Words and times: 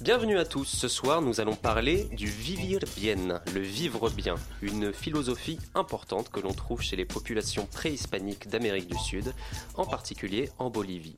Bienvenue 0.00 0.38
à 0.38 0.44
tous. 0.44 0.64
Ce 0.64 0.86
soir, 0.86 1.20
nous 1.22 1.40
allons 1.40 1.56
parler 1.56 2.04
du 2.12 2.26
vivir 2.26 2.78
bien, 2.96 3.40
le 3.52 3.60
vivre 3.60 4.08
bien, 4.10 4.36
une 4.62 4.92
philosophie 4.92 5.58
importante 5.74 6.30
que 6.30 6.38
l'on 6.38 6.54
trouve 6.54 6.80
chez 6.82 6.94
les 6.94 7.04
populations 7.04 7.66
préhispaniques 7.66 8.48
d'Amérique 8.48 8.86
du 8.86 8.96
Sud, 8.96 9.34
en 9.74 9.84
particulier 9.84 10.50
en 10.60 10.70
Bolivie. 10.70 11.16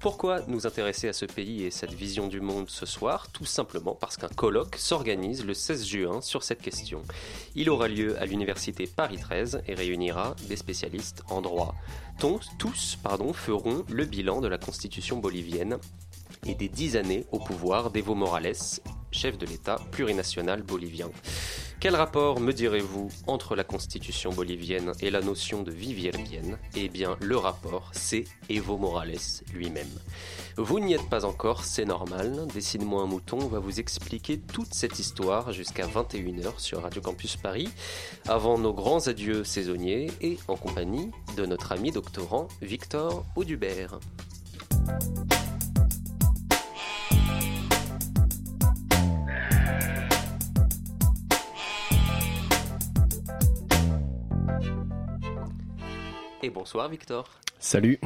Pourquoi 0.00 0.40
nous 0.48 0.66
intéresser 0.66 1.08
à 1.08 1.12
ce 1.12 1.24
pays 1.24 1.62
et 1.62 1.70
cette 1.70 1.92
vision 1.92 2.26
du 2.26 2.40
monde 2.40 2.68
ce 2.68 2.84
soir? 2.84 3.28
Tout 3.32 3.44
simplement 3.44 3.94
parce 3.94 4.16
qu'un 4.16 4.28
colloque 4.28 4.76
s'organise 4.76 5.44
le 5.44 5.54
16 5.54 5.86
juin 5.86 6.20
sur 6.20 6.42
cette 6.42 6.62
question. 6.62 7.02
Il 7.54 7.70
aura 7.70 7.86
lieu 7.86 8.18
à 8.18 8.26
l'université 8.26 8.88
Paris 8.88 9.18
13 9.18 9.62
et 9.68 9.74
réunira 9.74 10.34
des 10.48 10.56
spécialistes 10.56 11.22
en 11.28 11.42
droit. 11.42 11.76
Tous 12.58 12.98
feront 13.34 13.84
le 13.88 14.04
bilan 14.04 14.40
de 14.40 14.48
la 14.48 14.58
constitution 14.58 15.18
bolivienne 15.18 15.78
et 16.46 16.54
des 16.54 16.68
dix 16.68 16.96
années 16.96 17.26
au 17.32 17.38
pouvoir 17.38 17.90
d'Evo 17.90 18.14
Morales, 18.14 18.52
chef 19.12 19.38
de 19.38 19.46
l'État 19.46 19.76
plurinational 19.90 20.62
bolivien. 20.62 21.10
Quel 21.80 21.96
rapport, 21.96 22.40
me 22.40 22.52
direz-vous, 22.52 23.08
entre 23.26 23.56
la 23.56 23.64
constitution 23.64 24.32
bolivienne 24.32 24.92
et 25.00 25.10
la 25.10 25.22
notion 25.22 25.62
de 25.62 25.70
vivir 25.70 26.12
bien 26.28 26.58
Eh 26.76 26.90
bien, 26.90 27.16
le 27.22 27.38
rapport, 27.38 27.88
c'est 27.94 28.24
Evo 28.50 28.76
Morales 28.76 29.16
lui-même. 29.54 29.88
Vous 30.58 30.78
n'y 30.78 30.92
êtes 30.92 31.08
pas 31.08 31.24
encore, 31.24 31.64
c'est 31.64 31.86
normal. 31.86 32.46
Dessine-moi 32.52 33.02
un 33.02 33.06
mouton 33.06 33.38
va 33.38 33.60
vous 33.60 33.80
expliquer 33.80 34.38
toute 34.38 34.74
cette 34.74 34.98
histoire 34.98 35.52
jusqu'à 35.52 35.86
21h 35.86 36.58
sur 36.58 36.82
Radio 36.82 37.00
Campus 37.00 37.36
Paris, 37.36 37.70
avant 38.28 38.58
nos 38.58 38.74
grands 38.74 39.06
adieux 39.08 39.42
saisonniers 39.42 40.10
et 40.20 40.36
en 40.48 40.56
compagnie 40.56 41.10
de 41.38 41.46
notre 41.46 41.72
ami 41.72 41.92
doctorant 41.92 42.48
Victor 42.60 43.24
Audubert. 43.36 44.00
Et 56.42 56.48
bonsoir 56.48 56.88
Victor. 56.88 57.28
Salut. 57.62 58.00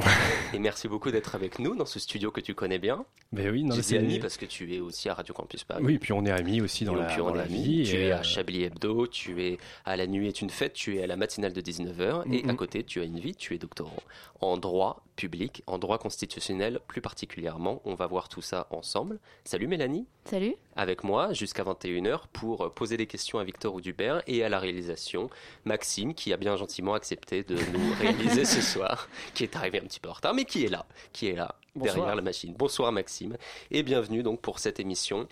Et 0.53 0.59
merci 0.59 0.89
beaucoup 0.89 1.11
d'être 1.11 1.33
avec 1.33 1.59
nous 1.59 1.75
dans 1.75 1.85
ce 1.85 1.97
studio 1.97 2.29
que 2.29 2.41
tu 2.41 2.53
connais 2.53 2.77
bien. 2.77 3.05
Ben 3.31 3.49
oui, 3.49 3.63
non, 3.63 3.73
c'est 3.81 3.97
ami 3.97 4.19
parce 4.19 4.35
que 4.35 4.45
tu 4.45 4.75
es 4.75 4.81
aussi 4.81 5.07
à 5.07 5.13
Radio 5.13 5.33
Campus 5.33 5.63
Paris. 5.63 5.81
Oui, 5.81 5.97
puis 5.97 6.11
on 6.11 6.25
est 6.25 6.31
amis 6.31 6.59
aussi 6.59 6.83
dans, 6.83 6.93
la, 6.93 7.07
vie. 7.45 7.83
Tu 7.89 7.95
es 7.95 8.11
à 8.11 8.19
euh, 8.19 8.23
Chablis 8.23 8.63
Hebdo, 8.63 9.07
tu 9.07 9.41
es 9.41 9.57
à 9.85 9.95
La 9.95 10.07
Nuit 10.07 10.27
est 10.27 10.41
une 10.41 10.49
fête, 10.49 10.73
tu 10.73 10.97
es 10.97 11.03
à 11.03 11.07
la 11.07 11.15
matinale 11.15 11.53
de 11.53 11.61
19h 11.61 12.33
et 12.33 12.49
à 12.49 12.53
côté 12.53 12.83
tu 12.83 12.99
as 12.99 13.05
une 13.05 13.19
vie, 13.19 13.33
tu 13.33 13.55
es 13.55 13.57
doctorant 13.57 13.95
en 14.41 14.57
droit 14.57 15.05
public, 15.15 15.63
en 15.65 15.77
droit 15.77 15.97
constitutionnel 15.97 16.79
plus 16.87 17.01
particulièrement. 17.01 17.81
On 17.85 17.95
va 17.95 18.05
voir 18.05 18.27
tout 18.27 18.41
ça 18.41 18.67
ensemble. 18.69 19.19
Salut 19.45 19.67
Mélanie. 19.67 20.05
Salut. 20.25 20.55
Avec 20.75 21.03
moi 21.03 21.31
jusqu'à 21.31 21.63
21h 21.63 22.23
pour 22.33 22.73
poser 22.73 22.97
des 22.97 23.07
questions 23.07 23.39
à 23.39 23.45
Victor 23.45 23.73
Audubert 23.73 24.21
et 24.27 24.43
à 24.43 24.49
la 24.49 24.59
réalisation 24.59 25.29
Maxime 25.63 26.13
qui 26.13 26.33
a 26.33 26.37
bien 26.37 26.57
gentiment 26.57 26.93
accepté 26.93 27.43
de 27.43 27.55
nous 27.55 27.93
réaliser 27.99 28.43
ce 28.43 28.61
soir, 28.61 29.07
qui 29.33 29.44
est 29.45 29.55
arrivé 29.55 29.79
un 29.79 29.85
petit 29.85 29.99
peu 29.99 30.09
en 30.09 30.13
retard, 30.13 30.33
mais 30.33 30.45
qui 30.45 30.65
est 30.65 30.69
là, 30.69 30.85
qui 31.13 31.27
est 31.27 31.35
là 31.35 31.55
derrière 31.75 32.15
la 32.15 32.21
machine. 32.21 32.53
Bonsoir 32.57 32.91
Maxime 32.91 33.37
et 33.71 33.83
bienvenue 33.83 34.23
donc 34.23 34.41
pour 34.41 34.59
cette 34.59 34.79
émission 34.79 35.27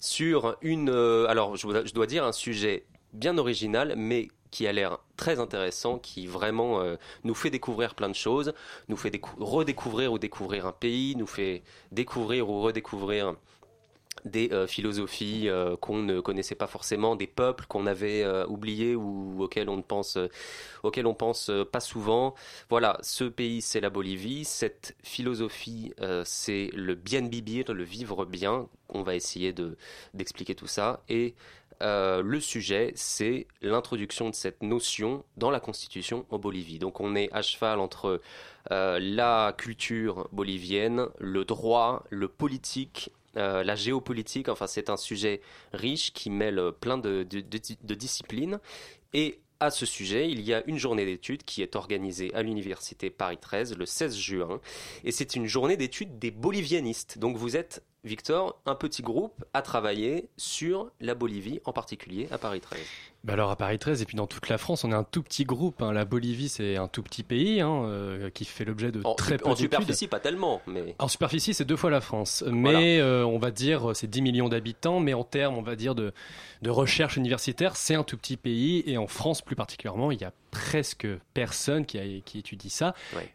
sur 0.00 0.56
une, 0.62 0.90
euh, 0.90 1.26
alors 1.28 1.56
je 1.56 1.92
dois 1.92 2.06
dire 2.06 2.24
un 2.24 2.32
sujet 2.32 2.84
bien 3.12 3.36
original, 3.38 3.94
mais 3.96 4.28
qui 4.50 4.66
a 4.66 4.72
l'air 4.72 4.98
très 5.16 5.40
intéressant, 5.40 5.98
qui 5.98 6.26
vraiment 6.26 6.80
euh, 6.80 6.96
nous 7.24 7.34
fait 7.34 7.50
découvrir 7.50 7.94
plein 7.94 8.08
de 8.08 8.14
choses, 8.14 8.54
nous 8.88 8.96
fait 8.96 9.12
redécouvrir 9.38 10.12
ou 10.12 10.18
découvrir 10.18 10.66
un 10.66 10.72
pays, 10.72 11.14
nous 11.16 11.26
fait 11.26 11.62
découvrir 11.92 12.48
ou 12.48 12.62
redécouvrir 12.62 13.34
des 14.24 14.50
euh, 14.52 14.66
philosophies 14.66 15.48
euh, 15.48 15.76
qu'on 15.76 15.98
ne 15.98 16.20
connaissait 16.20 16.54
pas 16.54 16.66
forcément, 16.66 17.16
des 17.16 17.26
peuples 17.26 17.66
qu'on 17.66 17.86
avait 17.86 18.26
oubliés 18.46 18.94
ou 18.94 19.42
auxquels 19.42 19.68
on 19.68 19.76
ne 19.76 19.82
pense, 19.82 20.18
auxquels 20.82 21.06
on 21.06 21.14
pense 21.14 21.50
pas 21.72 21.80
souvent. 21.80 22.34
Voilà, 22.70 22.98
ce 23.02 23.24
pays 23.24 23.60
c'est 23.62 23.80
la 23.80 23.90
Bolivie, 23.90 24.44
cette 24.44 24.96
philosophie 25.02 25.92
c'est 26.24 26.70
le 26.74 26.94
bien 26.94 27.26
vivir, 27.28 27.72
le 27.72 27.84
vivre 27.84 28.24
bien. 28.24 28.68
On 28.88 29.02
va 29.02 29.14
essayer 29.14 29.52
de 29.52 29.76
d'expliquer 30.14 30.54
tout 30.54 30.66
ça 30.66 31.02
et 31.08 31.34
euh, 31.80 32.22
le 32.22 32.40
sujet, 32.40 32.92
c'est 32.96 33.46
l'introduction 33.62 34.30
de 34.30 34.34
cette 34.34 34.62
notion 34.62 35.24
dans 35.36 35.50
la 35.50 35.60
Constitution 35.60 36.26
en 36.30 36.38
Bolivie. 36.38 36.78
Donc 36.78 37.00
on 37.00 37.14
est 37.14 37.28
à 37.32 37.42
cheval 37.42 37.78
entre 37.78 38.20
euh, 38.70 38.98
la 39.00 39.54
culture 39.56 40.28
bolivienne, 40.32 41.06
le 41.18 41.44
droit, 41.44 42.04
le 42.10 42.28
politique, 42.28 43.10
euh, 43.36 43.62
la 43.62 43.74
géopolitique. 43.74 44.48
Enfin, 44.48 44.66
c'est 44.66 44.90
un 44.90 44.96
sujet 44.96 45.40
riche 45.72 46.12
qui 46.12 46.30
mêle 46.30 46.72
plein 46.80 46.98
de, 46.98 47.22
de 47.22 47.94
disciplines. 47.94 48.58
Et 49.14 49.40
à 49.60 49.70
ce 49.70 49.86
sujet, 49.86 50.30
il 50.30 50.40
y 50.40 50.54
a 50.54 50.62
une 50.66 50.78
journée 50.78 51.04
d'études 51.04 51.42
qui 51.42 51.62
est 51.62 51.74
organisée 51.74 52.32
à 52.34 52.42
l'université 52.42 53.10
Paris 53.10 53.38
13 53.38 53.76
le 53.76 53.86
16 53.86 54.16
juin. 54.16 54.60
Et 55.04 55.12
c'est 55.12 55.34
une 55.34 55.46
journée 55.46 55.76
d'études 55.76 56.18
des 56.18 56.30
bolivianistes. 56.30 57.18
Donc 57.18 57.36
vous 57.36 57.56
êtes 57.56 57.82
Victor, 58.08 58.60
un 58.66 58.74
petit 58.74 59.02
groupe 59.02 59.44
a 59.54 59.62
travaillé 59.62 60.28
sur 60.36 60.90
la 61.00 61.14
Bolivie, 61.14 61.60
en 61.64 61.72
particulier 61.72 62.28
à 62.30 62.38
Paris 62.38 62.60
13. 62.60 62.80
Bah 63.24 63.32
alors 63.32 63.50
à 63.50 63.56
Paris 63.56 63.78
13 63.78 64.00
et 64.00 64.04
puis 64.04 64.16
dans 64.16 64.28
toute 64.28 64.48
la 64.48 64.58
France, 64.58 64.84
on 64.84 64.92
est 64.92 64.94
un 64.94 65.04
tout 65.04 65.22
petit 65.22 65.44
groupe. 65.44 65.82
Hein. 65.82 65.92
La 65.92 66.04
Bolivie, 66.04 66.48
c'est 66.48 66.76
un 66.76 66.88
tout 66.88 67.02
petit 67.02 67.24
pays 67.24 67.60
hein, 67.60 67.82
euh, 67.84 68.30
qui 68.30 68.44
fait 68.44 68.64
l'objet 68.64 68.92
de 68.92 69.02
très 69.16 69.38
peu 69.38 69.48
En 69.48 69.56
superficie, 69.56 70.06
pas 70.06 70.20
tellement, 70.20 70.62
mais 70.66 70.94
en 70.98 71.08
superficie, 71.08 71.52
c'est 71.52 71.64
deux 71.64 71.76
fois 71.76 71.90
la 71.90 72.00
France. 72.00 72.44
Mais 72.46 73.00
euh, 73.00 73.26
on 73.26 73.38
va 73.38 73.50
dire, 73.50 73.90
c'est 73.94 74.08
10 74.08 74.22
millions 74.22 74.48
d'habitants, 74.48 75.00
mais 75.00 75.14
en 75.14 75.24
termes, 75.24 75.56
on 75.58 75.62
va 75.62 75.76
dire 75.76 75.94
de 75.94 76.12
de 76.62 76.70
recherche 76.70 77.16
universitaire, 77.16 77.76
c'est 77.76 77.94
un 77.94 78.02
tout 78.02 78.16
petit 78.16 78.36
pays 78.36 78.82
et 78.86 78.98
en 78.98 79.06
France 79.06 79.42
plus 79.42 79.56
particulièrement, 79.56 80.10
il 80.10 80.20
y 80.20 80.24
a 80.24 80.32
presque 80.50 81.06
personne 81.34 81.86
qui, 81.86 81.98
a, 81.98 82.02
qui 82.24 82.38
étudie 82.38 82.70
ça. 82.70 82.94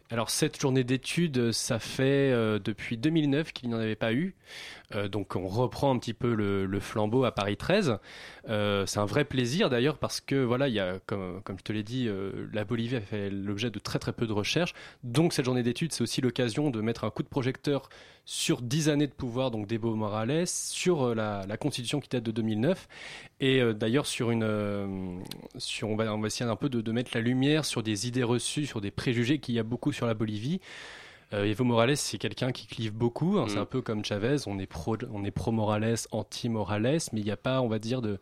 Alors 0.09 0.29
cette 0.29 0.59
journée 0.59 0.83
d'études, 0.83 1.51
ça 1.51 1.79
fait 1.79 2.31
euh, 2.31 2.59
depuis 2.59 2.97
2009 2.97 3.53
qu'il 3.53 3.69
n'y 3.69 3.75
en 3.75 3.79
avait 3.79 3.95
pas 3.95 4.13
eu. 4.13 4.35
Euh, 4.95 5.07
donc 5.07 5.35
on 5.35 5.47
reprend 5.47 5.93
un 5.93 5.99
petit 5.99 6.13
peu 6.13 6.33
le, 6.33 6.79
flambeau 6.79 7.23
à 7.23 7.31
Paris 7.31 7.57
13. 7.57 7.97
Euh, 8.49 8.85
c'est 8.85 8.99
un 8.99 9.05
vrai 9.05 9.25
plaisir 9.25 9.69
d'ailleurs 9.69 9.97
parce 9.97 10.19
que 10.19 10.35
voilà, 10.43 10.67
comme, 11.05 11.41
je 11.47 11.63
te 11.63 11.71
l'ai 11.71 11.83
dit, 11.83 12.09
la 12.51 12.65
Bolivie 12.65 12.97
a 12.97 13.01
fait 13.01 13.29
l'objet 13.29 13.69
de 13.69 13.79
très 13.79 13.99
très 13.99 14.13
peu 14.13 14.27
de 14.27 14.33
recherches. 14.33 14.73
Donc 15.03 15.33
cette 15.33 15.45
journée 15.45 15.63
d'études, 15.63 15.93
c'est 15.93 16.01
aussi 16.01 16.21
l'occasion 16.21 16.69
de 16.69 16.81
mettre 16.81 17.03
un 17.03 17.09
coup 17.09 17.23
de 17.23 17.27
projecteur 17.27 17.89
sur 18.25 18.61
dix 18.61 18.87
années 18.87 19.07
de 19.07 19.13
pouvoir 19.13 19.51
donc 19.51 19.69
Morales, 19.71 20.47
sur 20.47 21.13
la, 21.13 21.45
constitution 21.59 21.99
qui 21.99 22.09
date 22.09 22.23
de 22.23 22.31
2009 22.31 22.87
et 23.39 23.61
d'ailleurs 23.73 24.05
sur 24.05 24.31
une, 24.31 25.23
sur 25.57 25.89
on 25.89 25.95
va, 25.95 26.27
essayer 26.27 26.49
un 26.49 26.55
peu 26.55 26.69
de 26.69 26.91
mettre 26.91 27.11
la 27.13 27.21
lumière 27.21 27.65
sur 27.65 27.83
des 27.83 28.07
idées 28.07 28.23
reçues, 28.23 28.65
sur 28.65 28.81
des 28.81 28.91
préjugés 28.91 29.39
qu'il 29.39 29.55
y 29.55 29.59
a 29.59 29.63
beaucoup 29.63 29.91
sur 29.91 30.05
la 30.05 30.13
Bolivie. 30.13 30.59
Euh, 31.33 31.45
Evo 31.45 31.63
Morales, 31.63 31.97
c'est 31.97 32.17
quelqu'un 32.17 32.51
qui 32.51 32.67
clive 32.67 32.93
beaucoup. 32.93 33.37
Hein, 33.39 33.45
c'est 33.47 33.55
mm. 33.55 33.61
un 33.61 33.65
peu 33.65 33.81
comme 33.81 34.05
Chavez. 34.05 34.37
On 34.45 34.59
est 34.59 34.67
pro, 34.67 34.97
on 35.11 35.23
est 35.23 35.31
pro 35.31 35.51
Morales, 35.51 35.95
anti 36.11 36.49
Morales, 36.49 36.99
mais 37.11 37.21
il 37.21 37.25
n'y 37.25 37.31
a 37.31 37.37
pas, 37.37 37.61
on 37.61 37.67
va 37.67 37.79
dire, 37.79 38.01
de 38.01 38.19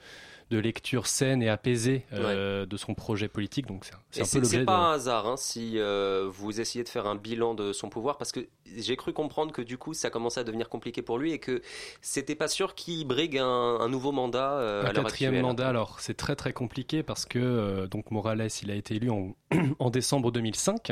de 0.52 0.60
lecture 0.60 1.08
saine 1.08 1.42
et 1.42 1.50
apaisée 1.50 2.04
euh, 2.12 2.66
de 2.66 2.78
son 2.78 2.94
projet 2.94 3.30
politique. 3.30 3.68
Donc 3.68 3.86
c'est 4.12 4.22
un, 4.22 4.26
peu 4.26 4.40
l'objet. 4.40 4.60
C'est 4.60 4.66
pas 4.66 4.78
un 4.78 4.92
hasard 4.92 5.26
hein, 5.26 5.38
si 5.38 5.80
euh, 5.80 6.28
vous 6.30 6.60
essayez 6.60 6.84
de 6.84 6.90
faire 6.90 7.08
un 7.08 7.16
bilan 7.16 7.56
de 7.56 7.72
son 7.72 7.90
pouvoir, 7.90 8.18
parce 8.18 8.34
que 8.34 8.42
j'ai 8.78 8.98
cru 8.98 9.14
comprendre 9.14 9.54
que 9.54 9.62
du 9.62 9.78
coup 9.78 9.94
ça 9.94 10.10
commençait 10.10 10.42
à 10.42 10.44
devenir 10.44 10.68
compliqué 10.68 11.02
pour 11.02 11.18
lui 11.18 11.32
et 11.32 11.40
que 11.40 11.62
c'était 12.02 12.36
pas 12.36 12.50
sûr 12.50 12.76
qu'il 12.76 13.08
brigue 13.08 13.38
un, 13.38 13.88
nouveau 13.88 14.12
mandat. 14.12 14.52
Euh, 14.58 14.86
un 14.86 14.92
quatrième 14.92 15.40
mandat, 15.42 15.70
alors 15.70 16.02
c'est 16.02 16.18
très 16.18 16.36
très 16.36 16.52
compliqué 16.52 17.02
parce 17.02 17.26
que 17.26 17.88
donc 17.88 18.12
Morales 18.12 18.50
il 18.62 18.72
a 18.72 18.76
été 18.76 18.96
élu 18.96 19.10
en, 19.10 19.36
en 19.80 19.90
décembre 19.90 20.32
2005. 20.32 20.92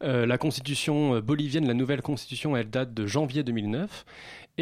la 0.00 0.38
constitution 0.38 1.20
bolivienne, 1.20 1.68
la 1.68 1.74
nouvelle 1.74 2.02
constitution, 2.02 2.56
elle 2.56 2.70
date 2.70 2.92
de 2.92 3.06
janvier 3.06 3.44
2009. 3.44 4.04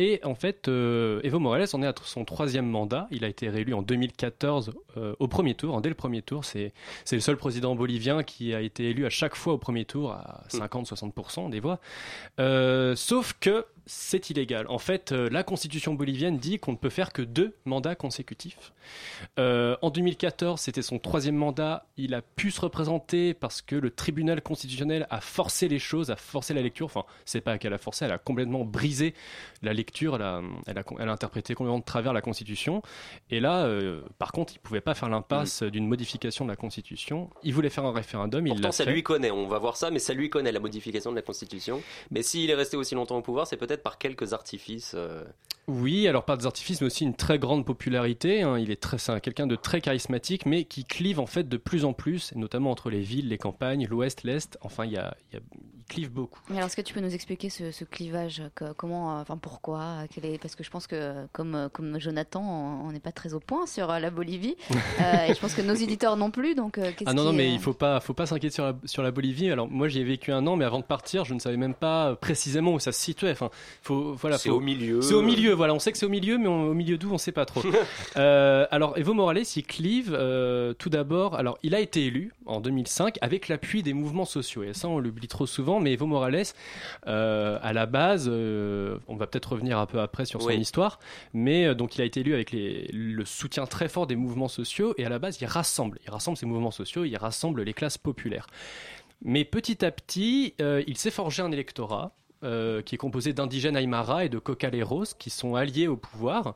Et 0.01 0.21
en 0.23 0.37
fait, 0.37 0.69
euh, 0.69 1.21
Evo 1.25 1.41
Morales 1.41 1.67
en 1.73 1.83
est 1.83 1.87
à 1.89 1.95
son 2.05 2.25
troisième 2.25 2.67
mandat. 2.67 3.09
Il 3.11 3.25
a 3.25 3.29
été 3.29 3.49
réélu 3.49 3.75
en 3.75 3.83
2014 3.83 4.71
euh, 4.97 5.17
au 5.19 5.27
premier 5.27 5.57
tour, 5.57 5.77
hein, 5.77 5.81
dès 5.81 5.89
le 5.89 5.97
premier 5.97 6.23
tour. 6.23 6.45
C'est 6.45 6.73
le 7.11 7.19
seul 7.19 7.37
président 7.37 7.75
bolivien 7.75 8.23
qui 8.23 8.55
a 8.55 8.61
été 8.61 8.91
élu 8.91 9.07
à 9.07 9.11
chaque 9.11 9.35
fois 9.35 9.55
au 9.55 9.59
premier 9.59 9.85
tour 9.85 10.13
à 10.13 10.45
50-60% 10.51 11.51
des 11.51 11.59
voix. 11.59 11.81
Euh, 12.39 12.95
sauf 12.95 13.35
que 13.41 13.67
c'est 13.89 14.29
illégal. 14.29 14.67
En 14.69 14.79
fait, 14.79 15.13
euh, 15.13 15.29
la 15.33 15.43
constitution 15.43 15.95
bolivienne 15.95 16.37
dit 16.37 16.59
qu'on 16.59 16.73
ne 16.73 16.77
peut 16.77 16.91
faire 16.91 17.13
que 17.13 17.23
deux 17.23 17.57
mandats 17.65 17.95
consécutifs. 17.95 18.73
Euh, 19.39 19.77
en 19.81 19.91
2014, 19.91 20.61
c'était 20.61 20.83
son 20.83 20.99
troisième 20.99 21.37
mandat. 21.37 21.87
Il 21.97 22.15
a 22.15 22.21
pu 22.21 22.51
se 22.51 22.61
représenter 22.61 23.33
parce 23.33 23.63
que 23.63 23.75
le 23.75 23.91
tribunal 23.91 24.43
constitutionnel 24.43 25.07
a 25.11 25.21
forcé 25.21 25.69
les 25.69 25.79
choses, 25.79 26.11
a 26.11 26.17
forcé 26.17 26.53
la 26.53 26.61
lecture. 26.61 26.87
Enfin, 26.87 27.05
c'est 27.25 27.41
pas 27.41 27.57
qu'elle 27.57 27.73
a 27.73 27.79
forcé, 27.79 28.05
elle 28.05 28.13
a 28.13 28.19
complètement 28.19 28.65
brisé 28.65 29.15
la 29.63 29.73
lecture. 29.73 30.17
Elle 30.17 30.23
a, 30.23 30.43
elle 30.67 31.09
a, 31.09 31.13
interprété 31.13 31.55
complètement 31.55 31.79
de 31.79 31.85
travers 31.85 32.13
la 32.13 32.21
constitution. 32.21 32.83
Et 33.31 33.41
là, 33.41 33.65
euh, 33.65 34.03
par 34.19 34.33
contre, 34.33 34.53
il 34.55 34.59
pouvait 34.59 34.83
pas 34.83 34.95
faire 34.95 35.09
l'impasse 35.09 35.63
mm. 35.63 35.71
d'une 35.71 35.89
modification 35.89 36.45
de 36.45 36.51
la 36.51 36.57
constitution. 36.57 37.31
Il 37.43 37.55
voulait 37.55 37.71
faire 37.71 37.87
un 37.87 37.93
référendum. 37.93 38.47
Pourtant, 38.47 38.73
ça 38.73 38.85
lui 38.85 39.03
connaît. 39.03 39.31
On 39.31 39.47
va 39.47 39.59
voir 39.59 39.79
ça, 39.79 39.91
mais 39.91 39.99
ça 39.99 40.13
lui 40.13 40.29
connaît 40.29 40.53
la 40.53 40.61
modification 40.61 41.11
de 41.11 41.17
la 41.17 41.23
constitution. 41.23 41.83
Mais 42.11 42.23
s'il 42.23 42.51
est 42.51 42.55
resté 42.55 42.77
aussi 42.77 42.95
longtemps 42.95 43.17
au 43.17 43.23
pouvoir, 43.23 43.47
c'est 43.47 43.57
peut-être 43.57 43.78
par 43.79 43.99
quelques 43.99 44.33
artifices. 44.33 44.93
Euh, 44.95 45.25
Oui, 45.67 46.09
alors 46.09 46.25
par 46.25 46.39
des 46.39 46.47
artifices, 46.47 46.81
mais 46.81 46.87
aussi 46.87 47.05
une 47.05 47.15
très 47.15 47.39
grande 47.39 47.65
popularité. 47.65 48.43
Hein. 48.43 48.59
Il 48.59 48.71
est 48.71 48.81
très, 48.81 48.99
c'est 48.99 49.21
quelqu'un 49.21 49.47
de 49.47 49.57
très 49.57 49.81
charismatique, 49.81 50.47
mais 50.47 50.65
qui 50.65 50.85
clive 50.85 51.21
en 51.21 51.27
fait 51.27 51.49
de 51.49 51.57
plus 51.57 51.85
en 51.85 51.93
plus, 51.93 52.33
notamment 52.35 52.71
entre 52.71 52.91
les 52.91 53.01
villes, 53.01 53.29
les 53.29 53.39
campagnes, 53.39 53.87
l'Ouest, 53.87 54.23
l'Est. 54.25 54.59
Enfin, 54.63 54.85
il, 54.85 54.93
y 54.93 54.97
a, 54.97 55.17
il, 55.33 55.41
clive 55.89 56.11
beaucoup. 56.13 56.41
alors, 56.51 56.67
est-ce 56.67 56.77
que 56.77 56.83
tu 56.83 56.95
peux 56.95 57.01
nous 57.01 57.15
expliquer 57.15 57.49
ce, 57.49 57.85
clivage 57.85 58.43
Comment, 58.77 59.19
enfin, 59.21 59.37
pourquoi 59.37 60.05
est... 60.23 60.39
Parce 60.39 60.55
que 60.55 60.63
je 60.63 60.71
pense 60.71 60.87
que, 60.87 61.27
comme, 61.33 61.69
comme 61.73 61.99
Jonathan, 61.99 62.43
on 62.43 62.93
n'est 62.93 63.01
pas 63.01 63.13
très 63.13 63.35
au 63.35 63.41
point 63.41 63.67
sur 63.67 63.89
la 63.89 64.11
Bolivie. 64.11 64.57
Euh, 65.01 65.27
et 65.27 65.35
je 65.35 65.41
pense 65.41 65.55
que 65.55 65.63
nos 65.63 65.75
éditeurs 65.75 66.17
non 66.17 66.31
plus. 66.31 66.57
Donc, 66.57 66.77
euh, 66.77 66.91
ah 67.07 67.15
non, 67.15 67.23
non, 67.23 67.33
mais 67.33 67.53
il 67.53 67.61
faut 67.61 67.73
pas, 67.73 68.01
faut 68.01 68.15
pas 68.15 68.27
s'inquiéter 68.27 68.53
sur 68.53 68.65
la, 68.65 68.75
sur 68.85 69.03
la 69.03 69.13
Bolivie. 69.13 69.51
Alors, 69.51 69.69
moi, 69.69 69.87
j'y 69.87 70.01
ai 70.01 70.05
vécu 70.05 70.33
un 70.33 70.45
an, 70.47 70.57
mais 70.57 70.65
avant 70.65 70.81
de 70.81 70.85
partir, 70.85 71.25
je 71.25 71.35
ne 71.35 71.39
savais 71.39 71.57
même 71.57 71.75
pas 71.75 72.17
précisément 72.17 72.73
où 72.73 72.81
ça 72.81 72.91
se 72.91 73.01
situait. 73.01 73.31
Enfin, 73.31 73.51
faut, 73.83 74.15
voilà, 74.15 74.39
c'est 74.39 74.51
au 74.51 74.61
milieu. 74.61 75.03
C'est 75.03 75.15
au 75.15 75.23
milieu 75.23 75.49
voilà, 75.59 75.75
on 75.75 75.79
sait 75.79 75.93
que 75.93 75.99
c'est 75.99 76.07
au 76.07 76.11
milieu, 76.11 76.39
mais 76.39 76.47
au 76.47 76.75
milieu 76.75 76.97
d'où, 76.99 77.11
on 77.11 77.15
ne 77.15 77.19
sait 77.19 77.33
pas 77.33 77.45
trop. 77.45 77.63
Euh, 78.17 78.67
alors, 78.71 78.99
Evo 78.99 79.15
Morales, 79.15 79.45
il 79.57 79.65
clive 79.65 80.17
euh, 80.19 80.73
tout 80.73 80.89
d'abord. 80.89 81.35
Alors, 81.35 81.59
il 81.63 81.75
a 81.75 81.81
été 81.81 82.07
élu 82.07 82.33
en 82.47 82.61
2005 82.61 83.17
avec 83.21 83.49
l'appui 83.49 83.83
des 83.83 83.93
mouvements 83.93 84.25
sociaux. 84.25 84.63
Et 84.63 84.73
ça, 84.73 84.89
on 84.89 84.99
l'oublie 84.99 85.29
trop 85.29 85.47
souvent, 85.47 85.79
mais 85.79 85.93
Evo 85.93 86.07
Morales, 86.07 86.45
euh, 87.07 87.59
à 87.63 87.73
la 87.73 87.87
base, 87.87 88.29
on 88.29 89.17
va 89.17 89.27
peut-être 89.27 89.53
revenir 89.53 89.79
un 89.79 89.87
peu 89.87 90.01
après 90.01 90.25
sur 90.25 90.43
son 90.43 90.51
histoire, 90.51 90.99
mais 91.33 91.75
donc 91.75 91.97
il 91.97 92.03
a 92.03 92.05
été 92.05 92.21
élu 92.21 92.35
avec 92.35 92.51
le 92.53 93.25
soutien 93.25 93.67
très 93.67 93.89
fort 93.89 94.07
des 94.07 94.17
mouvements 94.17 94.49
sociaux. 94.49 94.95
Et 94.97 95.05
à 95.05 95.09
la 95.09 95.19
base, 95.19 95.39
il 95.41 95.47
rassemble. 95.47 95.99
Il 96.05 96.11
rassemble 96.11 96.37
ces 96.37 96.47
mouvements 96.47 96.71
sociaux, 96.71 97.05
il 97.05 97.17
rassemble 97.17 97.63
les 97.63 97.75
classes 97.75 97.99
populaires. 97.99 98.47
Mais 99.23 99.45
petit 99.45 99.85
à 99.85 99.91
petit, 99.91 100.55
il 100.59 100.97
s'est 100.97 101.11
forgé 101.11 101.43
un 101.43 101.53
électorat 101.53 102.13
euh, 102.45 102.83
qui 102.83 102.95
est 102.95 102.99
composé 102.99 103.33
d'indigènes 103.33 103.77
Aymara 103.77 104.25
et 104.25 104.29
de 104.29 104.39
Cocaleros 104.39 105.07
qui 105.19 105.29
sont 105.29 105.57
alliés 105.57 105.89
au 105.89 105.97
pouvoir. 105.97 106.55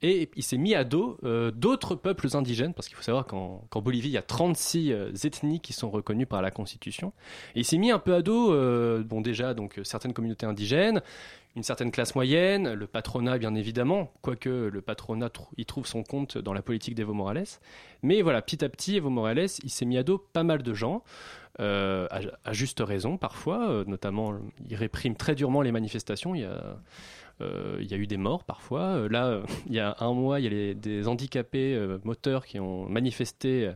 Et 0.00 0.30
il 0.36 0.42
s'est 0.42 0.56
mis 0.56 0.74
à 0.74 0.84
dos 0.84 1.18
euh, 1.22 1.50
d'autres 1.50 1.96
peuples 1.96 2.28
indigènes, 2.34 2.72
parce 2.72 2.88
qu'il 2.88 2.96
faut 2.96 3.02
savoir 3.02 3.26
qu'en 3.26 3.82
Bolivie, 3.82 4.08
il 4.08 4.12
y 4.12 4.16
a 4.16 4.22
36 4.22 4.92
euh, 4.92 5.12
ethnies 5.24 5.60
qui 5.60 5.74
sont 5.74 5.90
reconnues 5.90 6.24
par 6.24 6.40
la 6.40 6.50
Constitution. 6.50 7.12
Et 7.54 7.60
il 7.60 7.64
s'est 7.66 7.76
mis 7.76 7.90
un 7.90 7.98
peu 7.98 8.14
à 8.14 8.22
dos, 8.22 8.54
bon 9.04 9.20
déjà, 9.20 9.52
donc 9.52 9.78
certaines 9.82 10.14
communautés 10.14 10.46
indigènes, 10.46 11.02
une 11.56 11.62
certaine 11.62 11.90
classe 11.90 12.14
moyenne, 12.14 12.72
le 12.72 12.86
patronat 12.86 13.38
bien 13.38 13.54
évidemment, 13.54 14.12
quoique 14.22 14.48
le 14.48 14.80
patronat 14.80 15.30
y 15.56 15.64
trouve 15.64 15.86
son 15.86 16.02
compte 16.02 16.38
dans 16.38 16.52
la 16.52 16.62
politique 16.62 16.94
d'Evo 16.94 17.14
Morales. 17.14 17.46
Mais 18.02 18.22
voilà, 18.22 18.42
petit 18.42 18.64
à 18.64 18.68
petit, 18.68 18.96
Evo 18.96 19.10
Morales, 19.10 19.48
il 19.62 19.70
s'est 19.70 19.84
mis 19.84 19.98
à 19.98 20.02
dos 20.02 20.18
pas 20.18 20.44
mal 20.44 20.62
de 20.62 20.74
gens. 20.74 21.02
Euh, 21.60 22.06
à, 22.44 22.52
juste 22.52 22.78
raison 22.78 23.16
parfois, 23.16 23.68
euh, 23.68 23.84
notamment 23.84 24.38
il 24.68 24.76
réprime 24.76 25.16
très 25.16 25.34
durement 25.34 25.60
les 25.60 25.72
manifestations. 25.72 26.36
Il 26.36 26.42
y 26.42 26.44
a, 26.44 26.78
euh, 27.40 27.78
il 27.80 27.90
y 27.90 27.94
a 27.94 27.96
eu 27.96 28.06
des 28.06 28.16
morts 28.16 28.44
parfois. 28.44 29.08
là, 29.08 29.40
il 29.66 29.74
y 29.74 29.80
a 29.80 29.96
un 29.98 30.12
mois, 30.12 30.38
il 30.38 30.52
y 30.52 30.70
a 30.70 30.74
des 30.74 31.08
handicapés 31.08 31.76
moteurs 32.04 32.46
qui 32.46 32.60
ont 32.60 32.88
manifesté 32.88 33.72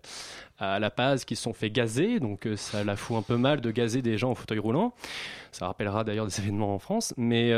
à 0.62 0.78
La 0.78 0.90
Paz 0.90 1.24
qui 1.24 1.36
se 1.36 1.42
sont 1.42 1.52
fait 1.52 1.70
gazer, 1.70 2.20
donc 2.20 2.48
ça 2.56 2.84
la 2.84 2.96
fout 2.96 3.16
un 3.16 3.22
peu 3.22 3.36
mal 3.36 3.60
de 3.60 3.70
gazer 3.70 4.02
des 4.02 4.18
gens 4.18 4.30
en 4.30 4.34
fauteuil 4.34 4.58
roulant. 4.58 4.94
Ça 5.50 5.66
rappellera 5.66 6.02
d'ailleurs 6.04 6.26
des 6.26 6.38
événements 6.40 6.74
en 6.74 6.78
France, 6.78 7.12
mais, 7.16 7.52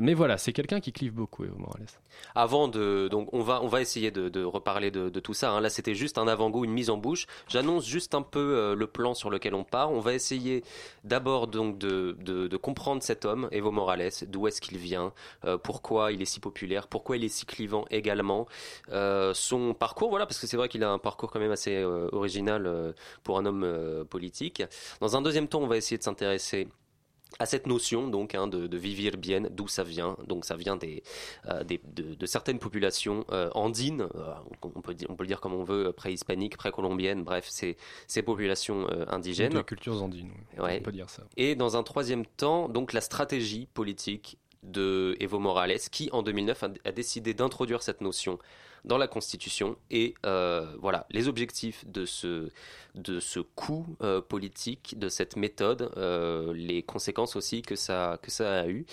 mais 0.00 0.14
voilà, 0.14 0.38
c'est 0.38 0.52
quelqu'un 0.52 0.80
qui 0.80 0.92
clive 0.92 1.12
beaucoup, 1.12 1.44
Evo 1.44 1.56
Morales. 1.58 1.86
Avant 2.34 2.68
de, 2.68 3.08
donc 3.08 3.28
on 3.32 3.40
va, 3.40 3.62
on 3.62 3.68
va 3.68 3.80
essayer 3.80 4.10
de, 4.10 4.44
reparler 4.44 4.90
de, 4.90 5.08
tout 5.20 5.34
ça. 5.34 5.50
Hein. 5.50 5.60
Là, 5.60 5.70
c'était 5.70 5.94
juste 5.94 6.18
un 6.18 6.28
avant-goût, 6.28 6.64
une 6.64 6.72
mise 6.72 6.90
en 6.90 6.96
bouche. 6.96 7.26
J'annonce 7.48 7.86
juste 7.86 8.14
un 8.14 8.22
peu 8.22 8.74
le 8.74 8.86
plan 8.86 9.14
sur 9.14 9.30
lequel 9.30 9.54
on 9.54 9.64
part. 9.64 9.90
On 9.92 10.00
va 10.00 10.14
essayer 10.14 10.62
d'abord 11.04 11.46
donc 11.46 11.78
de, 11.78 12.16
de, 12.20 12.56
comprendre 12.56 13.02
cet 13.02 13.24
homme, 13.24 13.48
Evo 13.52 13.70
Morales, 13.70 14.10
d'où 14.28 14.46
est-ce 14.46 14.60
qu'il 14.60 14.78
vient, 14.78 15.12
euh, 15.44 15.58
pourquoi 15.58 16.12
il 16.12 16.20
est 16.22 16.26
si 16.26 16.40
populaire, 16.40 16.88
pourquoi 16.88 17.16
il 17.16 17.24
est 17.24 17.28
si 17.28 17.46
clivant 17.46 17.84
également, 17.90 18.46
euh, 18.90 19.32
son 19.34 19.74
parcours, 19.74 20.10
voilà, 20.10 20.26
parce 20.26 20.38
que 20.38 20.46
c'est 20.46 20.56
vrai 20.56 20.68
qu'il 20.68 20.84
a 20.84 20.90
un 20.90 20.98
parcours 20.98 21.30
quand 21.30 21.40
même 21.40 21.50
assez 21.50 21.76
euh, 21.76 22.08
original 22.20 22.94
pour 23.24 23.38
un 23.38 23.46
homme 23.46 24.04
politique. 24.08 24.62
Dans 25.00 25.16
un 25.16 25.22
deuxième 25.22 25.48
temps, 25.48 25.60
on 25.60 25.66
va 25.66 25.76
essayer 25.76 25.98
de 25.98 26.02
s'intéresser 26.02 26.68
à 27.38 27.46
cette 27.46 27.66
notion 27.66 28.08
donc 28.08 28.34
hein, 28.34 28.46
de, 28.48 28.76
vivir 28.76 29.16
bien, 29.16 29.42
d'où 29.50 29.68
ça 29.68 29.84
vient. 29.84 30.16
Donc 30.26 30.44
ça 30.44 30.56
vient 30.56 30.76
des, 30.76 31.02
euh, 31.48 31.62
de, 31.64 32.26
certaines 32.26 32.58
populations 32.58 33.24
euh, 33.30 33.50
andines, 33.54 34.08
euh, 34.14 34.34
on, 34.62 34.80
peut 34.80 34.94
dire, 34.94 35.08
on 35.10 35.16
peut 35.16 35.24
le 35.24 35.28
dire 35.28 35.40
comme 35.40 35.54
on 35.54 35.64
veut, 35.64 35.92
préhispaniques, 35.92 36.56
précolombiennes, 36.56 37.22
bref, 37.22 37.46
c'est 37.48 37.76
ces 38.06 38.22
populations 38.22 38.88
indigènes. 39.08 39.52
De 39.52 39.62
cultures 39.62 40.02
andines, 40.02 40.30
on 40.58 40.80
peut 40.80 40.92
dire 40.92 41.10
ça. 41.10 41.22
Et 41.36 41.54
dans 41.54 41.76
un 41.76 41.82
troisième 41.82 42.26
temps, 42.26 42.68
donc 42.68 42.92
la 42.92 43.00
stratégie 43.00 43.68
politique 43.72 44.38
de 44.62 45.16
Evo 45.20 45.38
Morales, 45.38 45.78
qui 45.90 46.08
en 46.12 46.22
2009 46.22 46.64
a 46.84 46.92
décidé 46.92 47.34
d'introduire 47.34 47.82
cette 47.82 48.00
notion 48.00 48.38
dans 48.84 48.98
la 48.98 49.08
Constitution. 49.08 49.76
Et 49.90 50.14
euh, 50.26 50.66
voilà, 50.80 51.06
les 51.10 51.28
objectifs 51.28 51.86
de 51.86 52.04
ce, 52.06 52.48
de 52.94 53.20
ce 53.20 53.40
coup 53.40 53.86
euh, 54.02 54.20
politique, 54.20 54.98
de 54.98 55.08
cette 55.08 55.36
méthode, 55.36 55.90
euh, 55.96 56.52
les 56.54 56.82
conséquences 56.82 57.36
aussi 57.36 57.62
que 57.62 57.76
ça, 57.76 58.18
que 58.22 58.30
ça 58.30 58.60
a 58.60 58.68
eu. 58.68 58.86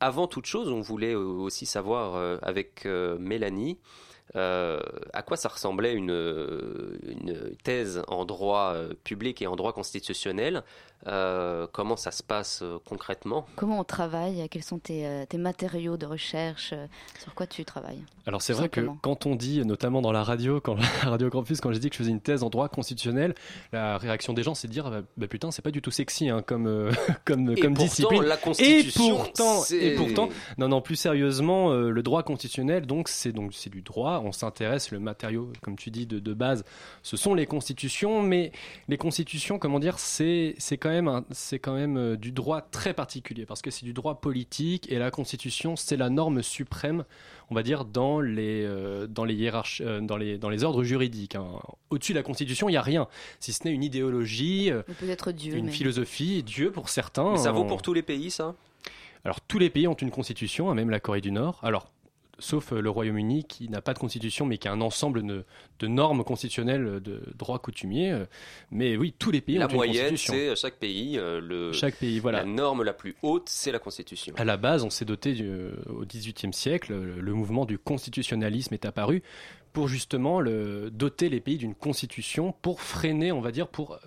Avant 0.00 0.26
toute 0.26 0.46
chose, 0.46 0.70
on 0.70 0.80
voulait 0.80 1.14
aussi 1.14 1.66
savoir 1.66 2.38
avec 2.42 2.86
Mélanie 2.86 3.78
à 4.34 5.22
quoi 5.26 5.36
ça 5.36 5.50
ressemblait 5.50 5.92
une, 5.92 6.08
une 7.02 7.54
thèse 7.64 8.02
en 8.08 8.24
droit 8.24 8.74
public 9.04 9.42
et 9.42 9.46
en 9.46 9.56
droit 9.56 9.74
constitutionnel 9.74 10.64
euh, 11.06 11.66
comment 11.72 11.96
ça 11.96 12.10
se 12.10 12.22
passe 12.22 12.60
euh, 12.62 12.78
concrètement? 12.84 13.46
Comment 13.56 13.80
on 13.80 13.84
travaille? 13.84 14.46
Quels 14.50 14.62
sont 14.62 14.78
tes, 14.78 15.06
euh, 15.06 15.24
matériaux 15.38 15.96
de 15.96 16.04
recherche? 16.04 16.74
Sur 17.18 17.34
quoi 17.34 17.46
tu 17.46 17.64
travailles? 17.64 18.02
Alors 18.26 18.42
c'est 18.42 18.52
vrai 18.52 18.68
que 18.68 18.82
quand 19.00 19.24
on 19.24 19.34
dit, 19.34 19.64
notamment 19.64 20.02
dans 20.02 20.12
la 20.12 20.22
radio, 20.22 20.60
quand 20.60 20.74
la 21.04 21.10
Radio 21.10 21.30
Campus, 21.30 21.60
quand 21.60 21.72
j'ai 21.72 21.78
dit 21.78 21.88
que 21.88 21.94
je 21.94 22.00
faisais 22.00 22.10
une 22.10 22.20
thèse 22.20 22.42
en 22.42 22.50
droit 22.50 22.68
constitutionnel, 22.68 23.34
la 23.72 23.96
réaction 23.96 24.34
des 24.34 24.42
gens 24.42 24.54
c'est 24.54 24.68
de 24.68 24.72
dire 24.72 24.90
bah, 24.90 25.00
bah, 25.16 25.26
putain 25.26 25.50
c'est 25.50 25.62
pas 25.62 25.70
du 25.70 25.80
tout 25.80 25.90
sexy 25.90 26.28
hein, 26.28 26.42
comme 26.42 26.90
comme 27.24 27.50
et 27.50 27.60
comme 27.60 27.74
pourtant, 27.74 27.88
discipline. 27.88 28.22
La 28.24 28.36
constitution, 28.36 29.14
et 29.14 29.18
pourtant 29.18 29.64
et 29.70 29.94
pourtant 29.94 30.28
non 30.58 30.68
non 30.68 30.82
plus 30.82 30.96
sérieusement 30.96 31.72
le 31.72 32.02
droit 32.02 32.22
constitutionnel 32.22 32.86
donc 32.86 33.08
c'est 33.08 33.32
donc 33.32 33.54
c'est 33.54 33.70
du 33.70 33.80
droit. 33.80 34.20
On 34.22 34.32
s'intéresse 34.32 34.90
le 34.90 35.00
matériau 35.00 35.50
comme 35.62 35.76
tu 35.76 35.90
dis 35.90 36.06
de, 36.06 36.18
de 36.18 36.34
base. 36.34 36.62
Ce 37.02 37.16
sont 37.16 37.34
les 37.34 37.46
constitutions, 37.46 38.22
mais 38.22 38.52
les 38.88 38.98
constitutions 38.98 39.58
comment 39.58 39.78
dire 39.78 39.98
c'est 39.98 40.54
c'est 40.58 40.76
quand 40.76 40.89
c'est 41.30 41.58
quand 41.58 41.74
même 41.74 41.96
euh, 41.96 42.16
du 42.16 42.32
droit 42.32 42.60
très 42.60 42.94
particulier 42.94 43.46
parce 43.46 43.62
que 43.62 43.70
c'est 43.70 43.84
du 43.84 43.92
droit 43.92 44.20
politique 44.20 44.90
et 44.90 44.98
la 44.98 45.10
Constitution, 45.10 45.76
c'est 45.76 45.96
la 45.96 46.10
norme 46.10 46.42
suprême, 46.42 47.04
on 47.50 47.54
va 47.54 47.62
dire, 47.62 47.84
dans 47.84 48.20
les, 48.20 48.64
euh, 48.64 49.06
dans 49.06 49.24
les 49.24 49.34
hiérarchies, 49.34 49.82
euh, 49.84 50.00
dans 50.00 50.16
les, 50.16 50.38
dans 50.38 50.48
les 50.48 50.64
ordres 50.64 50.84
juridiques. 50.84 51.34
Hein. 51.34 51.46
Au-dessus 51.90 52.12
de 52.12 52.18
la 52.18 52.22
Constitution, 52.22 52.68
il 52.68 52.72
n'y 52.72 52.78
a 52.78 52.82
rien, 52.82 53.08
si 53.38 53.52
ce 53.52 53.64
n'est 53.64 53.72
une 53.72 53.84
idéologie, 53.84 54.70
peut-être 54.98 55.32
Dieu, 55.32 55.54
une 55.54 55.70
philosophie, 55.70 56.42
Dieu 56.42 56.70
pour 56.70 56.88
certains. 56.88 57.32
Mais 57.32 57.38
ça 57.38 57.52
vaut 57.52 57.64
pour 57.64 57.82
tous 57.82 57.94
les 57.94 58.02
pays, 58.02 58.30
ça? 58.30 58.54
Alors 59.24 59.40
tous 59.40 59.58
les 59.58 59.70
pays 59.70 59.86
ont 59.86 59.94
une 59.94 60.10
constitution, 60.10 60.70
hein, 60.70 60.74
même 60.74 60.90
la 60.90 61.00
Corée 61.00 61.20
du 61.20 61.30
Nord. 61.30 61.58
Alors 61.62 61.86
sauf 62.40 62.72
euh, 62.72 62.80
le 62.80 62.90
Royaume-Uni 62.90 63.44
qui 63.44 63.68
n'a 63.68 63.80
pas 63.80 63.94
de 63.94 63.98
constitution 63.98 64.46
mais 64.46 64.58
qui 64.58 64.68
a 64.68 64.72
un 64.72 64.80
ensemble 64.80 65.22
de, 65.24 65.86
normes 65.86 66.24
constitutionnelles 66.24 67.00
de 67.00 67.22
droit 67.36 67.58
coutumier. 67.58 68.12
Euh, 68.12 68.24
mais 68.70 68.96
oui, 68.96 69.14
tous 69.18 69.30
les 69.30 69.40
pays 69.40 69.56
la 69.56 69.66
ont 69.66 69.82
une 69.82 69.92
constitution. 69.92 70.32
c'est 70.32 70.56
chaque 70.56 70.76
pays 70.76 71.18
euh, 71.18 71.40
le 71.40 71.72
chaque 71.72 71.96
pays 71.96 72.18
voilà. 72.18 72.38
La 72.38 72.44
norme 72.44 72.82
la 72.82 72.92
plus 72.92 73.16
haute, 73.22 73.48
c'est 73.48 73.72
la 73.72 73.78
constitution. 73.78 74.34
À 74.36 74.44
la 74.44 74.56
base, 74.56 74.84
on 74.84 74.90
s'est 74.90 75.04
doté 75.04 75.36
au 75.88 76.04
XVIIIe 76.04 76.52
siècle, 76.52 76.94
le, 76.94 77.34
mouvement 77.34 77.64
du 77.64 77.78
constitutionnalisme 77.78 78.74
est 78.74 78.84
apparu 78.84 79.22
pour 79.72 79.88
justement 79.88 80.40
le, 80.40 80.90
doter 80.90 81.28
les 81.28 81.40
pays 81.40 81.56
d'une 81.56 81.74
constitution 81.74 82.52
pour 82.60 82.82
freiner, 82.82 83.32
on 83.32 83.40
va 83.40 83.52
dire, 83.52 83.68
pour 83.68 83.98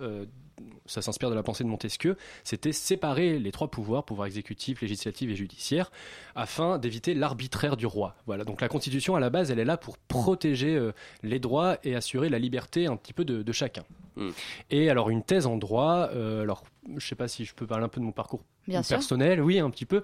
ça 0.86 1.02
s'inspire 1.02 1.30
de 1.30 1.34
la 1.34 1.42
pensée 1.42 1.64
de 1.64 1.68
Montesquieu, 1.68 2.16
c'était 2.42 2.72
séparer 2.72 3.38
les 3.38 3.52
trois 3.52 3.68
pouvoirs, 3.68 4.04
pouvoir 4.04 4.26
exécutif, 4.26 4.82
législatif 4.82 5.30
et 5.30 5.34
judiciaire, 5.34 5.90
afin 6.34 6.78
d'éviter 6.78 7.14
l'arbitraire 7.14 7.76
du 7.76 7.86
roi. 7.86 8.16
Voilà, 8.26 8.44
donc 8.44 8.60
la 8.60 8.68
Constitution, 8.68 9.16
à 9.16 9.20
la 9.20 9.30
base, 9.30 9.50
elle 9.50 9.58
est 9.58 9.64
là 9.64 9.76
pour 9.76 9.96
protéger 9.98 10.74
euh, 10.74 10.92
les 11.22 11.38
droits 11.38 11.78
et 11.84 11.94
assurer 11.94 12.28
la 12.28 12.38
liberté 12.38 12.86
un 12.86 12.96
petit 12.96 13.12
peu 13.12 13.24
de, 13.24 13.52
chacun. 13.52 13.84
Hmm. 14.16 14.30
Et 14.70 14.90
alors, 14.90 15.10
une 15.10 15.22
thèse 15.22 15.46
en 15.46 15.56
droit, 15.56 16.08
euh, 16.12 16.42
alors 16.42 16.64
je 16.88 16.94
ne 16.94 17.00
sais 17.00 17.14
pas 17.14 17.28
si 17.28 17.44
je 17.46 17.54
peux 17.54 17.66
parler 17.66 17.84
un 17.84 17.88
peu 17.88 17.98
de 17.98 18.04
mon 18.04 18.12
parcours 18.12 18.42
personnel, 18.66 19.40
oui, 19.40 19.58
un 19.58 19.70
petit 19.70 19.86
peu. 19.86 20.02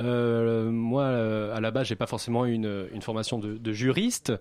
Euh, 0.00 0.70
moi, 0.70 1.06
à 1.54 1.60
la 1.60 1.70
base, 1.70 1.86
j'ai 1.86 1.96
pas 1.96 2.06
forcément 2.06 2.46
une, 2.46 2.88
une 2.92 3.02
formation 3.02 3.38
de, 3.38 3.72
juriste, 3.72 4.32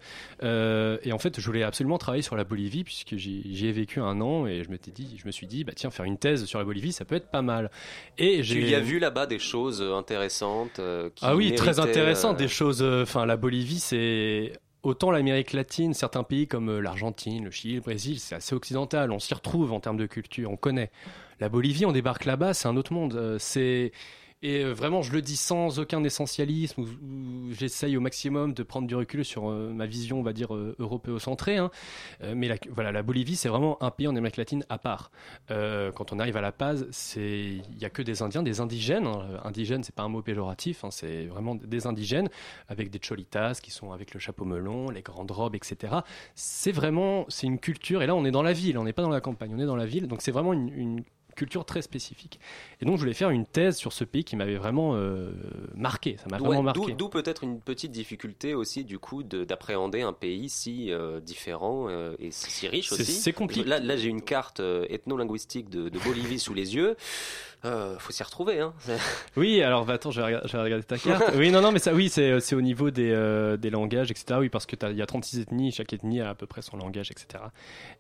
et 0.41 1.11
en 1.11 1.17
fait, 1.17 1.39
je 1.39 1.45
voulais 1.45 1.63
absolument 1.63 1.97
travailler 1.97 2.23
sur 2.23 2.35
la 2.37 2.45
Bolivie 2.45 2.83
puisque 2.83 3.15
j'y 3.17 3.67
ai 3.67 3.71
vécu 3.71 3.99
un 3.99 4.21
an, 4.21 4.47
et 4.47 4.63
je 4.63 4.69
m'étais 4.69 4.91
dit, 4.91 5.17
je 5.17 5.25
me 5.25 5.31
suis 5.31 5.47
dit, 5.47 5.63
bah 5.65 5.73
tiens, 5.75 5.91
faire 5.91 6.05
une 6.05 6.17
thèse 6.17 6.45
sur 6.45 6.59
la 6.59 6.65
Bolivie, 6.65 6.93
ça 6.93 7.05
peut 7.05 7.15
être 7.15 7.29
pas 7.29 7.41
mal. 7.41 7.69
Et 8.17 8.41
tu 8.41 8.61
y 8.63 8.75
as 8.75 8.79
vu 8.79 8.99
là-bas 8.99 9.25
des 9.25 9.39
choses 9.39 9.81
intéressantes 9.81 10.79
Ah 11.21 11.35
oui, 11.35 11.53
très 11.53 11.79
intéressantes, 11.79 12.37
des 12.37 12.47
choses. 12.47 12.81
Enfin, 12.81 13.25
la 13.25 13.35
Bolivie, 13.35 13.79
c'est 13.79 14.53
Autant 14.83 15.11
l'Amérique 15.11 15.53
latine, 15.53 15.93
certains 15.93 16.23
pays 16.23 16.45
comme 16.45 16.69
euh, 16.69 16.81
l'Argentine, 16.81 17.45
le 17.45 17.51
Chili, 17.51 17.75
le 17.75 17.81
Brésil, 17.81 18.19
c'est 18.19 18.35
assez 18.35 18.53
occidental, 18.53 19.13
on 19.13 19.19
s'y 19.19 19.33
retrouve 19.33 19.71
en 19.71 19.79
termes 19.79 19.95
de 19.95 20.05
culture, 20.05 20.51
on 20.51 20.57
connaît. 20.57 20.91
La 21.39 21.47
Bolivie, 21.47 21.85
on 21.85 21.93
débarque 21.93 22.25
là-bas, 22.25 22.53
c'est 22.53 22.67
un 22.67 22.75
autre 22.75 22.91
monde. 22.91 23.15
Euh, 23.15 23.37
c'est 23.39 23.93
Et 24.43 24.63
vraiment, 24.65 25.01
je 25.01 25.11
le 25.11 25.21
dis 25.21 25.37
sans 25.37 25.79
aucun 25.79 26.03
essentialisme, 26.03 26.81
où, 26.81 27.51
j'essaye 27.51 27.97
au 27.97 28.01
maximum 28.01 28.53
de 28.53 28.61
prendre 28.61 28.87
du 28.87 28.95
recul 28.95 29.23
sur 29.23 29.45
ma 29.49 29.85
vision, 29.85 30.19
on 30.19 30.23
va 30.23 30.33
dire, 30.33 30.53
européocentrée. 30.53 31.57
Hein. 31.57 31.71
mais 32.35 32.47
la, 32.47 32.55
voilà, 32.69 32.91
la 32.91 33.03
Bolivie, 33.03 33.35
c'est 33.35 33.49
vraiment 33.49 33.81
un 33.81 33.89
pays 33.89 34.07
en 34.07 34.15
Amérique 34.15 34.37
latine 34.37 34.65
à 34.69 34.77
part. 34.77 35.11
quand 35.49 36.11
on 36.11 36.19
arrive 36.19 36.37
à 36.37 36.41
La 36.41 36.51
Paz, 36.51 36.87
il 37.15 37.61
n'y 37.77 37.85
a 37.85 37.89
que 37.89 38.01
des 38.01 38.21
Indiens, 38.21 38.43
des 38.43 38.59
indigènes. 38.59 39.07
Hein. 39.07 39.39
Indigène, 39.43 39.83
c'est 39.83 39.95
pas 39.95 40.03
un 40.03 40.09
mot 40.09 40.21
péjoratif, 40.21 40.83
hein, 40.83 40.91
c'est 40.91 41.25
vraiment 41.25 41.55
des 41.55 41.87
indigènes, 41.87 42.29
avec 42.67 42.89
des 42.89 42.99
cholitas 42.99 43.59
qui 43.61 43.71
sont 43.71 43.91
avec 43.91 44.13
le 44.13 44.19
chapeau 44.19 44.45
melon, 44.45 44.89
les 44.89 45.01
grandes 45.01 45.31
robes, 45.31 45.55
etc. 45.55 45.93
C'est 46.35 46.71
vraiment, 46.71 47.25
c'est 47.29 47.47
une 47.47 47.59
culture, 47.59 48.01
et 48.01 48.07
là 48.07 48.15
on 48.15 48.25
est 48.25 48.31
dans 48.31 48.43
la 48.43 48.53
ville, 48.53 48.77
on 48.77 48.83
n'est 48.83 48.93
pas 48.93 49.01
dans 49.01 49.09
la 49.09 49.21
campagne, 49.21 49.53
on 49.55 49.59
est 49.59 49.65
dans 49.65 49.75
la 49.75 49.85
ville, 49.85 50.07
donc 50.07 50.21
c'est 50.21 50.31
vraiment 50.31 50.53
une, 50.53 51.03
culture 51.35 51.65
très 51.65 51.81
spécifique. 51.81 52.39
Et 52.81 52.85
donc 52.85 52.95
je 52.95 53.01
voulais 53.01 53.13
faire 53.13 53.29
une 53.29 53.45
thèse 53.45 53.77
sur 53.77 53.93
ce 53.93 54.03
pays 54.03 54.23
qui 54.23 54.35
m'avait 54.35 54.55
vraiment 54.55 54.95
euh, 54.95 55.31
marqué, 55.75 56.17
ça 56.17 56.25
m'a 56.29 56.37
vraiment 56.37 56.63
marqué. 56.63 56.93
D'où 56.93 57.09
peut-être 57.09 57.43
une 57.43 57.59
petite 57.59 57.91
difficulté 57.91 58.53
aussi 58.53 58.83
du 58.83 58.99
coup 58.99 59.23
d'appréhender 59.23 60.01
un 60.01 60.13
pays 60.13 60.49
si 60.49 60.91
euh, 60.91 61.19
différent 61.19 61.87
euh, 61.89 62.15
et 62.19 62.31
si 62.31 62.67
riche 62.67 62.91
aussi. 62.91 63.05
C'est 63.05 63.33
compliqué. 63.33 63.67
Là, 63.67 63.79
là 63.79 63.97
j'ai 63.97 64.09
une 64.09 64.21
carte 64.21 64.59
ethno-linguistique 64.59 65.69
de, 65.69 65.89
de 65.89 65.99
Bolivie 65.99 66.39
sous 66.39 66.53
les 66.53 66.75
yeux. 66.75 66.95
Euh, 67.65 67.97
faut 67.97 68.11
s'y 68.11 68.23
retrouver. 68.23 68.59
Hein. 68.59 68.73
Oui, 69.35 69.61
alors 69.63 69.85
bah, 69.85 69.93
attends, 69.93 70.11
je 70.11 70.21
vais, 70.21 70.25
regarder, 70.25 70.83
ta 70.83 70.97
carte. 70.97 71.31
oui, 71.35 71.49
non, 71.49 71.61
non, 71.61 71.71
mais 71.71 71.79
ça, 71.79 71.93
oui, 71.93 72.09
c'est 72.09 72.29
euh, 72.29 72.39
au 72.57 72.61
niveau 72.61 72.91
des, 72.91 73.11
euh, 73.11 73.57
des, 73.57 73.69
langages, 73.69 74.11
etc. 74.11 74.39
Oui, 74.39 74.49
parce 74.49 74.65
qu'il 74.65 74.77
y 74.95 75.01
a 75.01 75.05
36 75.05 75.39
ethnies, 75.39 75.71
chaque 75.71 75.91
ethnie 75.93 76.21
a 76.21 76.29
à 76.29 76.35
peu 76.35 76.45
près 76.45 76.61
son 76.61 76.77
langage, 76.77 77.09
etc. 77.09 77.45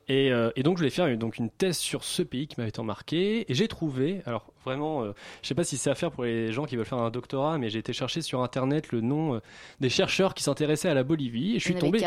Et, 0.07 0.31
et 0.55 0.63
donc, 0.63 0.77
je 0.77 0.81
voulais 0.81 0.89
faire 0.89 1.17
donc, 1.17 1.37
une 1.37 1.49
thèse 1.49 1.77
sur 1.77 2.03
ce 2.03 2.21
pays 2.21 2.47
qui 2.47 2.55
m'avait 2.59 2.71
tant 2.71 2.83
marqué. 2.83 3.49
Et 3.49 3.53
j'ai 3.55 3.67
trouvé, 3.67 4.21
alors 4.25 4.51
vraiment, 4.65 5.05
je 5.05 5.47
sais 5.47 5.55
pas 5.55 5.63
si 5.63 5.77
c'est 5.77 5.89
à 5.89 5.95
faire 5.95 6.11
pour 6.11 6.25
les 6.25 6.51
gens 6.51 6.65
qui 6.65 6.75
veulent 6.75 6.85
faire 6.85 6.99
un 6.99 7.09
doctorat, 7.09 7.57
mais 7.57 7.69
j'ai 7.69 7.79
été 7.79 7.93
chercher 7.93 8.21
sur 8.21 8.43
internet 8.43 8.91
le 8.91 9.01
nom 9.01 9.41
des 9.79 9.89
chercheurs 9.89 10.33
qui 10.33 10.43
s'intéressaient 10.43 10.89
à 10.89 10.93
la 10.93 11.03
Bolivie. 11.03 11.55
Et 11.55 11.59
je 11.59 11.63
suis 11.63 11.75
tombé. 11.75 12.05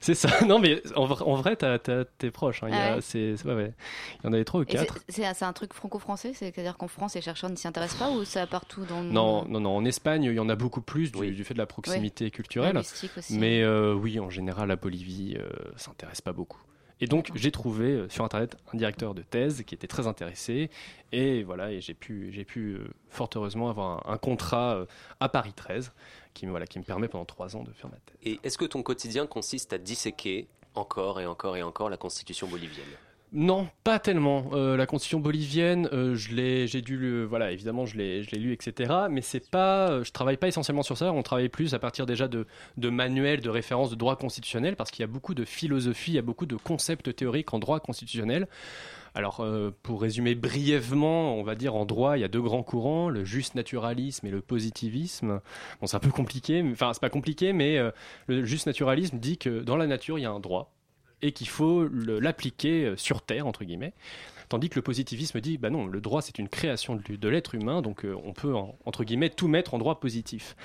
C'est 0.00 0.14
ça. 0.14 0.28
Non, 0.46 0.58
mais 0.58 0.82
en, 0.96 1.06
vrai, 1.06 1.56
t'es 1.56 2.30
proche. 2.30 2.62
Hein. 2.62 2.68
Il, 2.68 2.74
y 2.74 2.78
ah 2.78 3.54
ouais, 3.54 3.72
Il 4.20 4.24
y 4.24 4.28
en 4.28 4.32
avait 4.32 4.44
trois 4.44 4.60
ou 4.60 4.64
quatre. 4.64 4.98
C'est 5.08 5.42
un 5.42 5.52
truc 5.52 5.72
franco-français, 5.72 6.32
c'est-à-dire 6.34 6.76
en 6.82 6.88
France, 6.88 7.14
les 7.14 7.20
chercheurs 7.20 7.50
ne 7.50 7.56
s'y 7.56 7.68
intéressent 7.68 7.98
pas 7.98 8.10
ou 8.10 8.24
ça 8.24 8.46
partout 8.46 8.84
dans 8.84 8.98
le 8.98 9.04
monde 9.04 9.12
Non, 9.12 9.44
non, 9.46 9.60
non. 9.60 9.76
En 9.76 9.84
Espagne, 9.84 10.24
il 10.24 10.34
y 10.34 10.40
en 10.40 10.48
a 10.48 10.56
beaucoup 10.56 10.80
plus 10.80 11.12
du, 11.12 11.44
fait 11.44 11.54
de 11.54 11.58
la 11.58 11.66
proximité 11.66 12.30
culturelle. 12.30 12.80
Mais 13.30 13.62
euh, 13.62 13.94
oui, 13.94 14.18
en 14.20 14.30
général, 14.30 14.68
la 14.68 14.76
Bolivie 14.76 15.36
euh, 15.38 15.48
s'intéresse 15.76 16.20
pas 16.20 16.32
beaucoup. 16.32 16.60
Et 17.00 17.06
donc, 17.06 17.30
j'ai 17.34 17.50
trouvé 17.50 17.86
euh, 17.86 18.08
sur 18.08 18.24
Internet 18.24 18.56
un 18.72 18.76
directeur 18.76 19.14
de 19.14 19.22
thèse 19.22 19.62
qui 19.64 19.74
était 19.74 19.86
très 19.86 20.06
intéressé. 20.06 20.70
Et 21.10 21.42
voilà, 21.42 21.72
et 21.72 21.80
j'ai 21.80 21.94
pu, 21.94 22.30
j'ai 22.32 22.44
pu 22.44 22.78
fort 23.08 23.30
heureusement 23.34 23.70
avoir 23.70 24.08
un, 24.08 24.18
contrat 24.18 24.84
à 25.20 25.28
Paris 25.28 25.52
13 25.54 25.92
qui, 26.34 26.46
voilà, 26.46 26.66
qui 26.66 26.78
me 26.78 26.84
permet 26.84 27.08
pendant 27.08 27.24
trois 27.24 27.56
ans 27.56 27.62
de 27.62 27.72
faire 27.72 27.90
ma 27.90 27.96
thèse. 27.96 28.16
Et 28.22 28.40
est-ce 28.42 28.58
que 28.58 28.64
ton 28.64 28.82
quotidien 28.82 29.26
consiste 29.26 29.72
à 29.72 29.78
disséquer 29.78 30.48
encore 30.74 31.20
et 31.20 31.26
encore 31.26 31.56
et 31.56 31.62
encore 31.62 31.90
la 31.90 31.96
constitution 31.96 32.46
bolivienne? 32.48 32.86
Non, 33.34 33.66
pas 33.82 33.98
tellement. 33.98 34.50
Euh, 34.52 34.76
la 34.76 34.84
constitution 34.84 35.18
bolivienne, 35.18 35.88
euh, 35.94 36.14
je 36.14 36.34
l'ai, 36.34 36.66
j'ai 36.66 36.82
dû 36.82 37.24
voilà, 37.24 37.50
évidemment, 37.50 37.86
je 37.86 37.96
l'ai, 37.96 38.20
lu, 38.20 38.52
etc. 38.52 38.92
Mais 39.10 39.22
c'est 39.22 39.48
pas, 39.48 39.90
euh, 39.90 40.04
je 40.04 40.12
travaille 40.12 40.36
pas 40.36 40.48
essentiellement 40.48 40.82
sur 40.82 40.98
ça. 40.98 41.12
On 41.12 41.22
travaille 41.22 41.48
plus 41.48 41.72
à 41.72 41.78
partir 41.78 42.04
déjà 42.04 42.28
de, 42.28 42.46
de 42.76 42.90
manuels, 42.90 43.40
de 43.40 43.48
références 43.48 43.88
de 43.88 43.94
droit 43.94 44.16
constitutionnel, 44.16 44.76
parce 44.76 44.90
qu'il 44.90 45.02
y 45.02 45.04
a 45.04 45.06
beaucoup 45.06 45.32
de 45.32 45.46
philosophie, 45.46 46.10
il 46.10 46.14
y 46.16 46.18
a 46.18 46.22
beaucoup 46.22 46.44
de 46.44 46.56
concepts 46.56 47.16
théoriques 47.16 47.54
en 47.54 47.58
droit 47.58 47.80
constitutionnel. 47.80 48.48
Alors, 49.14 49.46
pour 49.82 50.00
résumer 50.00 50.34
brièvement, 50.34 51.36
on 51.36 51.42
va 51.42 51.54
dire 51.54 51.74
en 51.74 51.84
droit, 51.84 52.16
il 52.16 52.22
y 52.22 52.24
a 52.24 52.28
deux 52.28 52.40
grands 52.40 52.62
courants, 52.62 53.10
le 53.10 53.24
juste 53.24 53.54
naturalisme 53.54 54.26
et 54.26 54.30
le 54.30 54.40
positivisme. 54.40 55.40
Bon, 55.80 55.86
c'est 55.86 55.96
un 55.96 56.00
peu 56.00 56.10
compliqué, 56.10 56.64
enfin, 56.72 56.92
c'est 56.94 57.00
pas 57.00 57.10
compliqué, 57.10 57.52
mais 57.52 57.78
le 58.26 58.44
juste 58.46 58.66
naturalisme 58.66 59.18
dit 59.18 59.36
que 59.36 59.60
dans 59.60 59.76
la 59.76 59.86
nature, 59.86 60.18
il 60.18 60.22
y 60.22 60.24
a 60.24 60.30
un 60.30 60.40
droit 60.40 60.72
et 61.22 61.32
qu'il 61.32 61.48
faut 61.48 61.88
l'appliquer 61.88 62.84
euh, 62.84 62.96
sur 62.96 63.22
Terre, 63.22 63.46
entre 63.46 63.64
guillemets. 63.64 63.92
Tandis 64.52 64.68
que 64.68 64.74
le 64.74 64.82
positivisme 64.82 65.40
dit, 65.40 65.56
bah 65.56 65.70
non, 65.70 65.86
le 65.86 66.02
droit 66.02 66.20
c'est 66.20 66.38
une 66.38 66.50
création 66.50 66.94
de, 66.94 67.28
l'être 67.30 67.54
humain, 67.54 67.80
donc 67.80 68.04
euh, 68.04 68.14
on 68.22 68.34
peut, 68.34 68.52
entre 68.84 69.02
guillemets, 69.02 69.30
tout 69.30 69.48
mettre 69.48 69.72
en 69.72 69.78
droit 69.78 69.98
positif. 69.98 70.56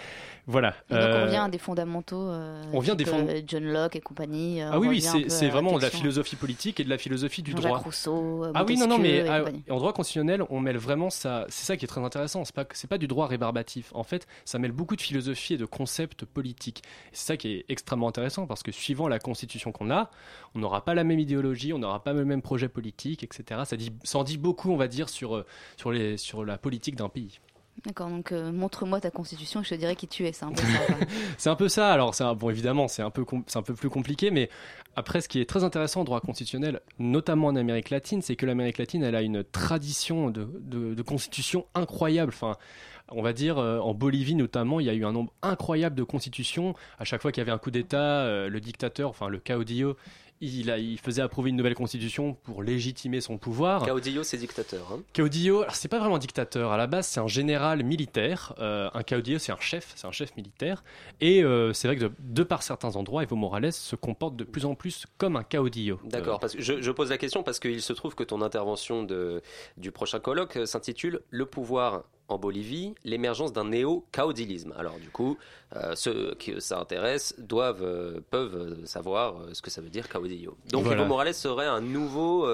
Voilà. 0.45 0.71
donc 0.89 0.99
on 0.99 1.03
euh, 1.03 1.25
vient 1.27 1.47
des 1.47 1.57
fondamentaux. 1.57 2.29
Euh, 2.29 2.63
on 2.73 2.79
vient 2.79 2.95
des 2.95 3.05
fondamentaux. 3.05 3.45
John 3.47 3.63
Locke 3.63 3.95
et 3.95 4.01
compagnie. 4.01 4.61
ah 4.61 4.77
oui, 4.77 4.89
oui, 4.89 5.01
c'est 5.29 5.47
vraiment 5.47 5.77
de 5.77 5.81
la 5.81 5.89
philosophie 5.89 6.35
politique 6.35 6.81
et 6.81 6.83
de 6.83 6.89
la 6.89 6.97
philosophie 6.97 7.43
du 7.43 7.53
droit. 7.53 7.77
Rousseau, 7.77 8.45
ah 8.53 8.65
oui, 8.67 8.75
non, 8.75 8.87
non, 8.87 8.97
mais 8.97 9.25
ah, 9.25 9.45
en 9.69 9.77
droit 9.77 9.93
constitutionnel, 9.93 10.43
on 10.49 10.59
mêle 10.59 10.77
vraiment 10.77 11.09
ça. 11.09 11.45
C'est 11.47 11.65
ça 11.65 11.77
qui 11.77 11.85
est 11.85 11.87
très 11.87 12.03
intéressant. 12.03 12.43
C'est 12.43 12.55
pas, 12.55 12.65
c'est 12.73 12.89
pas 12.89 12.97
du 12.97 13.07
droit 13.07 13.27
rébarbatif. 13.27 13.91
En 13.93 14.03
fait, 14.03 14.27
ça 14.43 14.59
mêle 14.59 14.73
beaucoup 14.73 14.97
de 14.97 15.01
philosophie 15.01 15.53
et 15.53 15.57
de 15.57 15.65
concepts 15.65 16.25
politiques. 16.25 16.83
C'est 17.13 17.27
ça 17.27 17.37
qui 17.37 17.53
est 17.53 17.65
extrêmement 17.69 18.09
intéressant 18.09 18.47
parce 18.47 18.63
que 18.63 18.73
suivant 18.73 19.07
la 19.07 19.19
constitution 19.19 19.71
qu'on 19.71 19.91
a, 19.91 20.11
on 20.55 20.59
n'aura 20.59 20.83
pas 20.83 20.93
la 20.93 21.05
même 21.05 21.19
idéologie, 21.19 21.71
on 21.71 21.79
n'aura 21.79 22.03
pas 22.03 22.11
le 22.11 22.25
même 22.25 22.41
projet 22.41 22.67
politique, 22.67 23.23
etc. 23.23 23.61
Ça, 23.77 23.83
dit, 23.83 23.91
ça 24.03 24.17
en 24.17 24.23
dit 24.23 24.37
beaucoup, 24.37 24.71
on 24.71 24.77
va 24.77 24.87
dire, 24.87 25.09
sur, 25.09 25.45
sur, 25.75 25.91
les, 25.91 26.17
sur 26.17 26.43
la 26.43 26.57
politique 26.57 26.95
d'un 26.95 27.09
pays. 27.09 27.39
D'accord, 27.85 28.09
donc 28.09 28.31
euh, 28.31 28.51
montre-moi 28.51 28.99
ta 28.99 29.11
constitution 29.11 29.61
et 29.61 29.63
je 29.63 29.69
te 29.69 29.75
dirai 29.75 29.95
qui 29.95 30.07
tu 30.07 30.25
es, 30.25 30.33
c'est 30.33 30.45
un 30.45 30.51
peu 30.51 30.63
ça. 30.63 30.79
c'est 31.37 31.49
un 31.49 31.55
peu 31.55 31.69
ça, 31.69 31.91
alors 31.91 32.15
c'est 32.15 32.23
bon 32.35 32.49
évidemment 32.49 32.87
c'est 32.87 33.03
un, 33.03 33.11
peu 33.11 33.23
un 33.53 33.61
peu 33.61 33.75
plus 33.75 33.89
compliqué, 33.89 34.31
mais 34.31 34.49
après 34.95 35.21
ce 35.21 35.29
qui 35.29 35.39
est 35.39 35.45
très 35.45 35.63
intéressant 35.63 36.01
en 36.01 36.03
droit 36.03 36.19
constitutionnel, 36.19 36.81
notamment 36.97 37.47
en 37.47 37.55
Amérique 37.55 37.91
latine, 37.91 38.23
c'est 38.23 38.35
que 38.35 38.47
l'Amérique 38.47 38.79
latine 38.79 39.03
elle 39.03 39.15
a 39.15 39.21
une 39.21 39.43
tradition 39.43 40.31
de, 40.31 40.49
de, 40.59 41.01
constitution 41.03 41.67
incroyable. 41.75 42.31
Enfin, 42.33 42.57
on 43.09 43.21
va 43.21 43.31
dire, 43.31 43.59
euh, 43.59 43.77
en 43.79 43.93
Bolivie 43.93 44.35
notamment, 44.35 44.79
il 44.79 44.87
y 44.87 44.89
a 44.89 44.93
eu 44.93 45.05
un 45.05 45.11
nombre 45.11 45.31
incroyable 45.43 45.95
de 45.95 46.03
constitutions. 46.03 46.73
À 46.97 47.05
chaque 47.05 47.21
fois 47.21 47.31
qu'il 47.31 47.41
y 47.41 47.43
avait 47.43 47.51
un 47.51 47.59
coup 47.59 47.71
d'État, 47.71 48.21
euh, 48.21 48.49
le 48.49 48.59
dictateur, 48.59 49.11
enfin 49.11 49.29
le 49.29 49.39
caudillo, 49.39 49.95
il, 50.41 50.71
a, 50.71 50.77
il, 50.77 50.99
faisait 50.99 51.21
approuver 51.21 51.49
une 51.49 51.55
nouvelle 51.55 51.75
constitution 51.75 52.35
pour 52.43 52.63
légitimer 52.63 53.21
son 53.21 53.37
pouvoir. 53.37 53.85
Caudillo, 53.85 54.23
c'est 54.23 54.37
dictateur. 54.37 54.91
Hein 54.91 55.01
Caudillo, 55.15 55.61
alors 55.61 55.75
c'est 55.75 55.87
pas 55.87 55.99
vraiment 55.99 56.15
un 56.15 56.19
dictateur. 56.19 56.71
À 56.71 56.77
la 56.77 56.87
base, 56.87 57.07
c'est 57.07 57.19
un 57.19 57.27
général 57.27 57.83
militaire. 57.83 58.53
Euh, 58.59 58.89
un 58.93 59.03
caudillo, 59.03 59.39
c'est 59.39 59.51
un 59.51 59.59
chef, 59.59 59.93
c'est 59.95 60.07
un 60.07 60.11
chef 60.11 60.35
militaire. 60.35 60.83
Et 61.21 61.43
euh, 61.43 61.73
c'est 61.73 61.87
vrai 61.87 61.97
que 61.97 62.11
de, 62.19 62.43
par 62.43 62.63
certains 62.63 62.95
endroits, 62.95 63.23
Evo 63.23 63.35
Morales 63.35 63.73
se 63.73 63.95
comporte 63.95 64.35
de 64.35 64.43
plus 64.43 64.65
en 64.65 64.75
plus 64.75 65.05
comme 65.17 65.35
un 65.35 65.43
caudillo. 65.43 65.99
D'accord. 66.03 66.39
parce 66.39 66.55
que 66.55 66.61
je, 66.61 66.91
pose 66.91 67.09
la 67.09 67.17
question 67.17 67.43
parce 67.43 67.59
qu'il 67.59 67.81
se 67.81 67.93
trouve 67.93 68.15
que 68.15 68.23
ton 68.23 68.41
intervention 68.41 69.03
de, 69.03 69.41
du 69.77 69.91
prochain 69.91 70.19
colloque 70.19 70.59
s'intitule 70.65 71.21
Le 71.29 71.45
pouvoir 71.45 72.03
en 72.29 72.37
Bolivie 72.37 72.93
l'émergence 73.03 73.53
d'un 73.53 73.65
néo-caudilisme. 73.65 74.73
Alors 74.77 74.99
du 74.99 75.09
coup, 75.09 75.37
euh, 75.75 75.95
ceux 75.95 76.33
qui 76.35 76.53
ça 76.59 76.79
intéresse 76.79 77.35
doivent, 77.37 77.83
euh, 77.83 78.21
peuvent 78.31 78.85
savoir 78.85 79.35
euh, 79.35 79.49
ce 79.53 79.61
que 79.61 79.69
ça 79.69 79.81
veut 79.81 79.89
dire 79.89 80.07
caudillo. 80.07 80.57
Donc 80.71 80.85
Evo 80.85 81.03
Morales 81.05 81.33
serait 81.33 81.65
un 81.65 81.81
nouveau 81.81 82.47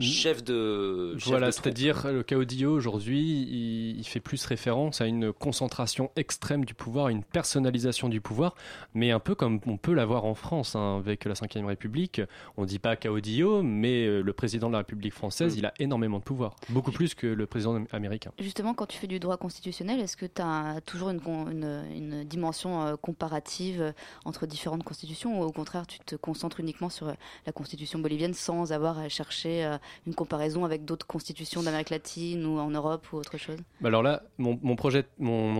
chef 0.00 0.42
de 0.42 1.16
Voilà, 1.24 1.52
c'est-à-dire 1.52 2.10
le 2.12 2.22
caudillo 2.22 2.72
aujourd'hui, 2.72 3.96
il, 3.96 4.04
fait 4.04 4.20
plus 4.20 4.44
référence 4.44 5.00
à 5.00 5.06
une 5.06 5.32
concentration 5.32 6.10
extrême 6.16 6.64
du 6.64 6.74
pouvoir, 6.74 7.08
une 7.08 7.22
personnalisation 7.22 8.10
du 8.10 8.20
pouvoir, 8.20 8.54
mais 8.94 9.10
un 9.10 9.20
peu 9.20 9.34
comme 9.34 9.60
on 9.66 9.78
peut 9.78 9.94
l'avoir 9.94 10.26
en 10.26 10.34
France 10.34 10.76
hein, 10.76 10.98
avec 10.98 11.24
la 11.24 11.32
Ve 11.32 11.66
République. 11.66 12.20
On 12.56 12.64
dit 12.64 12.78
pas 12.78 12.96
caudillo, 12.96 13.62
mais 13.62 14.20
le 14.20 14.32
président 14.32 14.66
de 14.66 14.72
la 14.72 14.78
République 14.78 15.14
française, 15.14 15.54
mm. 15.54 15.58
il 15.58 15.66
a 15.66 15.74
énormément 15.78 16.18
de 16.18 16.24
pouvoir, 16.24 16.56
beaucoup 16.68 16.92
plus 16.92 17.14
que 17.14 17.26
le 17.26 17.46
président 17.46 17.82
américain. 17.92 18.32
Justement, 18.38 18.74
quand 18.74 18.91
tu 18.92 18.98
fais 18.98 19.06
du 19.06 19.18
droit 19.18 19.38
constitutionnel, 19.38 20.00
est-ce 20.00 20.18
que 20.18 20.26
tu 20.26 20.42
as 20.42 20.80
toujours 20.84 21.08
une, 21.08 22.24
dimension 22.24 22.82
euh, 22.82 22.96
comparative 22.96 23.80
euh, 23.80 23.92
entre 24.26 24.46
différentes 24.46 24.84
constitutions 24.84 25.40
ou 25.40 25.44
au 25.44 25.50
contraire 25.50 25.86
tu 25.86 25.98
te 25.98 26.14
concentres 26.14 26.60
uniquement 26.60 26.90
sur 26.90 27.08
euh, 27.08 27.14
la 27.46 27.52
constitution 27.52 27.98
bolivienne 28.00 28.34
sans 28.34 28.72
avoir 28.72 28.98
à 28.98 29.08
chercher 29.08 29.76
une 30.06 30.14
comparaison 30.14 30.64
avec 30.64 30.84
d'autres 30.84 31.06
constitutions 31.06 31.62
d'Amérique 31.62 31.90
latine 31.90 32.44
ou 32.44 32.58
en 32.58 32.68
Europe 32.68 33.06
ou 33.12 33.16
autre 33.16 33.38
chose? 33.38 33.56
Bah 33.80 33.88
Alors 33.88 34.02
là, 34.02 34.22
mon, 34.38 34.82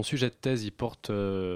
sujet 0.02 0.28
de 0.28 0.34
thèse, 0.34 0.64
il 0.64 0.72
porte 0.72 1.10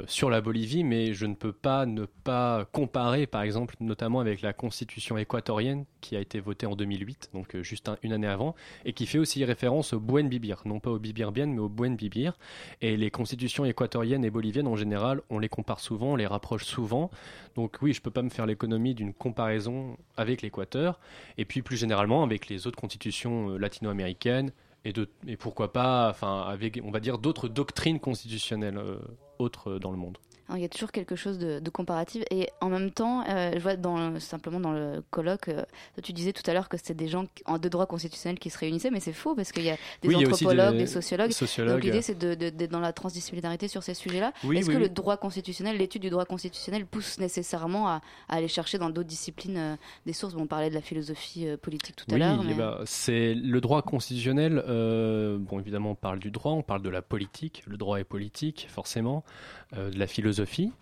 sur 0.06 0.30
la 0.30 0.40
Bolivie, 0.40 0.84
mais 0.84 1.12
je 1.12 1.26
ne 1.26 1.34
peux 1.34 1.52
pas 1.52 1.84
ne 1.84 2.06
pas 2.06 2.64
comparer, 2.72 3.26
par 3.26 3.42
exemple, 3.42 3.74
notamment 3.80 4.20
avec 4.20 4.40
la 4.40 4.52
constitution 4.52 5.18
équatorienne 5.18 5.84
qui 6.00 6.16
a 6.16 6.20
été 6.20 6.40
votée 6.40 6.66
en 6.66 6.76
2008, 6.76 7.30
donc 7.34 7.56
juste 7.62 7.90
une 8.02 8.12
année 8.12 8.26
avant, 8.26 8.54
et 8.84 8.92
qui 8.92 9.06
fait 9.06 9.18
aussi 9.18 9.44
référence 9.44 9.92
au 9.92 10.00
Buen 10.00 10.28
Bibir, 10.28 10.62
non 10.64 10.80
pas 10.80 10.90
au 10.90 10.98
Bibir 10.98 11.32
Bien, 11.32 11.46
mais 11.46 11.58
au 11.58 11.65
Buen 11.68 11.96
Bibir. 11.96 12.38
Et 12.80 12.96
les 12.96 13.10
constitutions 13.10 13.64
équatoriennes 13.64 14.24
et 14.24 14.30
boliviennes, 14.30 14.66
en 14.66 14.76
général, 14.76 15.22
on 15.30 15.38
les 15.38 15.48
compare 15.48 15.80
souvent, 15.80 16.12
on 16.12 16.16
les 16.16 16.26
rapproche 16.26 16.64
souvent. 16.64 17.10
Donc 17.54 17.78
oui, 17.82 17.92
je 17.92 18.00
ne 18.00 18.02
peux 18.02 18.10
pas 18.10 18.22
me 18.22 18.30
faire 18.30 18.46
l'économie 18.46 18.94
d'une 18.94 19.12
comparaison 19.12 19.96
avec 20.16 20.42
l'Équateur. 20.42 20.98
Et 21.38 21.44
puis 21.44 21.62
plus 21.62 21.76
généralement 21.76 22.22
avec 22.22 22.48
les 22.48 22.66
autres 22.66 22.78
constitutions 22.78 23.50
euh, 23.50 23.58
latino-américaines 23.58 24.52
et, 24.84 24.92
et 25.26 25.36
pourquoi 25.36 25.72
pas, 25.72 26.08
enfin, 26.10 26.42
avec, 26.42 26.80
on 26.84 26.90
va 26.90 27.00
dire, 27.00 27.18
d'autres 27.18 27.48
doctrines 27.48 27.98
constitutionnelles 27.98 28.78
euh, 28.78 28.98
autres 29.38 29.78
dans 29.78 29.90
le 29.90 29.98
monde. 29.98 30.18
Il 30.54 30.60
y 30.60 30.64
a 30.64 30.68
toujours 30.68 30.92
quelque 30.92 31.16
chose 31.16 31.38
de, 31.38 31.60
comparatif. 31.70 32.22
Et 32.30 32.48
en 32.60 32.68
même 32.68 32.90
temps, 32.90 33.24
euh, 33.28 33.50
je 33.54 33.58
vois 33.58 33.76
dans, 33.76 34.18
simplement 34.20 34.60
dans 34.60 34.72
le 34.72 35.02
colloque, 35.10 35.48
euh, 35.48 35.64
tu 36.02 36.12
disais 36.12 36.32
tout 36.32 36.48
à 36.48 36.54
l'heure 36.54 36.68
que 36.68 36.76
c'était 36.76 36.94
des 36.94 37.08
gens 37.08 37.24
de 37.24 37.68
droit 37.68 37.86
constitutionnel 37.86 38.38
qui 38.38 38.50
se 38.50 38.58
réunissaient, 38.58 38.90
mais 38.90 39.00
c'est 39.00 39.12
faux 39.12 39.34
parce 39.34 39.50
qu'il 39.52 39.64
y 39.64 39.70
a 39.70 39.76
des 40.02 40.14
anthropologues, 40.14 40.76
des, 40.76 40.86
sociologues. 40.86 41.32
Donc 41.66 41.82
l'idée, 41.82 42.02
c'est 42.02 42.16
d'être 42.16 42.70
dans 42.70 42.80
la 42.80 42.92
transdisciplinarité 42.92 43.68
sur 43.68 43.82
ces 43.82 43.94
sujets-là. 43.94 44.32
Est-ce 44.52 44.70
que 44.70 44.76
le 44.76 44.88
droit 44.88 45.16
constitutionnel, 45.16 45.76
l'étude 45.76 46.02
du 46.02 46.10
droit 46.10 46.24
constitutionnel 46.24 46.86
pousse 46.86 47.18
nécessairement 47.18 47.88
à, 47.88 48.00
aller 48.28 48.48
chercher 48.48 48.78
dans 48.78 48.90
d'autres 48.90 49.08
disciplines 49.08 49.56
euh, 49.56 49.76
des 50.06 50.12
sources? 50.12 50.34
Bon, 50.34 50.42
On 50.42 50.46
parlait 50.46 50.70
de 50.70 50.74
la 50.74 50.80
philosophie 50.80 51.46
politique 51.60 51.96
tout 51.96 52.14
à 52.14 52.18
l'heure. 52.18 52.40
Oui, 52.40 52.54
bah, 52.54 52.80
c'est 52.84 53.34
le 53.34 53.60
droit 53.60 53.82
constitutionnel. 53.82 54.62
bon, 54.66 55.58
évidemment, 55.58 55.90
on 55.90 55.94
parle 55.94 56.20
du 56.20 56.30
droit, 56.30 56.52
on 56.52 56.62
parle 56.62 56.82
de 56.82 56.90
la 56.90 57.02
politique. 57.02 57.62
Le 57.66 57.76
droit 57.76 57.98
est 57.98 58.04
politique, 58.04 58.68
forcément, 58.70 59.24
de 59.72 59.98
la 59.98 60.06
philosophie 60.06 60.72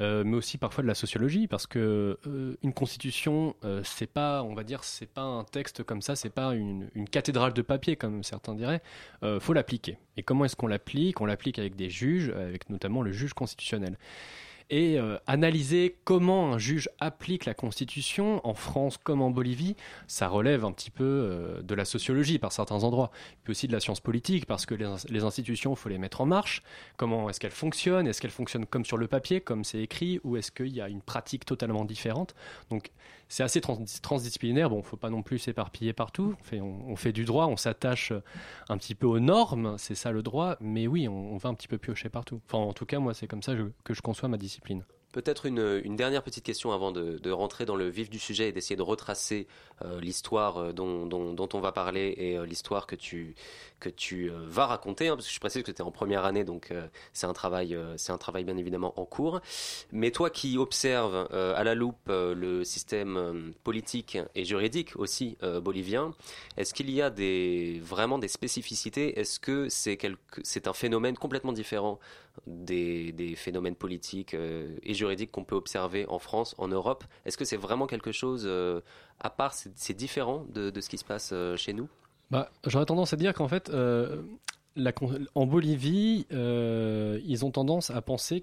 euh, 0.00 0.24
mais 0.24 0.36
aussi 0.36 0.56
parfois 0.56 0.82
de 0.82 0.88
la 0.88 0.94
sociologie, 0.94 1.46
parce 1.46 1.66
que 1.66 2.18
euh, 2.26 2.56
une 2.62 2.72
constitution, 2.72 3.54
euh, 3.64 3.82
c'est 3.84 4.06
pas, 4.06 4.42
on 4.42 4.54
va 4.54 4.64
dire, 4.64 4.82
c'est 4.82 5.10
pas 5.10 5.20
un 5.20 5.44
texte 5.44 5.82
comme 5.82 6.00
ça, 6.00 6.16
c'est 6.16 6.30
pas 6.30 6.54
une, 6.54 6.88
une, 6.94 7.06
cathédrale 7.06 7.52
de 7.52 7.60
papier 7.60 7.96
comme 7.96 8.22
certains 8.22 8.54
diraient. 8.54 8.82
faut 9.40 9.52
l'appliquer. 9.52 9.98
Et 10.16 10.22
comment 10.22 10.46
est-ce 10.46 10.56
qu'on 10.56 10.68
l'applique? 10.68 11.20
On 11.20 11.26
l'applique 11.26 11.58
avec 11.58 11.76
des 11.76 11.90
juges, 11.90 12.30
avec 12.30 12.70
notamment 12.70 13.02
le 13.02 13.12
juge 13.12 13.34
constitutionnel 13.34 13.98
et 14.70 14.98
euh, 14.98 15.18
analyser 15.26 15.96
comment 16.04 16.52
un 16.52 16.58
juge 16.58 16.88
applique 17.00 17.44
la 17.44 17.54
Constitution 17.54 18.40
en 18.46 18.54
France 18.54 18.96
comme 18.96 19.20
en 19.20 19.30
Bolivie, 19.30 19.76
ça 20.06 20.28
relève 20.28 20.64
un 20.64 20.72
petit 20.72 20.90
peu 20.90 21.04
euh, 21.04 21.62
de 21.62 21.74
la 21.74 21.84
sociologie 21.84 22.38
par 22.38 22.52
certains 22.52 22.84
endroits, 22.84 23.10
puis 23.42 23.50
aussi 23.50 23.66
de 23.66 23.72
la 23.72 23.80
science 23.80 24.00
politique 24.00 24.46
parce 24.46 24.66
que 24.66 24.74
les, 24.74 25.24
institutions, 25.24 25.72
il 25.72 25.76
faut 25.76 25.88
les 25.88 25.98
mettre 25.98 26.20
en 26.20 26.26
marche. 26.26 26.62
Comment 26.96 27.28
est-ce 27.28 27.40
qu'elles 27.40 27.50
fonctionnent? 27.50 28.06
Est-ce 28.06 28.20
qu'elles 28.20 28.30
fonctionnent 28.30 28.66
comme 28.66 28.84
sur 28.84 28.96
le 28.96 29.08
papier, 29.08 29.40
comme 29.40 29.64
c'est 29.64 29.80
écrit, 29.80 30.20
ou 30.24 30.36
est-ce 30.36 30.52
qu'il 30.52 30.68
y 30.74 30.80
a 30.80 30.88
une 30.88 31.02
pratique 31.02 31.44
totalement 31.44 31.84
différente? 31.84 32.34
Donc 32.70 32.90
c'est 33.30 33.44
assez 33.44 33.60
transdisciplinaire. 33.62 34.68
Bon, 34.68 34.82
faut 34.82 34.96
pas 34.96 35.08
non 35.08 35.22
plus 35.22 35.38
s'éparpiller 35.38 35.94
partout. 35.94 36.34
On 36.38 36.42
fait, 36.42 36.60
on, 36.60 36.96
fait, 36.96 37.12
du 37.12 37.24
droit, 37.24 37.46
on 37.46 37.56
s'attache 37.56 38.12
un 38.68 38.76
petit 38.76 38.96
peu 38.96 39.06
aux 39.06 39.20
normes, 39.20 39.76
c'est 39.78 39.94
ça 39.94 40.10
le 40.10 40.22
droit, 40.22 40.56
mais 40.60 40.86
oui, 40.88 41.08
on, 41.08 41.36
va 41.36 41.48
un 41.48 41.54
petit 41.54 41.68
peu 41.68 41.78
piocher 41.78 42.08
partout. 42.08 42.40
Enfin, 42.46 42.58
en 42.58 42.72
tout 42.72 42.86
cas, 42.86 42.98
moi, 42.98 43.14
c'est 43.14 43.28
comme 43.28 43.42
ça 43.42 43.54
que 43.84 43.94
je 43.94 44.02
conçois 44.02 44.28
ma 44.28 44.36
discipline. 44.36 44.84
Peut-être 45.12 45.46
une, 45.46 45.96
dernière 45.96 46.22
petite 46.22 46.44
question 46.44 46.70
avant 46.70 46.92
de, 46.92 47.30
rentrer 47.30 47.64
dans 47.64 47.74
le 47.74 47.88
vif 47.88 48.10
du 48.10 48.20
sujet 48.20 48.48
et 48.48 48.52
d'essayer 48.52 48.76
de 48.76 48.82
retracer 48.82 49.48
euh, 49.84 50.00
l'histoire 50.00 50.58
euh, 50.58 50.72
dont, 50.72 51.48
on 51.52 51.60
va 51.60 51.72
parler 51.72 52.14
et 52.16 52.38
euh, 52.38 52.46
l'histoire 52.46 52.86
que 52.86 52.94
tu, 52.94 53.34
que 53.80 53.88
tu 53.88 54.30
vas 54.46 54.66
raconter, 54.66 55.08
hein, 55.08 55.16
parce 55.16 55.26
que 55.26 55.34
je 55.34 55.40
précise 55.40 55.62
que 55.64 55.72
tu 55.72 55.78
es 55.78 55.84
en 55.84 55.90
première 55.90 56.24
année, 56.24 56.44
donc 56.44 56.72
c'est 57.12 57.26
un, 57.26 57.32
travail, 57.32 57.76
un 58.08 58.18
travail 58.18 58.44
bien 58.44 58.56
évidemment 58.56 58.98
en 59.00 59.04
cours. 59.04 59.40
Mais 59.90 60.12
toi 60.12 60.30
qui 60.30 60.58
observes 60.58 61.28
à 61.32 61.64
la 61.64 61.74
loupe 61.74 61.96
le 62.08 62.62
système 62.62 63.52
politique 63.64 64.18
et 64.34 64.44
juridique 64.44 64.96
aussi 64.96 65.38
bolivien, 65.62 66.12
est-ce 66.56 66.74
qu'il 66.74 66.90
y 66.90 67.00
a 67.02 67.10
des, 67.10 67.80
vraiment 67.82 68.18
des 68.18 68.28
spécificités? 68.28 69.18
Est-ce 69.18 69.40
que 69.40 69.68
c'est, 69.68 69.98
c'est 70.42 70.68
un 70.68 70.74
phénomène 70.74 71.16
complètement 71.16 71.52
différent 71.52 71.98
des, 72.46 73.12
des 73.12 73.34
phénomènes 73.34 73.74
politiques 73.74 74.34
et 74.34 74.94
juridiques 74.94 75.30
qu'on 75.30 75.44
peut 75.44 75.56
observer 75.56 76.06
en 76.08 76.18
France, 76.18 76.54
en 76.58 76.68
Europe. 76.68 77.04
Est-ce 77.24 77.36
que 77.36 77.44
c'est 77.44 77.56
vraiment 77.56 77.86
quelque 77.86 78.12
chose 78.12 78.44
euh, 78.46 78.80
à 79.20 79.30
part, 79.30 79.54
c'est 79.54 79.96
différent 79.96 80.46
de, 80.52 80.72
ce 80.80 80.88
qui 80.88 80.98
se 80.98 81.04
passe 81.04 81.30
euh, 81.32 81.56
chez 81.56 81.72
nous? 81.72 81.88
Bah, 82.30 82.50
J'aurais 82.66 82.86
tendance 82.86 83.12
à 83.12 83.16
dire 83.16 83.34
qu'en 83.34 83.48
fait, 83.48 83.70
euh, 83.70 84.22
la, 84.76 84.92
en 85.34 85.46
Bolivie, 85.46 86.26
ils 86.30 87.44
ont 87.44 87.50
tendance 87.50 87.90
à 87.90 88.00
penser 88.00 88.42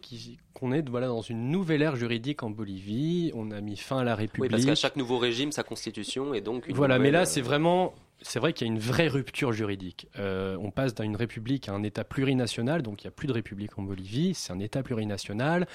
qu'on 0.53 0.72
est 0.72 0.88
voilà, 0.88 1.08
dans 1.08 1.22
une 1.22 1.50
nouvelle 1.50 1.82
ère 1.82 1.96
juridique 1.96 2.44
en 2.44 2.50
Bolivie. 2.50 3.32
On 3.34 3.51
a 3.51 3.62
mis 3.62 3.77
fin 3.77 4.00
à 4.00 4.03
la 4.03 4.15
République. 4.15 4.44
Oui, 4.44 4.50
parce 4.50 4.65
qu'à 4.65 4.75
chaque 4.75 4.98
nouveau 4.98 5.17
régime, 5.17 5.51
sa 5.51 5.63
constitution 5.63 6.34
et 6.34 6.41
donc. 6.41 6.70
voilà, 6.72 7.00
mais 7.00 7.12
là, 7.12 7.25
c'est 7.25 7.41
vraiment 7.41 7.94
c'est 8.21 8.39
vrai 8.39 8.53
qu'il 8.53 8.67
y 8.67 8.69
a 8.69 8.74
une 8.74 8.79
vraie 8.79 9.07
rupture 9.07 9.51
juridique. 9.51 10.07
Euh, 10.17 10.57
on 10.59 10.71
passe 10.71 10.95
d'une 10.95 11.15
république 11.15 11.69
à 11.69 11.74
un 11.74 11.83
État 11.83 12.03
plurinational, 12.03 12.81
donc 12.81 13.03
il 13.03 13.07
n'y 13.07 13.09
a 13.09 13.12
plus 13.12 13.27
de 13.27 13.33
république 13.33 13.77
en 13.77 13.83
Bolivie, 13.83 14.33
c'est 14.33 14.51
un 14.51 14.59
État 14.59 14.81
plurinational. 14.81 15.67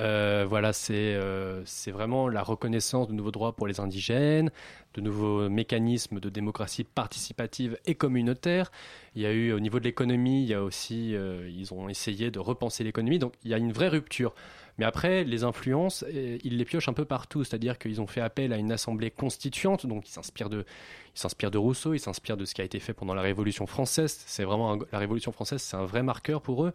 Euh, 0.00 0.44
voilà, 0.48 0.72
euh, 0.90 1.62
c'est 1.64 1.90
vraiment 1.90 2.28
la 2.28 2.42
reconnaissance 2.42 3.06
de 3.06 3.12
nouveaux 3.12 3.30
droits 3.30 3.54
pour 3.54 3.68
les 3.68 3.78
indigènes, 3.78 4.50
de 4.94 5.00
nouveaux 5.00 5.48
mécanismes 5.48 6.18
de 6.18 6.28
démocratie 6.28 6.84
participative 6.84 7.78
et 7.86 7.94
communautaire. 7.94 8.72
Il 9.14 9.22
y 9.22 9.26
a 9.26 9.32
eu 9.32 9.52
au 9.52 9.60
niveau 9.60 9.78
de 9.78 9.84
l'économie, 9.84 10.42
il 10.42 10.48
y 10.48 10.54
a 10.54 10.62
aussi, 10.62 11.12
ils 11.12 11.72
ont 11.72 11.88
essayé 11.88 12.30
de 12.30 12.38
repenser 12.38 12.84
l'économie, 12.84 13.18
donc 13.18 13.34
il 13.44 13.50
y 13.50 13.54
a 13.54 13.58
une 13.58 13.72
vraie 13.72 13.88
rupture. 13.88 14.34
Mais 14.78 14.84
après, 14.84 15.24
les 15.24 15.44
influences, 15.44 16.04
ils 16.10 16.58
les 16.58 16.64
piochent 16.64 16.88
un 16.88 16.92
peu 16.92 17.04
partout, 17.04 17.44
c'est-à-dire 17.44 17.78
qu'ils 17.78 18.00
ont 18.00 18.06
fait 18.06 18.20
appel 18.20 18.52
à 18.52 18.58
une 18.58 18.72
assemblée 18.72 19.10
constituante, 19.10 19.86
donc 19.86 20.08
ils 20.08 20.12
s'inspirent 20.12 20.50
de, 20.50 21.58
Rousseau, 21.58 21.94
ils 21.94 22.00
s'inspirent 22.00 22.36
de 22.36 22.44
ce 22.44 22.54
qui 22.54 22.60
a 22.60 22.64
été 22.64 22.78
fait 22.78 22.92
pendant 22.92 23.14
la 23.14 23.22
Révolution 23.22 23.66
française. 23.66 24.22
C'est 24.26 24.44
vraiment 24.44 24.78
la 24.92 24.98
Révolution 24.98 25.32
française, 25.32 25.62
c'est 25.62 25.76
un 25.76 25.86
vrai 25.86 26.02
marqueur 26.02 26.42
pour 26.42 26.66
eux. 26.66 26.72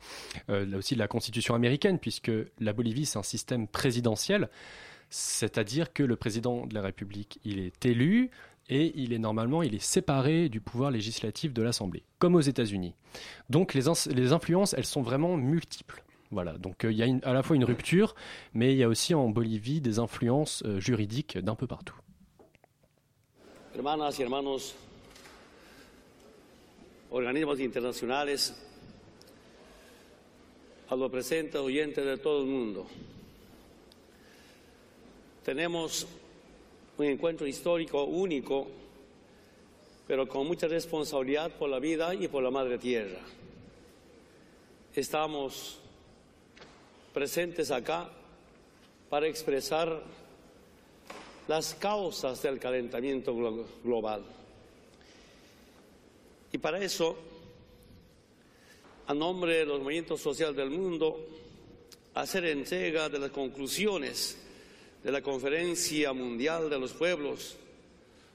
Euh, 0.50 0.66
là 0.66 0.78
aussi 0.78 0.96
de 0.96 1.00
la 1.00 1.08
Constitution 1.08 1.54
américaine, 1.54 2.00
puisque 2.00 2.32
la 2.60 2.74
Bolivie 2.74 3.06
c'est 3.06 3.20
un 3.20 3.24
système 3.24 3.68
présidentiel, 3.68 4.50
c'est-à-dire 5.12 5.94
que 5.94 6.02
le 6.02 6.16
président 6.16 6.66
de 6.66 6.74
la 6.74 6.82
République 6.82 7.40
il 7.46 7.60
est 7.60 7.86
élu 7.86 8.32
et 8.70 8.94
il 8.96 9.14
est 9.14 9.20
normalement 9.20 9.62
il 9.62 9.76
est 9.76 9.84
séparé 9.84 10.50
du 10.50 10.60
pouvoir 10.60 10.90
législatif 10.90 11.54
de 11.54 11.62
l'Assemblée, 11.62 12.04
comme 12.18 12.34
aux 12.34 12.42
États-Unis. 12.42 12.96
Donc 13.52 13.76
les 13.76 14.34
influences 14.34 14.74
elles 14.74 14.86
sont 14.86 15.04
vraiment 15.04 15.38
multiples. 15.38 16.04
Voilà, 16.32 16.58
donc 16.58 16.86
euh, 16.86 16.92
il 16.92 16.98
y 16.98 17.04
a 17.04 17.30
à 17.30 17.34
la 17.34 17.44
fois 17.44 17.58
une 17.58 17.66
rupture, 17.66 18.16
mais 18.54 18.72
il 18.72 18.78
y 18.78 18.84
a 18.84 18.88
aussi 18.88 19.14
en 19.14 19.30
Bolivie 19.30 19.82
des 19.82 20.00
influences 20.00 20.64
euh, 20.66 20.80
juridiques 20.80 21.38
d'un 21.38 21.56
peu 21.56 21.68
partout. 21.68 21.96
hermanas 23.74 24.20
y 24.20 24.22
hermanos, 24.22 24.76
organismos 27.10 27.60
internacionales, 27.60 28.54
a 30.90 30.96
lo 30.96 31.10
presente 31.10 31.58
oyentes 31.58 32.06
de 32.06 32.18
todo 32.18 32.44
el 32.44 32.48
mundo. 32.48 32.86
Tenemos 35.44 36.06
un 36.98 37.06
encuentro 37.06 37.48
histórico 37.48 38.04
único, 38.04 38.68
pero 40.08 40.28
con 40.28 40.46
mucha 40.48 40.68
responsabilidad 40.68 41.52
por 41.58 41.70
la 41.70 41.80
vida 41.80 42.14
y 42.14 42.28
por 42.28 42.44
la 42.44 42.52
madre 42.52 42.78
tierra. 42.78 43.20
Estamos 44.94 45.81
presentes 47.14 47.72
acá 47.72 48.10
para 49.10 49.28
expresar 49.28 50.02
las 51.48 51.76
causas 51.76 52.42
del 52.42 52.60
calentamiento 52.60 53.36
global. 53.84 54.24
Y 56.52 56.58
para 56.58 56.82
eso, 56.84 57.18
a 59.08 59.14
nombre 59.14 59.58
de 59.58 59.66
los 59.66 59.82
movimientos 59.82 60.22
sociales 60.22 60.56
del 60.56 60.70
mundo, 60.70 61.26
hacer 62.14 62.46
entrega 62.46 63.10
de 63.10 63.20
las 63.20 63.32
conclusiones 63.32 64.38
de 65.04 65.12
la 65.12 65.22
Conferencia 65.22 66.14
Mundial 66.14 66.70
de 66.70 66.80
los 66.80 66.94
Pueblos 66.94 67.56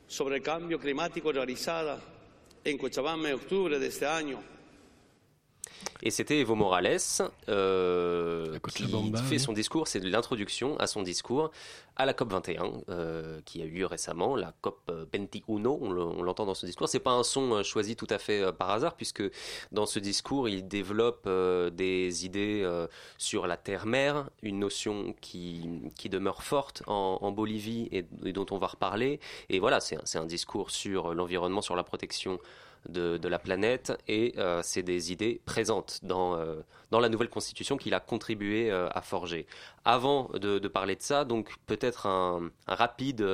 sobre 0.09 0.37
el 0.37 0.43
Cambio 0.43 0.79
Climático 0.79 1.33
realizada 1.33 2.01
en 2.65 2.79
Cochabamba 2.79 3.29
en 3.29 3.35
octubre 3.35 3.79
de 3.79 3.87
este 3.87 4.07
año 4.07 4.56
Et 6.03 6.11
c'était 6.11 6.39
Evo 6.41 6.55
Morales 6.55 6.99
euh, 7.49 8.59
qui 8.69 8.85
fait 9.29 9.39
son 9.39 9.53
discours, 9.53 9.89
c'est 9.89 10.01
l'introduction 10.01 10.79
à 10.79 10.87
son 10.87 11.03
discours 11.03 11.51
à 11.99 12.05
la 12.05 12.13
COP 12.13 12.31
21 12.31 12.73
euh, 12.91 13.41
qui 13.47 13.63
a 13.63 13.65
eu 13.65 13.87
récemment, 13.87 14.37
la 14.37 14.53
COP 14.61 14.93
21, 15.13 15.65
on 15.65 16.23
l'entend 16.23 16.45
dans 16.45 16.55
ce 16.55 16.67
discours. 16.67 16.89
C'est 16.89 17.01
pas 17.01 17.13
un 17.13 17.23
son 17.23 17.55
euh, 17.55 17.63
choisi 17.63 17.97
tout 17.97 18.07
à 18.11 18.19
fait 18.19 18.53
par 18.53 18.71
hasard 18.71 18.95
puisque 18.95 19.23
dans 19.73 19.87
ce 19.87 19.99
discours 19.99 20.49
il 20.51 20.69
développe 20.69 21.29
des 21.73 22.27
idées 22.27 22.87
sur 23.17 23.47
la 23.47 23.57
terre-mer, 23.57 24.29
une 24.43 24.59
notion 24.59 25.15
qui, 25.21 25.69
qui 25.97 26.09
demeure 26.11 26.43
forte 26.43 26.83
en, 26.87 27.31
Bolivie 27.33 27.89
et, 27.93 28.07
et, 28.25 28.33
dont 28.33 28.47
on 28.51 28.59
va 28.59 28.69
reparler. 28.69 29.19
Et 29.49 29.59
voilà, 29.59 29.81
c'est 29.81 30.19
un 30.19 30.27
discours 30.27 30.71
sur 30.71 31.15
l'environnement, 31.15 31.63
sur 31.63 31.77
la 31.77 31.85
protection 31.85 32.39
de, 32.89 33.29
la 33.29 33.39
planète 33.39 33.93
et 34.09 34.35
euh, 34.39 34.61
c'est 34.63 34.83
des 34.83 35.13
idées 35.13 35.41
présentes 35.45 36.01
dans, 36.03 36.37
euh, 36.37 36.61
dans 36.91 37.01
la 37.01 37.09
nouvelle 37.09 37.29
constitution 37.29 37.77
qu'il 37.77 37.95
a 37.95 38.01
contribué 38.01 38.71
euh, 38.71 38.89
à 38.95 39.03
forger. 39.03 39.47
Avant 39.85 40.31
de, 40.35 40.59
parler 40.69 40.97
de 40.97 41.03
ça, 41.03 41.25
donc 41.25 41.55
peut-être 41.67 42.07
un, 42.07 42.51
rapide 42.67 43.25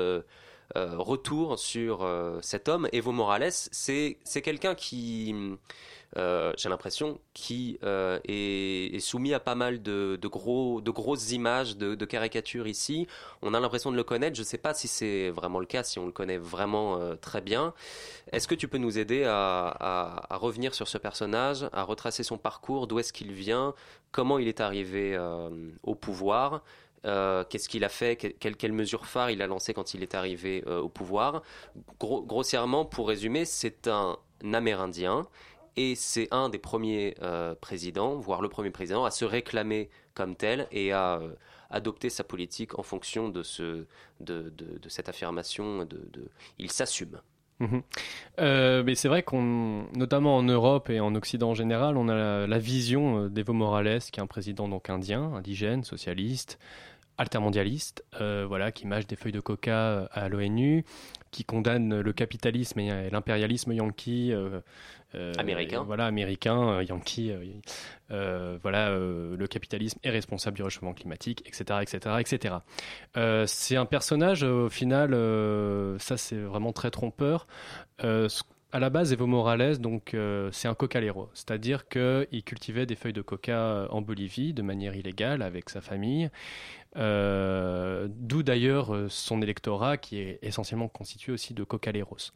retour 0.74 1.58
sur 1.58 2.08
cet 2.40 2.68
homme, 2.68 2.88
Evo 2.92 3.12
Morales, 3.12 3.52
c'est 3.52 4.16
quelqu'un 4.42 4.74
qui 4.74 5.34
euh, 6.18 6.52
j'ai 6.58 6.68
l'impression, 6.68 7.18
qui 7.32 7.78
euh, 7.84 8.18
est, 8.24 8.98
soumis 9.00 9.32
à 9.32 9.40
pas 9.40 9.54
mal 9.54 9.82
de, 9.82 10.18
gros, 10.24 10.80
de 10.80 10.90
grosses 10.90 11.32
images, 11.32 11.76
de, 11.76 12.04
caricatures 12.04 12.66
ici. 12.66 13.06
On 13.40 13.54
a 13.54 13.60
l'impression 13.60 13.90
de 13.90 13.96
le 13.96 14.04
connaître. 14.04 14.36
Je 14.36 14.42
ne 14.42 14.46
sais 14.46 14.58
pas 14.58 14.74
si 14.74 14.88
c'est 14.88 15.30
vraiment 15.30 15.58
le 15.58 15.66
cas, 15.66 15.82
si 15.82 15.98
on 15.98 16.06
le 16.06 16.12
connaît 16.12 16.38
vraiment 16.38 16.98
euh, 16.98 17.14
très 17.14 17.40
bien. 17.40 17.72
Est-ce 18.32 18.46
que 18.46 18.54
tu 18.54 18.68
peux 18.68 18.78
nous 18.78 18.98
aider 18.98 19.24
à, 19.26 20.26
revenir 20.30 20.74
sur 20.74 20.88
ce 20.88 20.98
personnage, 20.98 21.66
à 21.72 21.82
retracer 21.82 22.22
son 22.22 22.38
parcours, 22.38 22.86
d'où 22.86 22.98
est-ce 22.98 23.12
qu'il 23.12 23.32
vient, 23.32 23.74
comment 24.10 24.38
il 24.38 24.48
est 24.48 24.60
arrivé 24.60 25.18
au 25.82 25.94
pouvoir 25.94 26.62
qu'est-ce 27.04 27.68
qu'il 27.68 27.82
a 27.84 27.88
fait, 27.88 28.16
quelles 28.16 28.72
mesures 28.72 29.06
phares 29.06 29.30
il 29.30 29.42
a 29.42 29.48
lancées 29.48 29.74
quand 29.74 29.94
il 29.94 30.02
est 30.02 30.14
arrivé 30.14 30.62
au 30.64 30.88
pouvoir? 30.88 31.42
grossièrement, 31.98 32.84
pour 32.84 33.08
résumer, 33.08 33.44
c'est 33.44 33.88
un 33.88 34.16
Amérindien 34.52 35.26
et 35.76 35.94
c'est 35.94 36.28
un 36.30 36.48
des 36.48 36.58
premiers 36.58 37.14
euh, 37.22 37.54
présidents, 37.54 38.16
voire 38.16 38.42
le 38.42 38.48
premier 38.48 38.70
président, 38.70 39.04
à 39.04 39.10
se 39.10 39.24
réclamer 39.24 39.88
comme 40.14 40.36
tel 40.36 40.68
et 40.70 40.92
à 40.92 41.16
euh, 41.16 41.34
adopter 41.70 42.10
sa 42.10 42.24
politique 42.24 42.78
en 42.78 42.82
fonction 42.82 43.28
de, 43.28 43.42
ce, 43.42 43.86
de, 44.20 44.52
cette 44.88 45.08
affirmation. 45.08 45.84
De, 45.84 46.28
il 46.58 46.70
s'assume. 46.70 47.20
Mhm. 47.60 47.82
Euh, 48.40 48.82
mais 48.84 48.94
c'est 48.94 49.08
vrai 49.08 49.22
qu'on, 49.22 49.86
notamment 49.94 50.36
en 50.36 50.42
Europe 50.42 50.90
et 50.90 51.00
en 51.00 51.14
Occident 51.14 51.50
en 51.50 51.54
général, 51.54 51.96
on 51.96 52.08
a 52.08 52.46
la, 52.46 52.58
vision 52.58 53.28
d'Evo 53.28 53.52
Morales, 53.52 54.00
qui 54.00 54.20
est 54.20 54.22
un 54.22 54.26
président 54.26 54.68
donc 54.68 54.90
indien, 54.90 55.32
indigène, 55.34 55.84
socialiste, 55.84 56.58
altermondialiste, 57.18 58.04
voilà, 58.18 58.72
qui 58.72 58.86
mâche 58.86 59.06
des 59.06 59.16
feuilles 59.16 59.32
de 59.32 59.40
coca 59.40 60.08
à 60.12 60.28
l'ONU, 60.28 60.84
qui 61.32 61.44
condamne 61.44 62.00
le 62.00 62.12
capitalisme 62.12 62.78
et 62.78 63.10
l'impérialisme 63.10 63.72
yankee 63.72 64.32
euh, 64.32 64.60
américain. 65.38 65.82
Voilà, 65.82 66.06
américain, 66.06 66.68
euh, 66.68 66.84
yankee. 66.84 67.32
Euh, 68.10 68.58
voilà, 68.62 68.90
le 68.90 69.46
capitalisme 69.46 69.98
est 70.02 70.10
responsable 70.10 70.56
du 70.56 70.62
réchauffement 70.62 70.92
climatique, 70.92 71.42
etc., 71.46 71.80
etc., 71.82 72.16
etc. 72.20 72.54
c'est 73.46 73.76
un 73.76 73.86
personnage 73.86 74.42
au 74.42 74.68
final, 74.68 75.10
ça 75.98 76.16
c'est 76.16 76.36
vraiment 76.36 76.72
très 76.72 76.90
trompeur. 76.90 77.46
à 77.98 78.78
la 78.78 78.90
base, 78.90 79.12
Evo 79.12 79.26
Morales, 79.26 79.78
donc 79.78 80.14
c'est 80.50 80.68
un 80.68 80.74
cocalero, 80.74 81.30
c'est-à-dire 81.32 81.88
qu'il 81.88 82.42
cultivait 82.44 82.84
des 82.84 82.96
feuilles 82.96 83.14
de 83.14 83.22
coca 83.22 83.86
en 83.90 84.02
Bolivie 84.02 84.52
de 84.52 84.62
manière 84.62 84.94
illégale 84.94 85.40
avec 85.40 85.70
sa 85.70 85.80
famille. 85.80 86.30
D'où 86.94 88.42
d'ailleurs 88.42 88.94
son 89.08 89.40
électorat 89.40 89.96
qui 89.96 90.18
est 90.18 90.38
essentiellement 90.42 90.88
constitué 90.88 91.32
aussi 91.32 91.54
de 91.54 91.64
cocaleros. 91.64 92.32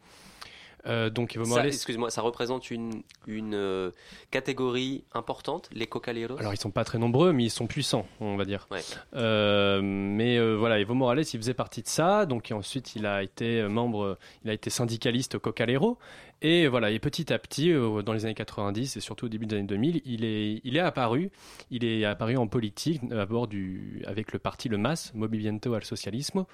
Euh, 0.87 1.11
donc 1.11 1.37
Morales. 1.37 1.67
Excuse-moi, 1.67 2.11
ça 2.11 2.23
représente 2.23 2.71
une, 2.71 3.03
une 3.27 3.55
euh, 3.55 3.91
catégorie 4.31 5.05
importante, 5.15 5.69
les 5.73 5.87
cocaleros? 5.87 6.39
Alors 6.39 6.55
ils 6.55 6.61
sont 6.61 6.71
pas 6.71 6.85
très 6.85 6.99
nombreux, 6.99 7.33
mais 7.33 7.45
ils 7.45 7.51
sont 7.51 7.67
puissants, 7.67 8.07
on 8.21 8.37
va 8.37 8.45
dire. 8.45 8.69
Euh, 9.15 9.81
mais 9.83 10.39
voilà, 10.55 10.79
Evo 10.79 10.95
Morales, 10.95 11.21
il 11.21 11.39
faisait 11.39 11.55
partie 11.55 11.83
de 11.83 11.89
ça, 11.89 12.27
donc 12.27 12.53
ensuite 12.53 12.95
il 12.97 13.07
a 13.07 13.23
été 13.23 13.63
membre, 13.63 14.19
il 14.45 14.51
a 14.51 14.53
été 14.53 14.71
syndicaliste 14.71 15.39
cocalero. 15.39 15.99
Et 16.43 16.69
voilà, 16.69 16.91
et 16.91 16.99
petit 16.99 17.33
à 17.33 17.39
petit, 17.39 17.73
dans 17.73 18.13
les 18.13 18.27
années 18.27 18.35
90 18.35 18.99
et 18.99 19.01
surtout 19.01 19.25
au 19.25 19.29
début 19.29 19.47
des 19.47 19.57
années 19.57 19.67
2000, 19.67 20.03
il 20.05 20.25
est, 20.25 20.61
il 20.65 20.77
est 20.77 20.81
apparu, 20.81 21.31
il 21.71 21.83
est 21.85 22.05
apparu 22.05 22.37
en 22.37 22.47
politique 22.47 23.01
à 23.11 23.25
bord 23.25 23.47
du, 23.47 24.03
avec 24.07 24.33
le 24.33 24.39
parti 24.39 24.69
le 24.69 24.77
MAS, 24.77 25.13
Movimiento 25.15 25.73
al 25.73 25.85
Socialismo. 25.85 26.47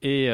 Et, 0.00 0.28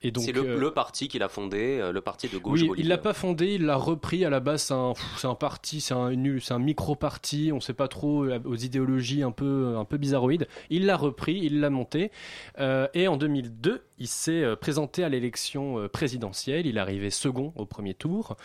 c'est 0.00 0.32
le, 0.32 0.42
euh, 0.42 0.58
le, 0.58 0.70
parti 0.70 1.08
qu'il 1.08 1.22
a 1.24 1.28
fondé, 1.28 1.78
euh, 1.80 1.90
le 1.90 2.00
parti 2.00 2.28
de 2.28 2.38
gauche. 2.38 2.62
Oui, 2.62 2.70
il 2.78 2.88
l'a 2.88 2.98
pas 2.98 3.12
fondé, 3.12 3.54
il 3.54 3.66
l'a 3.66 3.74
repris 3.74 4.24
à 4.24 4.30
la 4.30 4.38
base. 4.38 4.62
C'est 4.62 4.74
un, 4.74 4.92
un, 5.24 5.34
parti, 5.34 5.80
c'est 5.80 5.94
un, 5.94 6.12
un 6.12 6.58
micro-parti. 6.58 7.50
On 7.52 7.56
ne 7.56 7.60
sait 7.60 7.74
pas 7.74 7.88
trop 7.88 8.24
euh, 8.24 8.38
aux 8.44 8.54
idéologies 8.54 9.22
un 9.22 9.32
peu, 9.32 9.76
un 9.76 9.84
peu 9.84 9.96
bizarroïdes. 9.96 10.46
Il 10.70 10.86
l'a 10.86 10.96
repris, 10.96 11.40
il 11.42 11.60
l'a 11.60 11.70
monté. 11.70 12.12
et 12.58 13.08
en 13.08 13.16
2002, 13.16 13.82
il 13.98 14.06
s'est 14.06 14.44
présenté 14.60 15.02
à 15.02 15.08
l'élection 15.08 15.88
présidentielle. 15.92 16.66
Il 16.66 16.76
est 16.76 16.80
arrivé 16.80 17.10
second 17.10 17.52
au 17.56 17.66
premier 17.66 17.94
tour, 17.94 18.36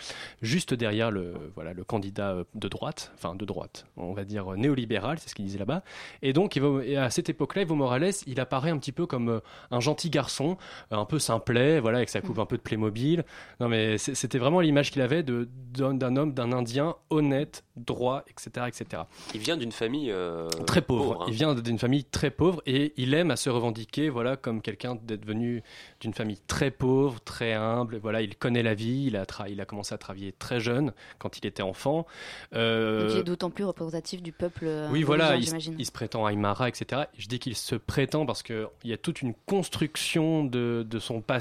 juste 0.42 0.74
derrière 0.74 1.10
le, 1.12 1.34
voilà, 1.54 1.72
le 1.72 1.84
candidat 1.84 2.38
de 2.54 2.68
droite, 2.68 3.12
enfin 3.14 3.34
de 3.34 3.44
droite, 3.44 3.86
on 3.96 4.12
va 4.12 4.24
dire 4.24 4.52
néolibéral, 4.56 5.18
c'est 5.20 5.28
ce 5.28 5.34
qu'il 5.34 5.44
disait 5.44 5.58
là-bas. 5.58 5.82
Et 6.22 6.32
donc, 6.32 6.56
et 6.56 6.96
à 6.96 7.10
cette 7.10 7.28
époque-là, 7.28 7.62
Evo 7.62 7.76
Morales, 7.76 8.10
il 8.26 8.40
apparaît 8.40 8.70
un 8.70 8.78
petit 8.78 8.92
peu 8.92 9.06
comme 9.06 9.40
un 9.70 9.80
gentil 9.80 10.10
garçon, 10.10 10.56
un 10.90 11.04
peu 11.04 11.18
sympa 11.18 11.43
plaît, 11.44 11.80
voilà, 11.80 11.98
avec 11.98 12.08
sa 12.08 12.20
coupe 12.20 12.38
mm. 12.38 12.40
un 12.40 12.46
peu 12.46 12.56
de 12.56 12.62
Playmobil. 12.62 13.24
Non, 13.60 13.68
mais 13.68 13.98
c'était 13.98 14.38
vraiment 14.38 14.60
l'image 14.60 14.90
qu'il 14.90 15.02
avait 15.02 15.22
d'un 15.22 16.16
homme, 16.16 16.32
d'un 16.32 16.52
Indien 16.52 16.96
honnête, 17.10 17.64
droit, 17.76 18.24
etc., 18.28 18.66
etc. 18.68 19.02
Il 19.34 19.40
vient 19.40 19.56
d'une 19.56 19.72
famille 19.72 20.10
euh, 20.10 20.48
très 20.66 20.82
pauvre. 20.82 21.22
Hein. 21.22 21.26
Il 21.28 21.34
vient 21.34 21.54
d'une 21.54 21.78
famille 21.78 22.04
très 22.04 22.30
pauvre 22.30 22.62
et 22.66 22.92
il 22.96 23.14
aime 23.14 23.30
à 23.30 23.36
se 23.36 23.50
revendiquer, 23.50 24.08
voilà, 24.08 24.36
comme 24.36 24.62
quelqu'un 24.62 24.94
d'être 24.94 25.24
venu 25.24 25.62
d'une 26.00 26.14
famille 26.14 26.38
très 26.46 26.70
pauvre, 26.70 27.20
très 27.20 27.52
humble. 27.52 27.98
Voilà, 27.98 28.22
il 28.22 28.36
connaît 28.36 28.62
la 28.62 28.74
vie. 28.74 29.04
Il 29.06 29.16
a, 29.16 29.24
il 29.48 29.60
a 29.60 29.64
commencé 29.64 29.94
à 29.94 29.98
travailler 29.98 30.32
très 30.32 30.60
jeune, 30.60 30.92
quand 31.18 31.38
il 31.38 31.46
était 31.46 31.62
enfant. 31.62 32.06
Euh... 32.54 33.08
il 33.12 33.18
est 33.18 33.24
d'autant 33.24 33.50
plus 33.50 33.64
représentatif 33.64 34.22
du 34.22 34.32
peuple. 34.32 34.64
Euh, 34.66 34.88
oui, 34.90 35.02
voilà, 35.02 35.36
il, 35.36 35.48
il, 35.78 35.86
se 35.86 35.92
prétend 35.92 36.28
Aymara, 36.28 36.68
etc. 36.68 37.02
Je 37.18 37.26
dis 37.26 37.38
qu'il 37.38 37.56
se 37.56 37.74
prétend 37.74 38.26
parce 38.26 38.42
qu'il 38.42 38.66
y 38.84 38.92
a 38.92 38.98
toute 38.98 39.22
une 39.22 39.34
construction 39.46 40.44
de, 40.44 40.86
de 40.88 40.98
son 40.98 41.20
passé. 41.20 41.33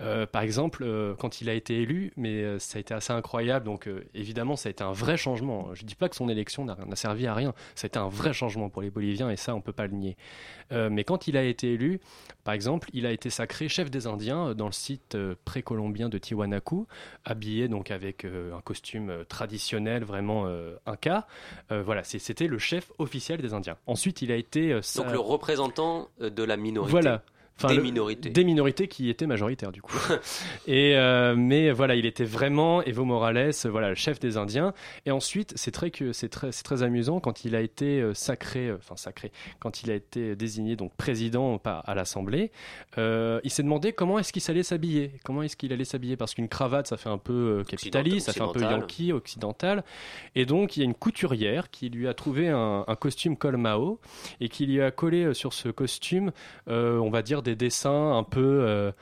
Euh, 0.00 0.26
par 0.26 0.42
exemple, 0.42 0.86
quand 1.18 1.40
il 1.40 1.48
a 1.48 1.54
été 1.54 1.80
élu, 1.82 2.12
mais 2.16 2.58
ça 2.58 2.78
a 2.78 2.80
été 2.80 2.94
assez 2.94 3.12
incroyable. 3.12 3.64
Donc, 3.64 3.88
évidemment, 4.14 4.56
ça 4.56 4.68
a 4.68 4.70
été 4.70 4.84
un 4.84 4.92
vrai 4.92 5.16
changement 5.16 5.40
je 5.74 5.82
ne 5.82 5.88
dis 5.88 5.94
pas 5.94 6.08
que 6.08 6.16
son 6.16 6.28
élection 6.28 6.64
n'a 6.64 6.96
servi 6.96 7.26
à 7.26 7.34
rien. 7.34 7.54
Ça 7.74 7.86
a 7.86 7.88
été 7.88 7.98
un 7.98 8.08
vrai 8.08 8.32
changement 8.32 8.68
pour 8.68 8.82
les 8.82 8.90
Boliviens 8.90 9.30
et 9.30 9.36
ça, 9.36 9.54
on 9.54 9.58
ne 9.58 9.62
peut 9.62 9.72
pas 9.72 9.86
le 9.86 9.94
nier. 9.94 10.16
Euh, 10.72 10.88
mais 10.90 11.04
quand 11.04 11.26
il 11.26 11.36
a 11.36 11.42
été 11.42 11.72
élu, 11.72 12.00
par 12.44 12.54
exemple, 12.54 12.88
il 12.92 13.06
a 13.06 13.12
été 13.12 13.30
sacré 13.30 13.68
chef 13.68 13.90
des 13.90 14.06
Indiens 14.06 14.48
euh, 14.48 14.54
dans 14.54 14.66
le 14.66 14.72
site 14.72 15.14
euh, 15.14 15.34
précolombien 15.44 16.08
de 16.08 16.18
Tiwanaku, 16.18 16.86
habillé 17.24 17.68
donc 17.68 17.90
avec 17.90 18.24
un 18.24 18.60
costume 18.60 19.24
traditionnel, 19.28 20.04
vraiment 20.04 20.46
inca. 20.86 21.26
voilà, 21.70 22.02
c'était 22.04 22.46
le 22.46 22.58
chef 22.58 22.92
officiel 22.98 23.40
des 23.40 23.54
Indiens. 23.54 23.76
Ensuite, 23.86 24.22
il 24.22 24.32
a 24.32 24.36
été... 24.36 24.72
donc 24.96 25.12
le 25.12 25.18
représentant 25.18 26.08
de 26.20 26.42
la 26.42 26.56
minorité. 26.56 26.90
Voilà 26.90 27.22
des 27.68 27.78
minorités. 27.78 28.30
Des 28.30 28.44
minorités 28.44 28.88
qui 28.88 29.08
étaient 29.10 29.26
majoritaires 29.26 29.72
du 29.72 29.82
coup. 29.82 29.96
et 30.66 30.96
euh, 30.96 31.34
mais 31.36 31.70
voilà, 31.70 31.94
il 31.94 32.06
était 32.06 32.24
vraiment 32.24 32.82
Evo 32.82 33.04
Morales, 33.04 33.52
voilà, 33.64 33.90
le 33.90 33.94
chef 33.94 34.20
des 34.20 34.36
Indiens. 34.36 34.74
Et 35.06 35.10
ensuite, 35.10 35.52
c'est 35.56 35.70
très 35.70 35.90
c'est 36.12 36.28
très 36.28 36.52
c'est 36.52 36.62
très 36.62 36.82
amusant 36.82 37.20
quand 37.20 37.44
il 37.44 37.54
a 37.54 37.60
été 37.60 38.00
euh, 38.00 38.14
sacré, 38.14 38.68
euh, 38.68 38.76
enfin 38.78 38.96
sacré, 38.96 39.32
quand 39.58 39.82
il 39.82 39.90
a 39.90 39.94
été 39.94 40.36
désigné 40.36 40.76
donc 40.76 40.94
président 40.96 41.60
à 41.64 41.94
l'Assemblée, 41.94 42.50
il 42.96 43.50
s'est 43.50 43.62
demandé 43.62 43.92
comment 43.92 44.18
est-ce 44.18 44.32
qu'il 44.32 44.42
allait 44.48 44.62
s'habiller, 44.62 45.12
comment 45.24 45.42
est-ce 45.42 45.56
qu'il 45.56 45.72
allait 45.72 45.84
s'habiller 45.84 46.16
parce 46.16 46.34
qu'une 46.34 46.48
cravate 46.48 46.86
ça 46.86 46.96
fait 46.96 47.08
un 47.08 47.18
peu 47.18 47.62
capitaliste, 47.66 48.26
ça 48.26 48.32
fait 48.32 48.40
un 48.40 48.48
peu 48.48 48.62
yankee, 48.62 49.12
occidental. 49.12 49.84
Et 50.34 50.46
donc 50.46 50.76
il 50.76 50.80
y 50.80 50.82
a 50.82 50.86
une 50.86 50.94
couturière 50.94 51.70
qui 51.70 51.88
lui 51.88 52.08
a 52.08 52.14
trouvé 52.14 52.48
un, 52.48 52.84
un 52.86 52.96
costume 52.96 53.36
col 53.36 53.56
Mao 53.56 54.00
et 54.40 54.48
qui 54.48 54.66
lui 54.66 54.80
a 54.80 54.90
collé 54.90 55.34
sur 55.34 55.52
ce 55.52 55.68
costume, 55.68 56.32
on 56.66 57.10
va 57.10 57.22
dire 57.22 57.42
des 57.42 57.49
des 57.50 57.56
dessins 57.56 58.16
un 58.16 58.22
peu. 58.22 58.40
Euh, 58.40 58.92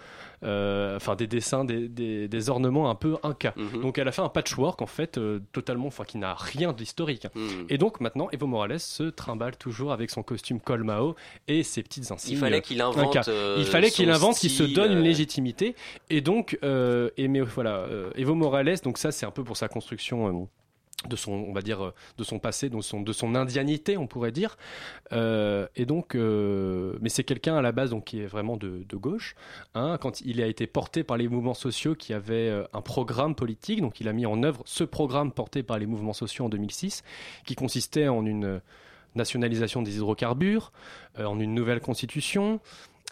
euh, 0.45 0.95
enfin 0.95 1.17
des 1.17 1.27
dessins, 1.27 1.65
des, 1.65 1.89
des, 1.89 2.49
ornements 2.49 2.89
un 2.91 2.95
peu 2.95 3.17
inca. 3.25 3.53
Mhm. 3.57 3.83
Donc 3.83 3.99
elle 3.99 4.07
a 4.07 4.13
fait 4.13 4.23
un 4.23 4.29
patchwork 4.29 4.81
en 4.81 4.87
fait 4.87 5.19
euh, 5.19 5.41
totalement, 5.51 5.89
enfin 5.89 6.05
qui 6.05 6.17
n'a 6.17 6.35
rien 6.35 6.73
d'historique. 6.73 7.27
Mhm. 7.35 7.67
Et 7.69 7.77
donc 7.77 8.01
maintenant 8.01 8.29
Evo 8.31 8.47
Morales 8.47 8.79
se 8.79 9.03
trimballe 9.03 9.57
toujours 9.57 9.91
avec 9.93 10.11
son 10.11 10.23
costume 10.23 10.61
Colmao 10.61 11.17
et 11.49 11.65
ses 11.65 11.83
petites 11.83 12.13
insignes. 12.13 12.35
Il 12.35 12.39
fallait 12.39 12.63
qu'il 12.63 12.81
invente. 12.81 13.19
Il 13.57 13.65
fallait 13.65 13.91
qu'il 13.91 14.11
invente, 14.11 14.37
qu'il 14.37 14.51
se 14.51 14.63
donne 14.63 14.93
une 14.93 15.03
légitimité. 15.03 15.75
Et 16.09 16.21
donc, 16.21 16.57
et 16.63 17.29
mais 17.29 17.41
voilà, 17.41 17.87
Evo 18.15 18.37
Morales, 18.37 18.79
donc 18.85 18.99
ça 18.99 19.11
c'est 19.11 19.27
un 19.27 19.33
peu 19.33 19.43
pour 19.43 19.57
sa 19.57 19.67
construction 19.67 20.49
de 21.07 21.15
son, 21.15 21.33
on 21.33 21.53
va 21.53 21.63
dire, 21.63 21.93
de 22.17 22.25
son 22.25 22.41
passé, 22.41 22.69
de 22.69 22.81
son, 22.81 23.01
de 23.01 23.13
son 23.13 23.35
indianité, 23.37 23.97
on 23.97 24.09
pourrait 24.09 24.33
dire. 24.33 24.57
Euh, 25.13 25.69
et 25.77 25.87
donc, 25.87 26.15
euh, 26.15 26.99
mais 27.01 27.09
c'est 27.09 27.23
quelqu'un 27.23 27.57
à 27.57 27.63
la 27.63 27.71
base 27.71 27.91
donc 27.91 28.05
qui 28.05 28.21
est 28.21 28.27
vraiment 28.27 28.57
de, 28.57 28.85
gauche. 28.95 29.37
Hein, 29.75 29.97
quand 30.01 30.21
il 30.23 30.43
a 30.43 30.47
été 30.47 30.67
porté 30.67 31.05
par 31.05 31.17
les 31.17 31.29
mouvements 31.29 31.55
sociaux 31.55 31.95
qui 31.95 32.13
avaient 32.13 32.49
euh, 32.49 32.65
un 32.73 32.81
programme 32.81 33.37
politique, 33.37 33.81
donc 33.81 34.01
il 34.01 34.09
a 34.09 34.13
mis 34.13 34.27
en 34.27 34.43
œuvre 34.43 34.63
ce 34.65 34.83
programme 34.83 35.31
porté 35.31 35.63
par 35.63 35.79
les 35.79 35.87
mouvements 35.87 36.13
sociaux 36.13 36.47
en 36.47 36.49
2006, 36.49 37.05
qui 37.47 37.55
consistait 37.55 38.09
en 38.09 38.27
une 38.27 38.61
nationalisation 39.15 39.83
des 39.83 39.97
hydrocarbures, 39.97 40.73
en 41.19 41.39
une 41.39 41.55
nouvelle 41.55 41.81
constitution. 41.81 42.61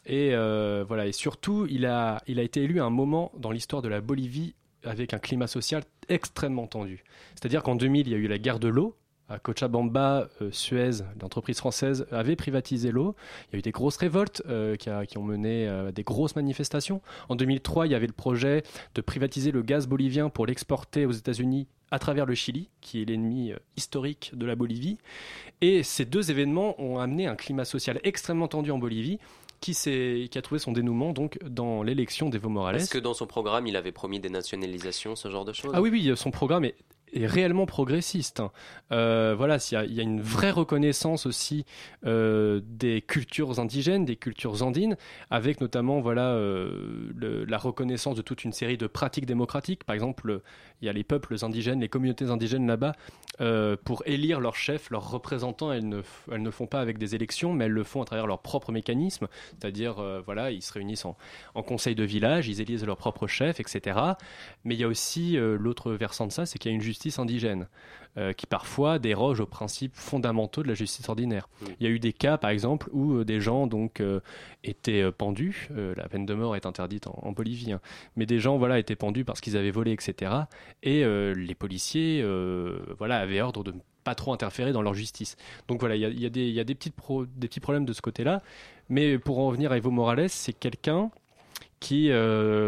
Et 0.07 0.31
voilà, 0.35 1.07
et 1.07 1.13
surtout, 1.13 1.67
il 1.71 1.87
a, 1.87 2.23
il 2.27 2.39
a 2.39 2.43
été 2.43 2.63
élu 2.63 2.81
à 2.81 2.85
un 2.85 2.91
moment 2.91 3.33
dans 3.39 3.51
l'histoire 3.51 3.83
de 3.83 3.89
la 3.89 4.01
Bolivie 4.01 4.55
avec 4.87 5.15
un 5.15 5.19
climat 5.19 5.47
social 5.47 5.83
extrêmement 6.09 6.67
tendu. 6.67 7.05
C'est-à-dire 7.35 7.63
qu'en 7.63 7.75
2000, 7.75 8.07
il 8.07 8.13
y 8.13 8.15
a 8.15 8.19
eu 8.19 8.29
la 8.29 8.39
guerre 8.39 8.59
de 8.59 8.69
l'eau, 8.69 8.97
à 9.29 9.41
Cochabamba, 9.41 10.29
Suez, 10.53 11.03
l'entreprise 11.21 11.59
française, 11.59 12.07
avait 12.13 12.37
privatisé 12.37 12.93
l'eau. 12.93 13.17
Il 13.49 13.55
y 13.55 13.57
a 13.57 13.59
eu 13.59 13.63
des 13.63 13.73
grosses 13.73 13.97
révoltes 13.97 14.41
qui, 14.79 15.19
ont 15.19 15.25
mené 15.25 15.67
à 15.67 15.91
des 15.91 16.05
grosses 16.05 16.37
manifestations. 16.37 17.03
En 17.29 17.35
2003, 17.35 17.87
il 17.87 17.93
y 17.93 17.97
avait 17.97 18.07
le 18.07 18.13
projet 18.13 18.63
de 18.95 19.01
privatiser 19.01 19.51
le 19.51 19.63
gaz 19.63 19.89
bolivien 19.89 20.29
pour 20.29 20.47
l'exporter 20.47 21.07
aux 21.07 21.13
États-Unis 21.13 21.67
à 21.91 21.99
travers 21.99 22.27
le 22.27 22.35
Chili, 22.35 22.69
qui 22.81 23.03
est 23.03 23.05
l'ennemi 23.05 23.53
euh, 23.53 23.57
historique 23.77 24.33
de 24.35 24.47
la 24.47 24.57
Bolivie. 24.57 24.99
Et 25.61 25.83
ces 25.83 26.05
deux 26.05 26.31
événements 26.31 26.81
ont 26.81 26.99
amené 26.99 27.27
un 27.27 27.37
climat 27.37 27.65
social 27.65 28.01
extrêmement 28.03 28.49
tendu 28.49 28.71
en 28.71 28.79
Bolivie, 28.79 29.19
qui, 29.61 29.73
qui, 29.75 30.39
a 30.39 30.43
trouvé 30.43 30.59
son 30.59 30.73
dénouement 30.73 31.13
donc 31.13 31.39
dans 31.45 31.83
l'élection 31.83 32.29
d'Evo 32.29 32.49
Morales. 32.49 32.77
Est-ce 32.77 32.91
que 32.91 32.99
dans 32.99 33.15
son 33.15 33.27
programme, 33.27 33.67
il 33.67 33.77
avait 33.77 33.93
promis 33.93 34.21
des 34.21 34.31
nationalisations, 34.31 35.17
ce 35.17 35.31
genre 35.31 35.45
de 35.45 35.53
choses 35.53 35.73
Ah 35.75 35.81
oui, 35.81 35.91
oui, 35.91 36.13
son 36.17 36.31
programme 36.31 36.65
est 36.65 36.77
est 37.13 37.27
réellement 37.27 37.67
progressiste. 37.67 38.41
Hein. 38.41 38.51
Euh, 38.93 39.35
voilà, 39.37 39.59
il 39.71 39.95
y, 39.95 40.01
a 40.01 40.03
une 40.03 40.21
vraie 40.21 40.51
reconnaissance 40.51 41.27
aussi 41.27 41.65
euh, 42.05 42.61
des 42.65 43.03
cultures 43.03 43.59
indigènes, 43.61 44.05
des 44.05 44.17
cultures 44.17 44.63
andines, 44.63 44.97
avec 45.31 45.61
notamment 45.61 46.01
voilà 46.01 46.31
euh, 46.31 47.45
la 47.49 47.59
reconnaissance 47.59 48.17
de 48.17 48.23
toute 48.23 48.45
une 48.45 48.53
série 48.53 48.77
de 48.77 48.87
pratiques 48.87 49.27
démocratiques. 49.27 49.85
Par 49.85 49.95
exemple, 49.95 50.41
il 50.83 50.87
y 50.87 50.89
a 50.89 50.93
les 50.93 51.05
peuples 51.05 51.37
indigènes, 51.43 51.81
les 51.81 51.89
communautés 51.89 52.27
indigènes 52.27 52.67
là-bas, 52.67 52.93
pour 53.85 54.03
élire 54.07 54.41
leurs 54.41 54.57
chefs, 54.57 54.89
leurs 54.91 55.11
représentants, 55.11 55.71
elles 55.71 55.89
ne, 55.89 56.01
elles 56.33 56.43
ne 56.43 56.51
font 56.51 56.67
pas 56.67 56.81
avec 56.81 56.97
des 56.97 57.15
élections, 57.15 57.53
mais 57.53 57.67
elles 57.67 57.73
le 57.73 57.85
font 57.85 58.01
à 58.01 58.07
travers 58.07 58.27
leurs 58.27 58.41
propres 58.41 58.73
mécanismes. 58.73 59.29
C'est-à-dire, 59.51 59.97
voilà, 60.25 60.51
ils 60.51 60.63
se 60.63 60.73
réunissent 60.73 61.05
en, 61.05 61.17
en, 61.55 61.63
conseil 61.63 61.95
de 61.95 62.05
village, 62.05 62.49
ils 62.49 62.63
élisent 62.63 62.85
leurs 62.85 62.97
propres 62.97 63.27
chefs, 63.27 63.61
etc. 63.61 63.99
Mais 64.65 64.75
il 64.75 64.81
y 64.81 64.85
a 64.85 64.89
aussi 64.89 65.37
l'autre 65.37 65.93
versant 65.93 66.27
de 66.27 66.33
ça, 66.33 66.47
c'est 66.47 66.59
qu'il 66.59 66.71
y 66.71 66.75
a 66.75 66.77
une 66.77 66.83
justice 66.83 66.96
indigène, 67.19 67.69
euh, 68.19 68.33
qui 68.33 68.47
parfois 68.47 68.99
déroge 68.99 69.41
aux 69.41 69.47
principes 69.47 69.95
fondamentaux 69.95 70.63
de 70.63 70.69
la 70.69 70.75
justice 70.75 71.07
ordinaire. 71.09 71.51
Il 71.81 71.87
y 71.87 71.87
a 71.87 71.91
eu 71.91 71.99
des 71.99 72.15
cas, 72.15 72.39
par 72.39 72.49
exemple, 72.49 72.89
où 72.93 73.13
euh, 73.13 73.25
des 73.27 73.41
gens 73.41 73.67
donc 73.67 74.01
euh, 74.01 74.21
étaient 74.65 75.13
pendus. 75.13 75.69
la 75.75 76.09
peine 76.09 76.25
de 76.25 76.33
mort 76.33 76.57
est 76.57 76.65
interdite 76.65 77.07
en, 77.09 77.33
Bolivie, 77.33 77.73
hein. 77.73 77.81
mais 78.17 78.25
des 78.25 78.39
gens 78.39 78.57
voilà 78.57 78.79
étaient 78.79 78.97
pendus 78.97 79.25
parce 79.25 79.43
qu'ils 79.43 79.57
avaient 79.59 79.71
volé, 79.71 79.93
etc. 79.93 80.33
Et 80.83 81.05
les 81.35 81.55
policiers 81.55 82.25
voilà 82.99 83.19
avaient 83.19 83.41
ordre 83.41 83.63
de 83.63 83.75
pas 84.03 84.15
trop 84.15 84.33
interférer 84.33 84.73
dans 84.73 84.83
leur 84.83 84.95
justice. 84.95 85.37
Donc 85.69 85.81
voilà, 85.81 85.97
il 85.97 86.01
y 86.01 86.27
a, 86.27 86.31
des, 86.31 86.49
y 86.49 86.61
a 86.61 86.65
des, 86.65 86.75
petites 86.75 86.95
des 87.37 87.49
petits 87.49 87.61
problèmes 87.61 87.85
de 87.85 87.93
ce 87.93 88.01
côté-là. 88.01 88.43
Mais 88.89 89.19
pour 89.19 89.39
en 89.41 89.49
revenir 89.49 89.73
à 89.73 89.77
Evo 89.77 89.91
Morales, 89.91 90.31
c'est 90.31 90.53
quelqu'un 90.53 91.11
qui, 91.81 92.11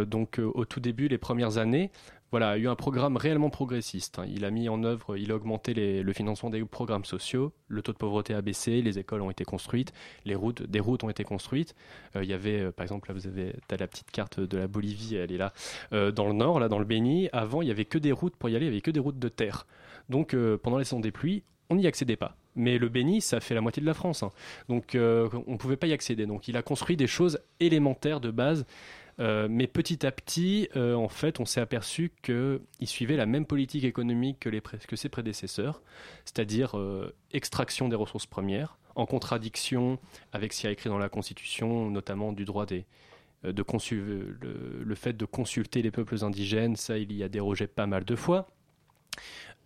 donc 0.06 0.40
au 0.42 0.64
tout 0.66 0.80
début, 0.80 1.08
les 1.08 1.18
premières 1.18 1.56
années, 1.56 1.90
voilà, 2.30 2.50
a 2.50 2.58
eu 2.58 2.68
un 2.68 2.74
programme 2.74 3.16
réellement 3.16 3.50
progressiste. 3.50 4.18
Hein. 4.18 4.26
Il 4.28 4.44
a 4.44 4.50
mis 4.50 4.68
en 4.68 4.84
œuvre, 4.84 5.16
il 5.16 5.32
a 5.32 5.36
augmenté 5.36 5.72
le 5.74 6.12
financement 6.12 6.50
des 6.50 6.64
programmes 6.64 7.04
sociaux, 7.04 7.52
le 7.68 7.80
taux 7.82 7.92
de 7.92 7.98
pauvreté 7.98 8.34
a 8.34 8.42
baissé, 8.42 8.82
les 8.82 8.98
écoles 8.98 9.22
ont 9.22 9.30
été 9.30 9.44
construites, 9.44 9.92
les 10.24 10.34
routes, 10.34 10.62
des 10.62 10.80
routes 10.80 11.04
ont 11.04 11.08
été 11.10 11.24
construites. 11.24 11.74
Euh, 12.16 12.24
il 12.24 12.28
y 12.28 12.34
avait, 12.34 12.60
euh, 12.60 12.72
par 12.72 12.82
exemple, 12.82 13.08
là 13.08 13.14
vous 13.14 13.26
avez 13.26 13.54
la 13.70 13.86
petite 13.86 14.10
carte 14.10 14.40
de 14.40 14.58
la 14.58 14.68
Bolivie, 14.68 15.16
elle 15.16 15.32
est 15.32 15.38
là, 15.38 15.52
euh, 15.92 16.10
dans 16.10 16.26
le 16.26 16.34
nord, 16.34 16.60
là 16.60 16.68
dans 16.68 16.78
le 16.78 16.84
Béni. 16.84 17.28
Avant, 17.32 17.62
il 17.62 17.68
y 17.68 17.70
avait 17.70 17.86
que 17.86 17.98
des 17.98 18.12
routes 18.12 18.36
pour 18.36 18.48
y 18.50 18.56
aller, 18.56 18.66
il 18.66 18.68
y 18.68 18.72
avait 18.72 18.80
que 18.82 18.90
des 18.90 19.00
routes 19.00 19.18
de 19.18 19.28
terre. 19.28 19.66
Donc 20.08 20.34
pendant 20.62 20.78
les 20.78 20.84
saisons 20.84 21.00
des 21.00 21.10
pluies, 21.12 21.42
on 21.68 21.76
n'y 21.76 21.86
accédait 21.86 22.16
pas. 22.16 22.36
Mais 22.56 22.78
le 22.78 22.88
Béni, 22.88 23.20
ça 23.20 23.40
fait 23.40 23.54
la 23.54 23.60
moitié 23.60 23.82
de 23.82 23.86
la 23.86 23.92
France. 23.92 24.22
Hein. 24.22 24.32
Donc 24.70 24.92
on 24.94 25.52
ne 25.52 25.56
pouvait 25.58 25.76
pas 25.76 25.86
y 25.86 25.92
accéder. 25.92 26.24
Donc 26.24 26.48
il 26.48 26.56
a 26.56 26.62
construit 26.62 26.96
des 26.96 27.06
choses 27.06 27.40
élémentaires 27.60 28.20
de 28.20 28.30
base 28.30 28.64
euh, 29.20 29.48
mais 29.50 29.66
petit 29.66 30.07
à 30.07 30.12
petit, 30.12 30.68
euh, 30.76 30.94
en 30.94 31.09
fait, 31.09 31.40
on 31.40 31.44
s'est 31.44 31.61
aperçu 31.61 32.12
qu'il 32.22 32.61
suivait 32.85 33.16
la 33.16 33.26
même 33.26 33.46
politique 33.46 33.85
économique 33.85 34.38
que, 34.40 34.48
les 34.48 34.61
que 34.61 34.96
ses 34.96 35.09
prédécesseurs, 35.09 35.83
c'est-à-dire 36.24 36.78
euh, 36.78 37.14
extraction 37.33 37.88
des 37.88 37.96
ressources 37.96 38.26
premières, 38.26 38.78
en 38.94 39.07
contradiction 39.07 39.98
avec 40.33 40.52
ce 40.52 40.61
qui 40.61 40.66
a 40.66 40.70
écrit 40.70 40.88
dans 40.88 40.98
la 40.98 41.09
Constitution, 41.09 41.90
notamment 41.90 42.33
du 42.33 42.44
droit 42.44 42.66
de 42.66 42.85
le, 43.42 44.83
le, 44.85 44.94
fait 44.94 45.16
de 45.16 45.24
consulter 45.24 45.83
les 45.83 45.90
peuples 45.90 46.24
indigènes, 46.24 46.76
ça, 46.76 46.98
il 46.98 47.12
y 47.12 47.22
a 47.22 47.28
dérogé 47.28 47.66
pas 47.66 47.87
mal 47.87 48.04
de 48.04 48.16
fois. 48.16 48.48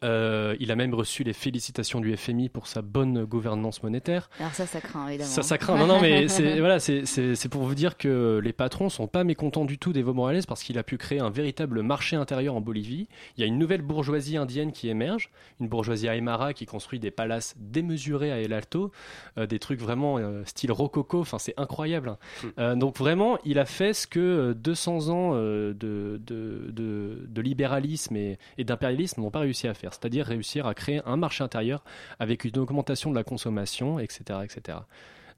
Euh, 0.02 0.56
il 0.58 0.70
a 0.70 0.76
même 0.76 0.94
reçu 0.94 1.22
les 1.22 1.32
félicitations 1.32 2.00
du 2.00 2.16
FMI 2.16 2.48
pour 2.48 2.66
sa 2.66 2.82
bonne 2.82 3.24
gouvernance 3.24 3.82
monétaire. 3.82 4.30
Alors 4.38 4.52
ça, 4.52 4.66
ça 4.66 4.80
craint 4.80 5.08
évidemment. 5.08 5.30
Ça, 5.30 5.42
ça 5.42 5.58
craint. 5.58 5.76
Non, 5.76 5.86
non, 5.86 6.00
mais 6.00 6.28
c'est 6.28 6.58
voilà, 6.60 6.80
c'est 6.80 7.48
pour 7.48 7.62
vous 7.62 7.74
dire 7.74 7.96
que 7.96 8.40
les 8.42 8.52
patrons 8.52 8.88
sont 8.88 9.06
pas 9.06 9.24
mécontents 9.24 9.64
du 9.64 9.78
tout 9.78 9.92
d'Evo 9.92 10.12
Morales 10.12 10.42
parce 10.46 10.62
qu'il 10.62 10.78
a 10.78 10.82
pu 10.82 10.98
créer 10.98 11.20
un 11.20 11.30
véritable 11.30 11.82
marché 11.82 12.16
intérieur 12.16 12.54
en 12.54 12.60
Bolivie. 12.60 13.08
Il 13.36 13.40
y 13.40 13.44
a 13.44 13.46
une 13.46 13.58
nouvelle 13.58 13.82
bourgeoisie 13.82 14.36
indienne 14.36 14.72
qui 14.72 14.88
émerge, 14.88 15.30
une 15.60 15.68
bourgeoisie 15.68 16.08
aymara 16.08 16.52
qui 16.52 16.66
construit 16.66 16.98
des 16.98 17.10
palaces 17.10 17.54
démesurés 17.58 18.32
à 18.32 18.40
El 18.40 18.52
Alto, 18.52 18.90
euh, 19.38 19.46
des 19.46 19.58
trucs 19.58 19.80
vraiment 19.80 20.18
euh, 20.18 20.42
style 20.44 20.72
rococo. 20.72 21.20
Enfin, 21.20 21.38
c'est 21.38 21.54
incroyable. 21.56 22.08
Hein. 22.08 22.74
Hmm. 22.74 22.78
donc 22.78 22.96
vraiment, 22.96 23.38
il 23.44 23.58
a 23.58 23.64
fait 23.64 23.92
ce 23.92 24.06
que 24.06 24.52
200 24.52 25.08
ans 25.08 25.34
de, 25.34 25.74
de, 25.78 26.20
de, 26.26 27.26
de, 27.28 27.42
libéralisme 27.42 28.16
et, 28.16 28.38
et 28.58 28.64
d'impérialisme 28.64 29.20
n'ont 29.20 29.30
pas 29.30 29.40
réussi 29.40 29.68
à 29.68 29.74
faire 29.74 29.91
c'est-à-dire 29.92 30.26
réussir 30.26 30.66
à 30.66 30.74
créer 30.74 31.00
un 31.06 31.16
marché 31.16 31.44
intérieur 31.44 31.84
avec 32.18 32.44
une 32.44 32.58
augmentation 32.58 33.10
de 33.10 33.14
la 33.14 33.24
consommation, 33.24 33.98
etc. 33.98 34.40
etc. 34.44 34.78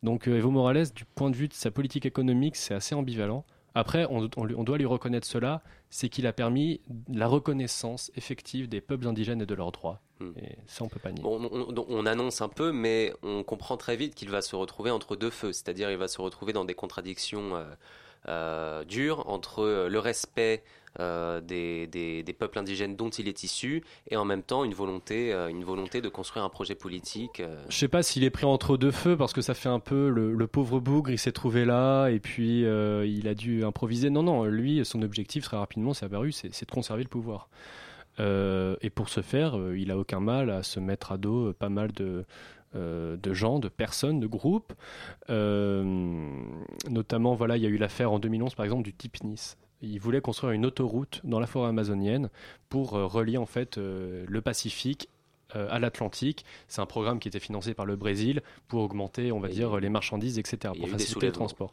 Donc 0.03 0.29
euh, 0.29 0.37
Evo 0.37 0.51
Morales, 0.51 0.93
du 0.95 1.05
point 1.05 1.31
de 1.31 1.37
vue 1.37 1.49
de 1.49 1.55
sa 1.55 1.71
politique 1.71 2.07
économique, 2.07 2.57
c'est 2.57 2.75
assez 2.75 2.95
ambivalent. 2.95 3.45
Après, 3.77 4.07
on, 4.09 4.21
doit 4.29 4.79
lui 4.79 4.85
reconnaître 4.85 5.27
cela, 5.27 5.61
c'est 5.91 6.09
qu'il 6.09 6.29
a 6.29 6.33
permis 6.33 6.81
la 7.13 7.27
reconnaissance 7.27 8.13
effective 8.15 8.69
des 8.69 8.81
peuples 8.81 9.09
indigènes 9.09 9.43
et 9.43 9.47
de 9.47 9.55
leurs 9.55 9.73
droits. 9.73 10.01
Hmm. 10.21 10.31
Et 10.39 10.57
ça, 10.69 10.85
on 10.85 10.89
peut 10.89 11.01
pas 11.01 11.11
nier. 11.11 11.23
on, 11.25 12.07
annonce 12.07 12.41
un 12.41 12.49
peu, 12.49 12.71
mais 12.71 13.13
on 13.25 13.43
comprend 13.43 13.77
très 13.77 13.97
vite 13.97 14.15
qu'il 14.15 14.31
va 14.31 14.43
se 14.43 14.55
retrouver 14.55 14.93
entre 14.93 15.17
deux 15.17 15.31
feux, 15.31 15.53
c'est-à-dire 15.53 15.91
il 15.91 15.97
va 15.97 16.07
se 16.07 16.21
retrouver 16.21 16.53
dans 16.53 16.65
des 16.65 16.75
contradictions 16.75 17.57
euh, 17.57 17.65
euh, 18.29 18.85
dures 18.85 19.29
entre 19.29 19.89
le 19.89 19.99
respect 19.99 20.63
euh, 21.01 21.41
des, 21.41 21.89
des, 21.89 22.33
peuples 22.33 22.57
indigènes 22.57 22.95
dont 22.95 23.11
il 23.11 23.27
est 23.27 23.43
issu 23.43 23.83
et 24.09 24.17
en 24.17 24.25
même 24.25 24.45
temps 24.45 24.63
une 24.63 24.75
volonté, 24.75 25.33
euh, 25.33 25.49
une 25.49 25.65
volonté 25.65 26.01
de 26.01 26.09
construire 26.09 26.45
un 26.45 26.49
projet 26.49 26.77
politique. 26.77 27.41
Euh. 27.41 27.65
Je 27.69 27.77
sais 27.77 27.89
pas 27.89 28.05
s'il 28.05 28.23
est 28.23 28.31
pris 28.31 28.45
entre 28.45 28.77
deux 28.77 28.93
feux 28.93 29.17
parce 29.17 29.33
que 29.33 29.41
ça 29.41 29.55
fait 29.55 29.69
un 29.69 29.81
peu 29.81 30.09
le, 30.09 30.47
pauvre 30.47 30.79
bougre, 30.79 31.11
il 31.11 31.19
s'est 31.19 31.33
trouvé 31.33 31.65
là 31.65 32.11
et 32.11 32.21
puis 32.21 32.61
il 32.61 33.29
a 33.29 33.35
dû 33.35 33.65
improviser. 33.65 34.09
Non, 34.09 34.23
non, 34.23 34.45
lui, 34.45 34.85
son 34.85 35.03
objectif 35.03 35.45
très 35.45 35.57
rapidement, 35.57 35.95
c'est 35.95 36.07
apparu, 36.07 36.31
c'est 36.31 36.49
de 36.49 36.71
conserver 36.71 37.03
le 37.03 37.09
pouvoir. 37.09 37.49
et 38.21 38.91
pour 38.91 39.09
ce 39.09 39.21
faire, 39.21 39.59
il 39.75 39.91
a 39.91 39.99
aucun 39.99 40.21
mal 40.21 40.51
à 40.51 40.63
se 40.63 40.79
mettre 40.79 41.11
à 41.11 41.19
dos 41.19 41.53
pas 41.55 41.71
mal 41.71 41.91
de, 41.91 42.25
de 42.75 43.33
gens, 43.33 43.59
de 43.59 43.69
personnes, 43.69 44.21
de 44.21 44.27
groupes. 44.27 44.75
notamment, 45.29 47.35
voilà, 47.35 47.57
il 47.57 47.63
y 47.63 47.67
a 47.67 47.71
eu 47.71 47.79
l'affaire 47.79 48.13
en 48.13 48.19
2011, 48.19 48.55
par 48.55 48.65
exemple, 48.65 48.83
du 48.83 48.93
type 48.93 49.23
Nice. 49.23 49.57
Il 49.83 50.01
voulait 50.01 50.21
construire 50.21 50.53
une 50.53 50.67
autoroute 50.67 51.21
dans 51.25 51.41
la 51.41 51.47
forêt 51.47 51.69
amazonienne 51.69 52.31
pour 52.69 52.95
euh, 52.95 53.07
relier 53.07 53.37
en 53.37 53.47
fait 53.47 53.77
euh, 53.77 54.25
le 54.27 54.41
Pacifique 54.41 55.09
euh, 55.57 55.67
à 55.71 55.79
l'Atlantique. 55.79 56.45
C'est 56.69 56.81
un 56.81 56.87
programme 56.87 57.19
qui 57.19 57.29
était 57.29 57.41
financé 57.41 57.75
par 57.75 57.85
le 57.85 57.97
Brésil 57.97 58.41
pour 58.67 58.83
augmenter, 58.83 59.31
on 59.31 59.41
va 59.41 59.49
dire, 59.49 59.79
les 59.79 59.91
marchandises, 59.91 60.39
etc., 60.39 60.73
pour 60.79 60.89
faciliter 60.89 61.27
le 61.27 61.33
transport. 61.33 61.73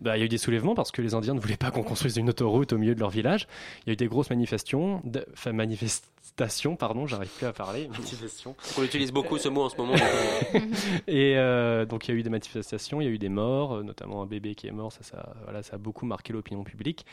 Bah, 0.00 0.16
il 0.16 0.20
y 0.20 0.22
a 0.22 0.26
eu 0.26 0.28
des 0.28 0.38
soulèvements 0.38 0.74
parce 0.74 0.92
que 0.92 1.02
les 1.02 1.14
Indiens 1.14 1.34
ne 1.34 1.40
voulaient 1.40 1.56
pas 1.56 1.70
qu'on 1.70 1.82
construise 1.82 2.16
une 2.16 2.28
autoroute 2.28 2.72
au 2.72 2.78
milieu 2.78 2.94
de 2.94 3.00
leur 3.00 3.10
village. 3.10 3.48
Il 3.84 3.88
y 3.88 3.90
a 3.90 3.92
eu 3.94 3.96
des 3.96 4.06
grosses 4.06 4.30
manifestations, 4.30 5.02
enfin, 5.32 5.52
manifestations, 5.52 6.12
pardon, 6.78 7.06
j'arrive 7.06 7.30
plus 7.30 7.46
à 7.46 7.52
parler. 7.52 7.88
Manifestations. 7.88 8.54
On 8.78 8.82
utilise 8.82 9.12
beaucoup 9.12 9.38
ce 9.38 9.48
mot 9.48 9.62
en 9.62 9.68
ce 9.68 9.76
moment. 9.76 9.94
et 11.06 11.34
donc 11.88 12.08
il 12.08 12.12
y 12.12 12.14
a 12.14 12.18
eu 12.18 12.22
des 12.22 12.30
manifestations, 12.30 13.00
il 13.00 13.04
y 13.04 13.08
a 13.08 13.10
eu 13.10 13.18
des 13.18 13.28
morts, 13.28 13.82
notamment 13.82 14.22
un 14.22 14.26
bébé 14.26 14.54
qui 14.54 14.66
est 14.66 14.72
mort. 14.72 14.92
Ça, 14.92 15.02
ça, 15.02 15.34
voilà, 15.44 15.62
ça 15.62 15.76
a 15.76 15.78
beaucoup 15.78 16.06
marqué 16.06 16.32
l'opinion 16.32 16.64
publique. 16.64 17.04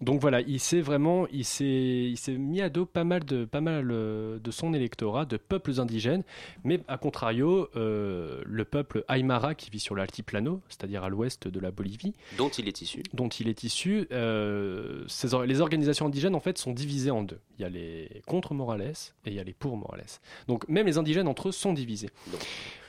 Donc 0.00 0.20
voilà, 0.20 0.40
il 0.42 0.60
s'est 0.60 0.80
vraiment, 0.80 1.26
il 1.32 1.44
s'est, 1.44 1.64
il 1.64 2.16
s'est 2.16 2.36
mis 2.36 2.60
à 2.60 2.68
dos 2.68 2.86
pas 2.86 3.02
mal 3.02 3.24
de, 3.24 3.44
pas 3.44 3.60
mal 3.60 3.90
euh, 3.90 4.38
de 4.38 4.50
son 4.52 4.72
électorat, 4.72 5.24
de 5.24 5.36
peuples 5.36 5.80
indigènes, 5.80 6.22
mais 6.62 6.80
à 6.86 6.98
contrario, 6.98 7.68
euh, 7.74 8.40
le 8.46 8.64
peuple 8.64 9.04
Aymara 9.08 9.56
qui 9.56 9.70
vit 9.70 9.80
sur 9.80 9.96
l'altiplano, 9.96 10.60
c'est-à-dire 10.68 11.02
à, 11.02 11.08
l'ouest 11.08 11.48
de 11.48 11.58
la 11.58 11.72
Bolivie, 11.72 12.14
dont 12.36 12.48
il 12.48 12.68
est 12.68 12.80
issu, 12.80 13.02
dont 13.12 13.28
il 13.28 13.48
est 13.48 13.64
issu, 13.64 14.06
euh, 14.12 15.04
les 15.44 15.60
organisations 15.60 16.06
indigènes 16.06 16.36
en 16.36 16.40
fait 16.40 16.58
sont 16.58 16.72
divisées 16.72 17.10
en 17.10 17.24
deux. 17.24 17.40
Il 17.58 17.62
y 17.62 17.64
a 17.64 17.68
les 17.68 18.22
contre 18.26 18.47
Morales 18.54 18.92
et 19.24 19.30
il 19.30 19.34
y 19.34 19.40
a 19.40 19.44
les 19.44 19.52
pour 19.52 19.76
Morales. 19.76 20.04
Donc 20.46 20.68
même 20.68 20.86
les 20.86 20.98
indigènes 20.98 21.28
entre 21.28 21.48
eux 21.48 21.52
sont 21.52 21.72
divisés 21.72 22.10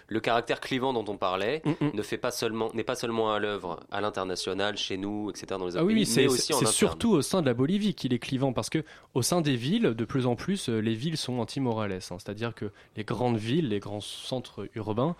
le 0.09 0.19
caractère 0.19 0.59
clivant 0.59 0.91
dont 0.91 1.05
on 1.07 1.17
parlait 1.17 1.61
mm, 1.65 1.85
mm. 1.85 1.91
ne 1.93 2.01
fait 2.01 2.17
pas 2.17 2.31
seulement 2.31 2.71
n'est 2.73 2.83
pas 2.83 2.95
seulement 2.95 3.31
à 3.31 3.39
l'œuvre 3.39 3.79
à 3.91 4.01
l'international 4.01 4.75
chez 4.75 4.97
nous 4.97 5.29
etc 5.29 5.45
dans 5.49 5.65
les 5.65 5.75
autres 5.75 5.79
ah 5.79 5.85
oui, 5.85 6.05
c'est 6.05 6.27
surtout 6.65 7.11
au 7.11 7.21
sein 7.21 7.41
de 7.41 7.45
la 7.45 7.53
Bolivie 7.53 7.93
qu'il 7.93 8.13
est 8.13 8.19
clivant 8.19 8.51
parce 8.51 8.69
que 8.69 8.83
au 9.13 9.21
sein 9.21 9.41
des 9.41 9.55
villes 9.55 9.93
de 9.93 10.05
plus 10.05 10.25
en 10.25 10.35
plus 10.35 10.69
euh, 10.69 10.79
les 10.79 10.95
villes 10.95 11.17
sont 11.17 11.39
anti-morales 11.39 11.93
hein. 11.93 11.99
c'est-à-dire 12.17 12.53
que 12.53 12.71
les 12.97 13.03
grandes 13.03 13.37
villes 13.37 13.69
les 13.69 13.79
grands 13.79 14.01
centres 14.01 14.67
urbains 14.75 15.15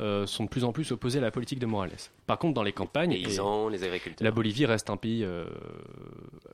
euh, 0.00 0.26
sont 0.26 0.44
de 0.44 0.48
plus 0.48 0.64
en 0.64 0.72
plus 0.72 0.90
opposés 0.90 1.18
à 1.18 1.22
la 1.22 1.30
politique 1.30 1.60
de 1.60 1.66
Morales. 1.66 1.92
Par 2.26 2.38
contre, 2.38 2.54
dans 2.54 2.64
les 2.64 2.72
campagnes, 2.72 3.12
les 3.12 3.22
paysans, 3.22 3.68
les 3.68 3.84
agriculteurs. 3.84 4.24
La 4.24 4.32
Bolivie 4.32 4.66
reste 4.66 4.90
un 4.90 4.96
pays 4.96 5.22
euh, 5.24 5.44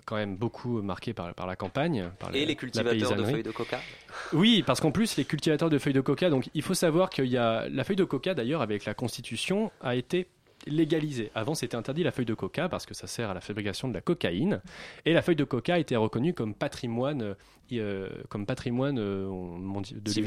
quand 0.05 0.17
même 0.17 0.37
beaucoup 0.37 0.83
marqué 0.83 1.15
par, 1.15 1.33
par 1.35 1.47
la 1.47 1.57
campagne. 1.57 2.11
Par 2.19 2.35
et 2.35 2.45
les 2.45 2.55
cultivateurs 2.55 3.17
de 3.17 3.25
feuilles 3.25 3.43
de 3.43 3.51
coca 3.51 3.81
Oui, 4.35 4.63
parce 4.67 4.81
qu'en 4.81 4.91
plus, 4.91 5.17
les 5.17 5.25
cultivateurs 5.25 5.71
de 5.71 5.79
feuilles 5.79 5.95
de 5.95 6.03
coca, 6.03 6.29
donc 6.29 6.51
il 6.53 6.61
faut 6.61 6.75
savoir 6.75 7.09
qu'il 7.09 7.27
y 7.27 7.39
a 7.39 7.67
la 7.71 7.83
feuille 7.85 7.97
de 7.97 8.05
coca 8.05 8.35
d'ailleurs 8.35 8.61
avec 8.61 8.85
la 8.85 8.93
Constitution 8.93 9.73
a 9.81 9.95
été 9.95 10.27
légalisé. 10.67 11.31
Avant, 11.35 11.55
c'était 11.55 11.77
interdit 11.77 12.03
la 12.03 12.11
feuille 12.11 12.27
de 12.27 12.35
coca 12.35 12.69
parce 12.69 12.87
que 12.87 12.95
ça 12.95 13.07
sert 13.07 13.31
à 13.31 13.35
la 13.35 13.41
fabrication 13.41 13.89
de 13.89 13.95
la 13.95 14.01
cocaïne. 14.01 14.61
Et 15.05 15.13
la 15.13 15.23
feuille 15.23 15.37
de 15.37 15.45
coca 15.45 15.79
été 15.79 15.97
reconnue 15.97 16.35
comme 16.35 16.55
patrimoine, 16.55 17.35
euh, 17.73 18.09
comme 18.29 18.47
patrimoine 18.47 18.99
euh, 18.99 19.29
de 19.93 20.21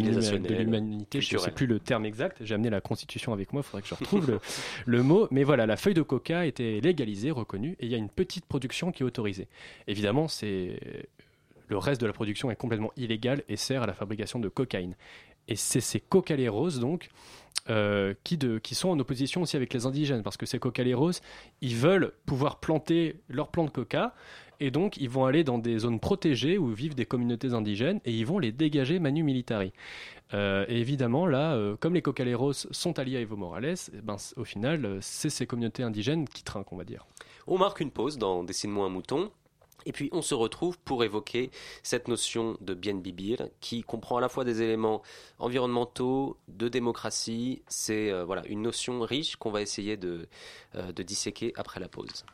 l'humanité. 0.57 1.21
Je 1.21 1.35
ne 1.35 1.39
sais 1.39 1.51
plus 1.51 1.67
le 1.67 1.79
terme 1.79 2.05
exact. 2.05 2.37
J'ai 2.41 2.55
amené 2.55 2.69
la 2.69 2.81
constitution 2.81 3.33
avec 3.33 3.53
moi. 3.53 3.61
Il 3.61 3.69
faudrait 3.69 3.81
que 3.81 3.87
je 3.87 3.95
retrouve 3.95 4.27
le, 4.27 4.39
le, 4.85 5.03
mot. 5.03 5.27
Mais 5.31 5.43
voilà, 5.43 5.65
la 5.65 5.77
feuille 5.77 5.93
de 5.93 6.01
coca 6.01 6.39
a 6.39 6.45
été 6.45 6.81
légalisée, 6.81 7.31
reconnue, 7.31 7.75
et 7.79 7.85
il 7.85 7.91
y 7.91 7.95
a 7.95 7.99
une 7.99 8.09
petite 8.09 8.45
production 8.45 8.91
qui 8.91 9.03
est 9.03 9.05
autorisée. 9.05 9.47
Évidemment, 9.87 10.27
c'est 10.27 10.79
le 11.67 11.77
reste 11.77 12.01
de 12.01 12.05
la 12.05 12.13
production 12.13 12.51
est 12.51 12.55
complètement 12.55 12.91
illégal 12.97 13.43
et 13.49 13.55
sert 13.55 13.83
à 13.83 13.87
la 13.87 13.93
fabrication 13.93 14.39
de 14.39 14.49
cocaïne. 14.49 14.95
Et 15.47 15.55
c'est 15.55 15.81
ces 15.81 15.99
cocaleros 15.99 16.79
donc 16.79 17.09
euh, 17.69 18.13
qui, 18.23 18.37
de, 18.37 18.57
qui 18.59 18.75
sont 18.75 18.89
en 18.89 18.99
opposition 18.99 19.41
aussi 19.41 19.55
avec 19.55 19.73
les 19.73 19.85
indigènes, 19.85 20.21
parce 20.21 20.37
que 20.37 20.45
ces 20.45 20.59
cocaleros, 20.59 21.11
ils 21.61 21.75
veulent 21.75 22.13
pouvoir 22.25 22.59
planter 22.59 23.21
leurs 23.29 23.49
plants 23.49 23.65
de 23.65 23.69
coca, 23.69 24.13
et 24.59 24.69
donc 24.69 24.97
ils 24.97 25.09
vont 25.09 25.25
aller 25.25 25.43
dans 25.43 25.57
des 25.57 25.79
zones 25.79 25.99
protégées 25.99 26.57
où 26.57 26.67
vivent 26.67 26.95
des 26.95 27.05
communautés 27.05 27.53
indigènes, 27.53 28.01
et 28.05 28.11
ils 28.11 28.25
vont 28.25 28.39
les 28.39 28.51
dégager 28.51 28.99
manu 28.99 29.23
militari. 29.23 29.71
Euh, 30.33 30.65
et 30.67 30.79
évidemment, 30.79 31.25
là, 31.25 31.53
euh, 31.53 31.75
comme 31.79 31.93
les 31.93 32.01
cocaleros 32.01 32.53
sont 32.53 32.99
alliés 32.99 33.17
à 33.17 33.21
Evo 33.21 33.35
Morales, 33.35 33.75
eh 33.93 34.01
ben, 34.01 34.17
au 34.35 34.43
final, 34.43 34.97
c'est 35.01 35.29
ces 35.29 35.45
communautés 35.45 35.83
indigènes 35.83 36.27
qui 36.27 36.43
trinquent, 36.43 36.73
on 36.73 36.77
va 36.77 36.85
dire. 36.85 37.05
On 37.47 37.57
marque 37.57 37.79
une 37.79 37.91
pause 37.91 38.17
dans 38.17 38.43
Dessine-moi 38.43 38.85
un 38.85 38.89
mouton. 38.89 39.31
Et 39.85 39.91
puis 39.91 40.09
on 40.11 40.21
se 40.21 40.33
retrouve 40.33 40.77
pour 40.79 41.03
évoquer 41.03 41.51
cette 41.83 42.07
notion 42.07 42.57
de 42.61 42.73
bien 42.73 42.95
bibir 42.95 43.47
qui 43.59 43.83
comprend 43.83 44.17
à 44.17 44.21
la 44.21 44.29
fois 44.29 44.43
des 44.43 44.61
éléments 44.61 45.01
environnementaux, 45.39 46.37
de 46.47 46.67
démocratie. 46.67 47.61
C'est 47.67 48.11
euh, 48.11 48.23
voilà 48.23 48.45
une 48.47 48.61
notion 48.61 49.01
riche 49.01 49.35
qu'on 49.35 49.51
va 49.51 49.61
essayer 49.61 49.97
de, 49.97 50.27
euh, 50.75 50.91
de 50.91 51.03
disséquer 51.03 51.53
après 51.55 51.79
la 51.79 51.87
pause. 51.87 52.25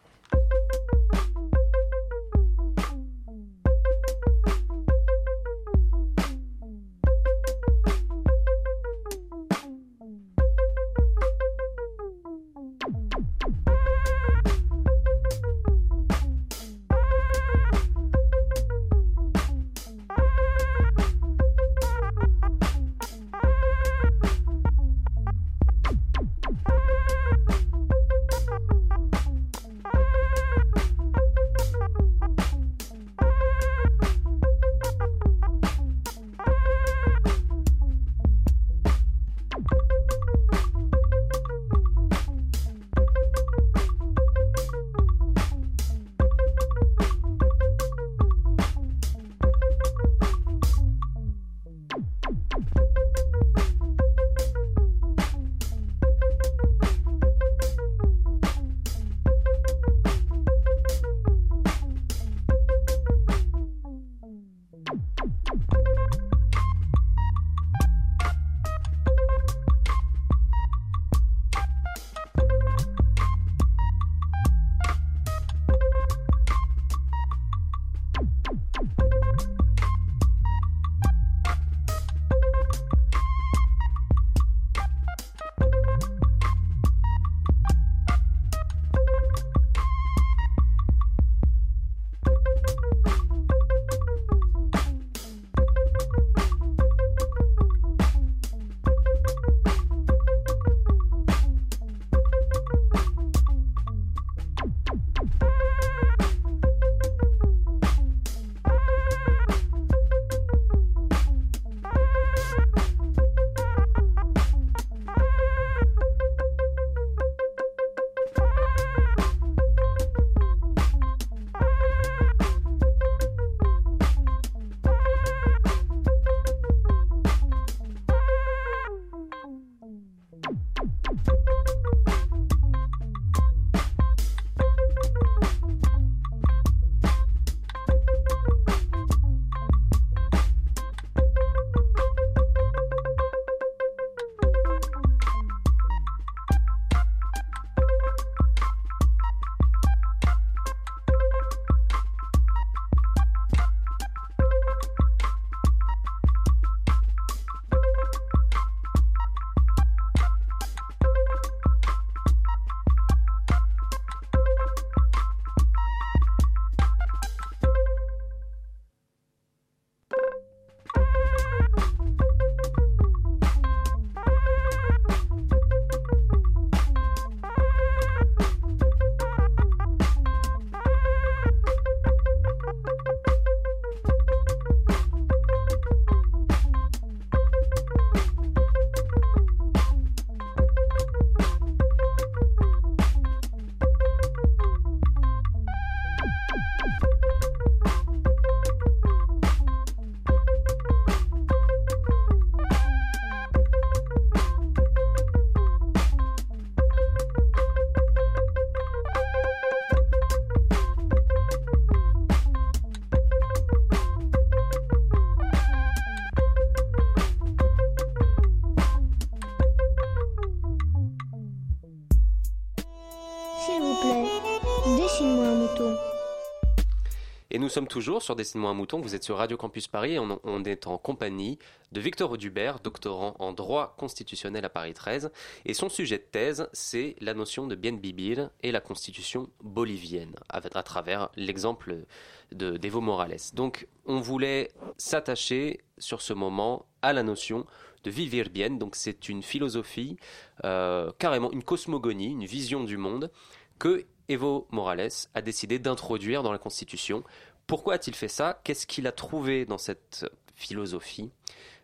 Et 227.52 227.58
nous 227.58 227.70
sommes 227.70 227.88
toujours 227.88 228.22
sur 228.22 228.36
Dessine-moi 228.36 228.70
un 228.70 228.76
mouton, 228.76 229.02
vous 229.02 229.16
êtes 229.16 229.24
sur 229.24 229.38
Radio 229.38 229.58
Campus 229.58 229.88
Paris 229.88 230.14
et 230.14 230.20
on, 230.20 230.64
est 230.66 230.86
en 230.86 231.00
compagnie 231.00 231.58
de 231.92 232.00
Victor 232.00 232.30
Audubert, 232.30 232.80
doctorant 232.80 233.36
en 233.40 233.54
droit 233.54 233.96
constitutionnel 233.98 234.66
à 234.66 234.70
Paris 234.70 234.94
13. 234.94 235.32
Et 235.66 235.74
son 235.74 235.90
sujet 235.90 236.20
de 236.20 236.24
thèse, 236.24 236.70
c'est 236.74 237.16
la 237.22 237.34
notion 237.34 237.66
de 237.66 237.74
bien 237.74 237.94
bibir 237.94 238.52
et 238.62 238.72
la 238.72 238.82
constitution 238.82 239.50
bolivienne, 239.64 240.36
à, 240.50 240.62
travers 240.84 241.30
l'exemple 241.36 242.06
d'Evo 242.52 243.02
Morales. 243.02 243.38
Donc 243.56 243.88
on 244.06 244.20
voulait 244.20 244.70
s'attacher 244.98 245.80
sur 245.98 246.22
ce 246.22 246.34
moment 246.34 246.86
à 247.02 247.14
la 247.14 247.24
notion 247.24 247.66
de 248.04 248.12
vivir 248.12 248.52
bien. 248.52 248.70
Donc 248.70 248.96
c'est 248.96 249.28
une 249.28 249.42
philosophie, 249.42 250.18
euh, 250.66 251.12
carrément 251.18 251.52
une 251.52 251.64
cosmogonie, 251.64 252.30
une 252.30 252.46
vision 252.46 252.84
du 252.84 252.98
monde 252.98 253.32
que 253.80 254.06
Evo 254.30 254.68
Morales 254.72 255.28
a 255.34 255.42
décidé 255.42 255.80
d'introduire 255.80 256.44
dans 256.44 256.52
la 256.52 256.60
Constitution. 256.60 257.24
Pourquoi 257.68 257.96
a-t-il 257.96 258.16
fait 258.16 258.28
ça? 258.28 258.62
Qu'est-ce 258.64 258.88
qu'il 258.88 259.08
a 259.08 259.12
trouvé 259.12 259.66
dans 259.66 259.78
cette 259.78 260.26
philosophie? 260.56 261.32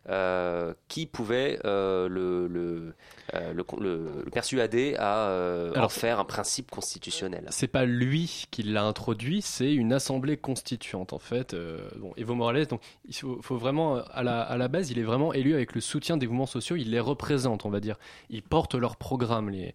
Euh, 0.08 0.76
qui 0.88 1.08
pouvait 1.08 1.60
euh, 1.66 2.08
le, 2.08 2.94
euh, 3.34 3.54
le, 3.54 3.66
le, 3.80 4.30
persuader 4.32 4.96
à 5.00 5.72
en 5.76 5.90
faire 5.90 6.20
un 6.20 6.26
principe 6.26 6.70
constitutionnel. 6.70 7.48
C'est 7.50 7.68
pas 7.68 7.86
lui 7.86 8.46
qui 8.52 8.62
l'a 8.62 8.84
introduit, 8.84 9.42
c'est 9.42 9.74
une 9.74 9.94
assemblée 9.94 10.38
constituante 10.38 11.12
en 11.12 11.18
fait. 11.18 11.56
bon, 11.98 12.14
Evo 12.18 12.36
Morales, 12.36 12.68
donc 12.68 12.82
il 13.08 13.16
faut, 13.16 13.58
vraiment 13.58 13.96
à 13.96 14.22
la, 14.22 14.42
à 14.42 14.58
la, 14.58 14.68
base, 14.68 14.92
il 14.92 15.00
est 15.00 15.04
vraiment 15.04 15.34
élu 15.34 15.56
avec 15.56 15.74
le 15.74 15.82
soutien 15.82 16.18
des 16.18 16.28
mouvements 16.28 16.46
sociaux. 16.46 16.76
Il 16.76 16.92
les 16.92 17.00
représente, 17.00 17.66
on 17.66 17.70
va 17.70 17.80
dire. 17.80 17.98
Il 18.30 18.44
porte 18.44 18.76
leur 18.76 18.98
programme. 18.98 19.50
Les... 19.50 19.74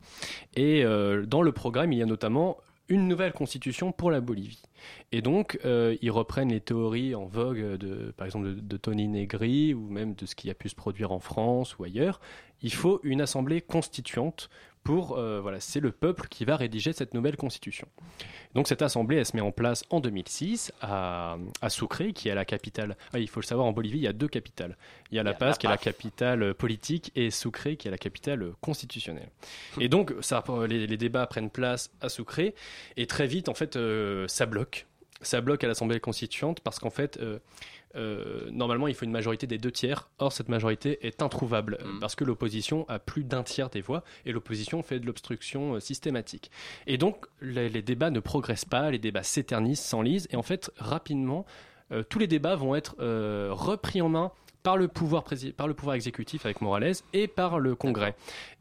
Et 0.55 0.85
dans 1.27 1.43
le 1.43 1.53
programme, 1.53 1.93
il 1.93 1.99
y 1.99 2.03
a 2.03 2.07
notamment 2.07 2.59
une 2.89 3.09
nouvelle 3.09 3.33
constitution 3.33 3.93
pour 3.93 4.11
la 4.11 4.21
Bolivie. 4.21 4.63
Et 5.13 5.23
donc, 5.23 5.59
euh, 5.65 5.97
ils 6.03 6.11
reprennent 6.11 6.51
les 6.51 6.61
théories 6.61 7.15
en 7.15 7.27
vogue, 7.27 7.77
de, 7.77 8.13
par 8.17 8.27
exemple, 8.27 8.55
de, 8.57 8.77
Tony 8.77 9.09
Negri, 9.09 9.75
ou 9.75 9.89
même 9.89 10.15
de 10.15 10.27
ce 10.27 10.35
qui 10.35 10.51
a 10.51 10.55
pu 10.55 10.69
se 10.69 10.75
produire 10.75 11.13
en 11.13 11.21
France 11.21 11.79
ou 11.79 11.85
ailleurs. 11.85 12.21
Il 12.63 12.73
faut 12.73 13.01
une 13.03 13.21
assemblée 13.21 13.61
constituante 13.61 14.51
pour 14.83 15.19
euh, 15.19 15.41
voilà, 15.41 15.61
c'est 15.61 15.81
le 15.81 15.93
peuple 15.93 16.27
qui 16.29 16.45
va 16.45 16.57
rédiger 16.57 16.93
cette 16.93 17.15
nouvelle 17.15 17.37
constitution. 17.37 17.87
Donc 18.55 18.67
cette 18.67 18.83
assemblée, 18.83 19.19
elle 19.19 19.27
se 19.27 19.37
met 19.37 19.43
en 19.43 19.53
place 19.53 19.85
en 19.91 20.01
2006 20.01 20.73
à, 20.81 21.37
à 21.61 21.71
Sucre, 21.71 22.13
qui 22.15 22.29
est 22.29 22.35
la 22.35 22.45
capitale. 22.45 22.97
Ah, 23.13 23.19
il 23.19 23.29
faut 23.29 23.41
le 23.41 23.47
savoir, 23.47 23.67
en 23.67 23.73
Bolivie, 23.73 23.99
il 23.99 24.05
y 24.05 24.09
a 24.09 24.13
deux 24.13 24.29
capitales. 24.29 24.77
Il 25.11 25.17
y 25.17 25.19
a 25.19 25.23
La 25.23 25.35
Paz, 25.35 25.59
qui 25.59 25.67
est 25.67 25.71
la 25.71 25.79
capitale 25.79 26.55
politique, 26.55 27.13
et 27.15 27.31
Sucre, 27.31 27.71
qui 27.77 27.89
est 27.89 27.91
la 27.91 27.99
capitale 27.99 28.53
constitutionnelle. 28.61 29.31
Et 29.79 29.89
donc 29.89 30.15
ça, 30.21 30.43
les, 30.69 30.87
les 30.87 30.97
débats 30.97 31.27
prennent 31.27 31.51
place 31.51 31.91
à 32.01 32.09
Sucre, 32.09 32.53
et 32.97 33.07
très 33.07 33.27
vite, 33.27 33.49
en 33.49 33.55
fait, 33.55 33.77
euh, 33.77 34.27
ça 34.29 34.47
bloque. 34.47 34.87
Ça 35.23 35.43
bloque 35.43 35.63
à 35.65 35.69
l'Assemblée 35.69 36.01
constituante 36.01 36.61
parce 36.61 36.79
qu'en 36.79 36.89
fait, 36.89 37.19
euh, 37.19 37.39
euh, 37.97 38.49
normalement, 38.51 38.87
il 38.89 38.95
faut 38.95 39.05
une 39.05 39.11
majorité 39.11 39.47
des 39.47 39.59
deux 39.59 39.71
tiers. 39.71 40.11
Or, 40.19 40.33
cette 40.33 40.49
majorité 40.49 41.07
est 41.07 41.23
introuvable 41.23 41.79
mm. 41.85 42.01
parce 42.01 42.15
que 42.15 42.25
l'opposition 42.25 42.87
a 42.89 42.99
plus 42.99 43.25
d'un 43.25 43.43
tiers 43.43 43.71
des 43.71 43.81
voix 43.81 44.05
et 44.27 44.33
l'opposition 44.33 44.83
fait 44.83 45.01
de 45.01 45.07
l'obstruction 45.07 45.75
euh, 45.75 45.81
systématique. 45.81 46.51
Et 46.87 46.99
donc, 46.99 47.27
les, 47.41 47.71
débats 47.83 48.11
ne 48.11 48.21
progressent 48.21 48.65
pas, 48.65 48.91
les 48.91 48.99
débats 48.99 49.23
s'éternisent, 49.23 49.81
s'enlisent 49.81 50.29
et 50.31 50.37
en 50.37 50.43
fait, 50.43 50.71
rapidement, 50.77 51.47
euh, 51.93 52.03
tous 52.03 52.19
les 52.19 52.27
débats 52.27 52.55
vont 52.55 52.75
être 52.75 52.95
repris 52.99 54.01
en 54.01 54.09
main 54.09 54.33
par 54.63 54.77
le 54.77 54.89
pouvoir, 54.89 55.25
par 55.57 55.69
le 55.69 55.75
pouvoir 55.75 55.95
exécutif 55.95 56.45
avec 56.45 56.61
Morales 56.61 56.95
et 57.13 57.29
par 57.29 57.59
le 57.59 57.75
Congrès. 57.75 58.15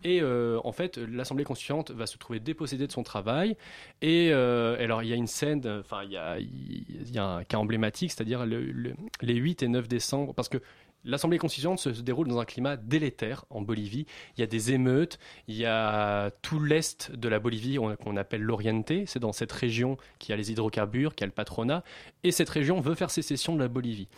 Et 0.04 0.22
euh, 0.22 0.60
en 0.64 0.72
fait, 0.72 0.98
l'Assemblée 0.98 1.44
constituante 1.44 1.92
va 1.92 2.06
se 2.06 2.18
trouver 2.18 2.40
dépossédée 2.40 2.88
de 2.88 2.92
son 2.92 3.04
travail. 3.04 3.58
Et 4.02 4.30
euh, 4.32 4.82
alors, 4.84 5.04
il 5.04 5.10
y 5.10 5.14
a 5.14 5.16
une 5.16 5.28
scène, 5.28 5.62
enfin, 5.80 6.04
il 6.04 6.12
y 6.12 6.18
a, 6.18 6.40
y 6.40 7.18
a, 7.18 7.26
un 7.26 7.44
cas 7.44 7.58
emblématique, 7.58 8.12
c'est-à-dire 8.12 8.46
les 8.46 9.36
8 9.36 9.64
et 9.64 9.68
9 9.68 9.88
décembre, 9.88 10.34
parce 10.34 10.50
que 10.50 10.62
L'Assemblée 11.06 11.38
constituante 11.38 11.80
se 11.80 11.90
déroule 11.90 12.28
dans 12.28 12.40
un 12.40 12.46
climat 12.46 12.76
délétère 12.76 13.46
en 13.50 13.62
Bolivie. 13.62 14.06
Il 14.36 14.42
y 14.42 14.44
a 14.44 14.48
des 14.48 14.74
émeutes, 14.74 15.18
il 15.48 15.56
y 15.56 15.66
a 15.66 16.30
tout 16.42 16.60
l'est 16.60 17.12
de 17.12 17.30
la 17.30 17.40
Bolivie 17.40 17.78
qu'on 18.04 18.18
appelle 18.18 18.42
l'Oriente. 18.42 18.92
C'est 19.06 19.20
dans 19.20 19.32
cette 19.32 19.52
région 19.52 19.98
qu'il 20.20 20.32
y 20.32 20.34
a 20.34 20.36
les 20.36 20.52
hydrocarbures, 20.52 21.16
qu'il 21.16 21.22
y 21.22 21.26
a 21.26 21.28
le 21.28 21.34
patronat. 21.34 21.84
Et 22.24 22.32
cette 22.32 22.50
région 22.50 22.82
veut 22.82 22.96
faire 22.96 23.12
sécession 23.12 23.56
de 23.56 23.62
la 23.62 23.70
Bolivie. 23.70 24.10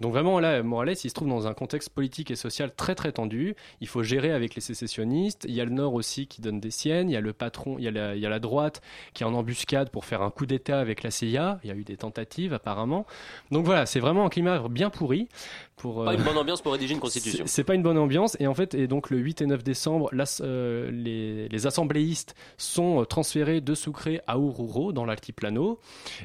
Donc 0.00 0.12
vraiment 0.12 0.40
là, 0.40 0.62
Morales, 0.62 0.96
il 1.02 1.08
se 1.08 1.14
trouve 1.14 1.28
dans 1.28 1.46
un 1.46 1.54
contexte 1.54 1.90
politique 1.90 2.30
et 2.30 2.36
social 2.36 2.72
très 2.74 2.94
très 2.94 3.12
tendu. 3.12 3.54
Il 3.80 3.88
faut 3.88 4.02
gérer 4.02 4.32
avec 4.32 4.54
les 4.54 4.60
sécessionnistes. 4.60 5.44
Il 5.48 5.54
y 5.54 5.60
a 5.60 5.64
le 5.64 5.70
Nord 5.70 5.94
aussi 5.94 6.26
qui 6.26 6.40
donne 6.40 6.60
des 6.60 6.70
siennes. 6.70 7.08
Il 7.10 7.12
y 7.12 7.16
a 7.16 7.20
le 7.20 7.32
patron, 7.32 7.76
il 7.78 7.84
y 7.84 7.88
a 7.88 7.90
la, 7.90 8.14
il 8.14 8.20
y 8.20 8.26
a 8.26 8.30
la 8.30 8.38
droite 8.38 8.80
qui 9.14 9.22
est 9.22 9.26
en 9.26 9.34
embuscade 9.34 9.90
pour 9.90 10.04
faire 10.04 10.22
un 10.22 10.30
coup 10.30 10.46
d'État 10.46 10.80
avec 10.80 11.02
la 11.02 11.10
CIA. 11.10 11.58
Il 11.64 11.68
y 11.68 11.72
a 11.72 11.76
eu 11.76 11.84
des 11.84 11.96
tentatives 11.96 12.52
apparemment. 12.52 13.06
Donc 13.50 13.64
voilà, 13.64 13.86
c'est 13.86 14.00
vraiment 14.00 14.24
un 14.26 14.28
climat 14.28 14.62
bien 14.68 14.90
pourri. 14.90 15.28
Pour, 15.76 16.04
Pas 16.04 16.14
une 16.14 16.22
euh, 16.22 16.24
bonne 16.24 16.38
ambiance 16.38 16.62
pour 16.62 16.72
rédiger 16.72 16.94
une 16.94 17.00
constitution. 17.00 17.44
C'est 17.46 17.64
pas 17.64 17.74
une 17.74 17.82
bonne 17.82 17.98
ambiance. 17.98 18.34
Et 18.40 18.46
en 18.46 18.54
fait, 18.54 18.74
et 18.74 18.86
donc 18.86 19.10
le 19.10 19.18
8 19.18 19.42
et 19.42 19.46
9 19.46 19.62
décembre, 19.62 20.10
euh, 20.40 20.90
les, 20.90 21.48
les, 21.48 21.66
assembléistes 21.66 22.34
sont 22.56 23.02
euh, 23.02 23.04
transférés 23.04 23.60
de 23.60 23.74
Sucre 23.74 24.08
à 24.26 24.38
Oruro 24.38 24.92
dans 24.92 25.04
l'altiplano 25.04 25.78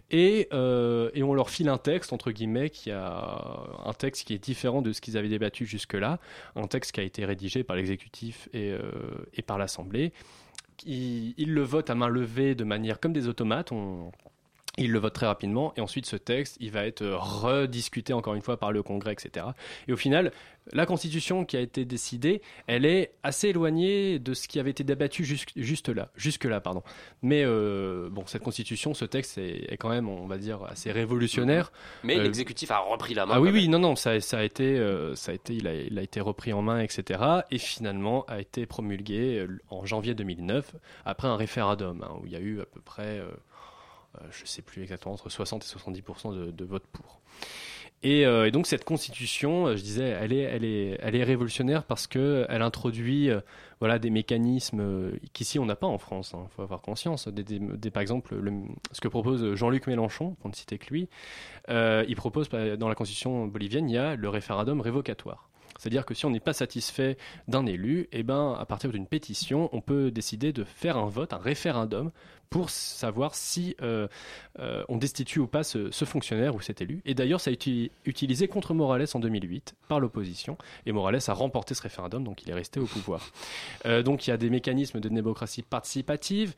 et, 0.09 0.47
et 0.51 1.23
on 1.23 1.33
leur 1.33 1.49
file 1.49 1.67
un 1.69 1.77
texte 1.77 2.13
entre 2.13 2.31
guillemets 2.31 2.69
qui 2.69 2.91
a 2.91 3.60
un 3.85 3.93
texte 3.93 4.25
qui 4.27 4.33
est 4.33 4.43
différent 4.43 4.81
de 4.81 4.93
ce 4.93 5.01
qu'ils 5.01 5.17
avaient 5.17 5.29
débattu 5.29 5.65
jusque-là, 5.65 6.19
un 6.55 6.67
texte 6.67 6.91
qui 6.93 6.99
a 6.99 7.03
été 7.03 7.25
rédigé 7.25 7.63
par 7.63 7.75
l'exécutif 7.75 8.49
et, 8.53 8.71
euh, 8.71 8.81
par 9.45 9.57
l'Assemblée. 9.57 10.13
Ils, 10.85 11.53
le 11.53 11.61
votent 11.61 11.89
à 11.91 11.95
main 11.95 12.07
levée 12.07 12.55
de 12.55 12.63
manière 12.63 12.99
comme 12.99 13.13
des 13.13 13.27
automates. 13.27 13.71
Il 14.77 14.91
le 14.91 14.99
vote 14.99 15.13
très 15.13 15.25
rapidement 15.25 15.73
et 15.75 15.81
ensuite 15.81 16.05
ce 16.05 16.15
texte, 16.15 16.57
il 16.59 16.71
va 16.71 16.85
être 16.85 17.05
rediscuté 17.05 18.13
encore 18.13 18.35
une 18.35 18.41
fois 18.41 18.57
par 18.57 18.71
le 18.71 18.83
Congrès, 18.83 19.13
etc. 19.13 19.47
Et 19.87 19.93
au 19.93 19.97
final, 19.97 20.31
la 20.73 20.85
Constitution 20.85 21.43
qui 21.43 21.57
a 21.57 21.59
été 21.59 21.85
décidée, 21.85 22.41
elle 22.67 22.85
est 22.85 23.13
assez 23.23 23.49
éloignée 23.49 24.19
de 24.19 24.33
ce 24.33 24.47
qui 24.47 24.59
avait 24.59 24.69
été 24.69 24.83
débattu 24.83 25.25
juste 25.25 25.89
là, 25.89 26.09
jusque 26.15 26.45
là, 26.45 26.61
pardon. 26.61 26.83
Mais 27.21 27.43
euh, 27.43 28.09
bon, 28.09 28.23
cette 28.27 28.43
Constitution, 28.43 28.93
ce 28.93 29.05
texte 29.05 29.37
est, 29.37 29.75
quand 29.77 29.89
même, 29.89 30.07
on 30.07 30.27
va 30.27 30.37
dire, 30.37 30.63
assez 30.63 30.91
révolutionnaire. 30.91 31.71
Mais 32.03 32.17
euh, 32.17 32.23
l'exécutif 32.23 32.71
a 32.71 32.79
repris 32.79 33.13
la 33.13 33.25
main. 33.25 33.33
Ah 33.35 33.41
oui, 33.41 33.49
oui, 33.51 33.67
non, 33.67 33.79
non, 33.79 33.95
ça, 33.95 34.19
ça 34.21 34.39
a 34.39 34.43
été, 34.43 34.77
euh, 34.77 35.15
ça 35.15 35.31
a 35.31 35.35
été, 35.35 35.55
il 35.55 35.67
a, 35.67 35.73
il 35.73 35.97
a, 35.97 36.01
été 36.03 36.21
repris 36.21 36.53
en 36.53 36.61
main, 36.61 36.79
etc. 36.79 37.19
Et 37.49 37.57
finalement 37.57 38.25
a 38.27 38.39
été 38.39 38.65
promulgué 38.65 39.45
en 39.69 39.85
janvier 39.85 40.13
2009 40.13 40.75
après 41.05 41.27
un 41.27 41.35
référendum 41.35 42.03
hein, 42.03 42.15
où 42.21 42.25
il 42.25 42.31
y 42.31 42.35
a 42.35 42.39
eu 42.39 42.61
à 42.61 42.65
peu 42.65 42.81
près 42.81 43.19
euh, 43.19 43.31
je 44.31 44.41
ne 44.41 44.47
sais 44.47 44.61
plus 44.61 44.81
exactement, 44.81 45.13
entre 45.13 45.29
60 45.29 45.63
et 45.63 45.67
70% 45.67 46.35
de, 46.35 46.51
de 46.51 46.65
votes 46.65 46.87
pour. 46.87 47.21
Euh, 48.03 48.45
et, 48.45 48.51
donc 48.51 48.67
cette 48.67 48.83
constitution, 48.83 49.67
euh, 49.67 49.75
je 49.75 49.83
disais, 49.83 50.05
elle 50.05 50.33
est, 50.33 51.23
révolutionnaire 51.23 51.83
parce 51.83 52.07
que 52.07 52.45
elle 52.49 52.61
introduit, 52.61 53.29
des 53.99 54.09
mécanismes 54.09 55.11
qu'ici 55.33 55.59
on 55.59 55.65
n'a 55.65 55.75
pas 55.75 55.87
en 55.87 55.97
France. 55.97 56.31
Il 56.33 56.39
hein, 56.39 56.47
faut 56.55 56.61
avoir 56.61 56.81
conscience. 56.81 57.29
Par 57.93 58.01
exemple, 58.01 58.35
ce 58.91 59.01
que 59.01 59.07
propose 59.07 59.55
Jean-Luc 59.55 59.87
Mélenchon, 59.87 60.35
pour 60.39 60.49
ne 60.49 60.55
citer 60.55 60.77
que 60.77 60.89
lui, 60.89 61.09
il 61.69 62.15
propose 62.15 62.49
dans 62.49 62.89
la 62.89 62.95
constitution 62.95 63.47
bolivienne, 63.47 63.89
il 63.89 63.93
y 63.93 63.97
a 63.97 64.15
le 64.15 64.29
référendum 64.29 64.81
révocatoire. 64.81 65.50
C'est-à-dire 65.79 66.05
que 66.05 66.13
si 66.13 66.25
on 66.25 66.29
n'est 66.29 66.39
pas 66.39 66.53
satisfait 66.53 67.17
d'un 67.47 67.65
élu, 67.65 68.07
eh 68.11 68.23
ben, 68.23 68.55
à 68.59 68.65
partir 68.65 68.91
d'une 68.91 69.07
pétition, 69.07 69.69
on 69.73 69.81
peut 69.81 70.11
décider 70.11 70.53
de 70.53 70.63
faire 70.63 70.97
un 70.97 71.07
vote, 71.07 71.33
un 71.33 71.37
référendum, 71.37 72.11
pour 72.51 72.69
savoir 72.69 73.33
si 73.33 73.77
euh, 73.81 74.09
euh, 74.59 74.83
on 74.89 74.97
destitue 74.97 75.39
ou 75.39 75.47
pas 75.47 75.63
ce, 75.63 75.89
fonctionnaire 75.89 76.53
ou 76.53 76.59
cet 76.59 76.81
élu. 76.81 77.01
Et 77.05 77.15
d'ailleurs, 77.15 77.39
ça 77.39 77.49
a 77.49 77.53
été 77.53 77.91
utilisé 78.05 78.49
contre 78.49 78.73
Morales 78.73 79.07
en 79.13 79.19
2008 79.19 79.73
par 79.87 80.01
l'opposition. 80.01 80.57
Et 80.85 80.91
Morales 80.91 81.21
a 81.27 81.33
remporté 81.33 81.73
ce 81.73 81.81
référendum, 81.81 82.25
donc 82.25 82.43
il 82.43 82.49
est 82.49 82.53
resté 82.53 82.81
au 82.81 82.85
pouvoir. 82.85 83.31
Euh, 83.85 84.03
donc 84.03 84.27
il 84.27 84.31
y 84.31 84.33
a 84.33 84.37
des 84.37 84.49
mécanismes 84.49 84.99
de 84.99 85.07
démocratie 85.07 85.63
participative. 85.63 86.53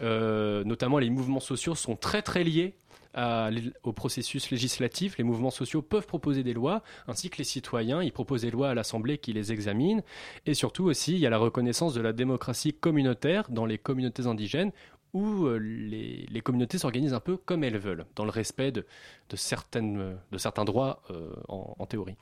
notamment 0.00 0.98
les 0.98 1.10
mouvements 1.10 1.40
sociaux 1.40 1.74
sont 1.74 1.96
très 1.96 2.22
très 2.22 2.44
liés 2.44 2.74
au 3.16 3.92
processus 3.92 4.50
législatif, 4.50 5.18
les 5.18 5.24
mouvements 5.24 5.50
sociaux 5.50 5.82
peuvent 5.82 6.06
proposer 6.06 6.42
des 6.42 6.54
lois, 6.54 6.82
ainsi 7.08 7.30
que 7.30 7.38
les 7.38 7.44
citoyens, 7.44 8.02
ils 8.02 8.12
proposent 8.12 8.42
des 8.42 8.50
lois 8.50 8.70
à 8.70 8.74
l'Assemblée 8.74 9.18
qui 9.18 9.32
les 9.32 9.52
examine. 9.52 10.02
Et 10.46 10.54
surtout 10.54 10.84
aussi, 10.84 11.14
il 11.14 11.18
y 11.18 11.26
a 11.26 11.30
la 11.30 11.38
reconnaissance 11.38 11.94
de 11.94 12.00
la 12.00 12.12
démocratie 12.12 12.72
communautaire 12.72 13.50
dans 13.50 13.66
les 13.66 13.78
communautés 13.78 14.26
indigènes, 14.26 14.72
où 15.12 15.46
euh, 15.46 15.58
les, 15.58 16.40
communautés 16.40 16.78
s'organisent 16.78 17.14
un 17.14 17.20
peu 17.20 17.36
comme 17.36 17.64
elles 17.64 17.78
veulent, 17.78 18.06
dans 18.14 18.24
le 18.24 18.30
respect 18.30 18.72
de, 18.72 18.86
certains 19.34 20.64
droits 20.64 21.02
euh, 21.10 21.32
en, 21.48 21.86
théorie. 21.86 22.16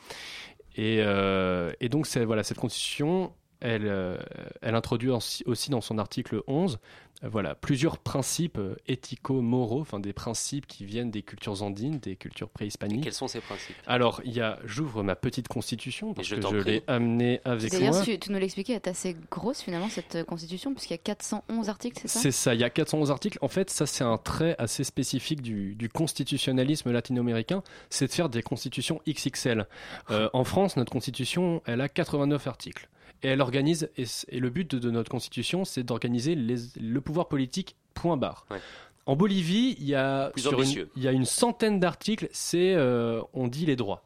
Et, 0.77 0.99
euh, 1.01 1.73
et 1.81 1.89
donc, 1.89 2.07
voilà, 2.17 2.43
cette 2.43 2.59
constitution, 2.59 3.33
elle, 3.61 4.19
elle 4.63 4.75
introduit 4.75 5.11
aussi 5.11 5.71
dans 5.71 5.81
son 5.81 5.99
article 5.99 6.43
11 6.47 6.79
voilà, 7.23 7.57
plusieurs 7.57 7.99
principes 7.99 8.59
euh, 8.59 8.77
éthico-moraux, 8.87 9.81
enfin 9.81 9.99
des 9.99 10.13
principes 10.13 10.69
qui 10.69 10.85
viennent 10.85 11.11
des 11.11 11.23
cultures 11.23 11.63
andines, 11.65 11.99
des 11.99 12.15
cultures 12.15 12.49
préhispaniques. 12.49 13.03
quels 13.03 13.13
sont 13.13 13.27
ces 13.27 13.41
principes? 13.41 13.75
Alors, 13.89 14.21
il 14.25 14.33
y 14.33 14.41
a, 14.41 14.61
j'ouvre 14.65 15.03
ma 15.03 15.17
petite 15.17 15.49
constitution 15.49 16.15
parce 16.15 16.29
je 16.29 16.37
que 16.37 16.43
je 16.43 16.57
l'ai 16.59 16.85
amenée 16.87 17.41
avec 17.45 17.73
moi. 17.73 17.81
D'ailleurs, 17.81 18.03
tu, 18.21 18.33
nous 18.33 18.39
l'expliquais, 18.39 18.75
elle 18.75 18.79
est 18.79 18.89
assez 18.89 19.17
grosse 19.33 19.63
finalement 19.63 19.89
cette 19.89 20.15
euh, 20.15 20.25
constitution 20.25 20.73
puisqu'il 20.73 20.93
y 20.93 20.95
a 20.95 20.99
411 20.99 21.69
articles, 21.69 21.99
c'est 22.01 22.09
ça? 22.09 22.21
C'est 22.21 22.31
ça, 22.31 22.55
il 22.55 22.61
y 22.61 22.65
a 22.65 22.71
411 22.71 23.11
articles. 23.11 23.39
En 23.43 23.49
fait, 23.49 23.69
ça 23.69 23.87
c'est 23.87 24.05
un 24.05 24.19
trait 24.19 24.55
assez 24.59 24.85
spécifique 24.85 25.43
du, 25.43 25.89
constitutionnalisme 25.93 26.93
latino-américain, 26.93 27.63
c'est 27.91 28.07
de 28.07 28.13
faire 28.13 28.29
des 28.29 28.43
constitutions 28.43 29.01
XXL. 29.09 29.67
Euh, 30.11 30.29
en 30.33 30.45
France, 30.45 30.77
notre 30.77 30.93
constitution, 30.93 31.63
elle 31.67 31.81
a 31.81 31.89
89 31.89 32.47
articles 32.47 32.89
et 33.23 33.29
elle 33.29 33.41
organise, 33.41 33.91
et, 33.97 34.41
le 34.41 34.51
but 34.51 34.75
de, 34.75 34.91
notre 34.91 35.11
constitution, 35.11 35.65
c'est 35.65 35.83
d'organiser 35.83 36.35
le 36.35 37.01
pouvoir 37.01 37.29
politique, 37.29 37.77
point 37.95 38.17
barre. 38.17 38.47
En 39.07 39.17
Bolivie, 39.17 39.77
il 39.79 39.87
y, 39.87 39.95
a 39.95 40.33
une, 40.37 40.89
il 40.97 41.03
y 41.03 41.09
a 41.09 41.13
une 41.13 41.25
centaine 41.25 41.81
d'articles, 41.81 42.29
c'est 42.31 42.75
euh, 42.75 43.23
on 43.33 43.49
dit 43.49 43.67
les 43.67 43.77
droits. 43.77 44.05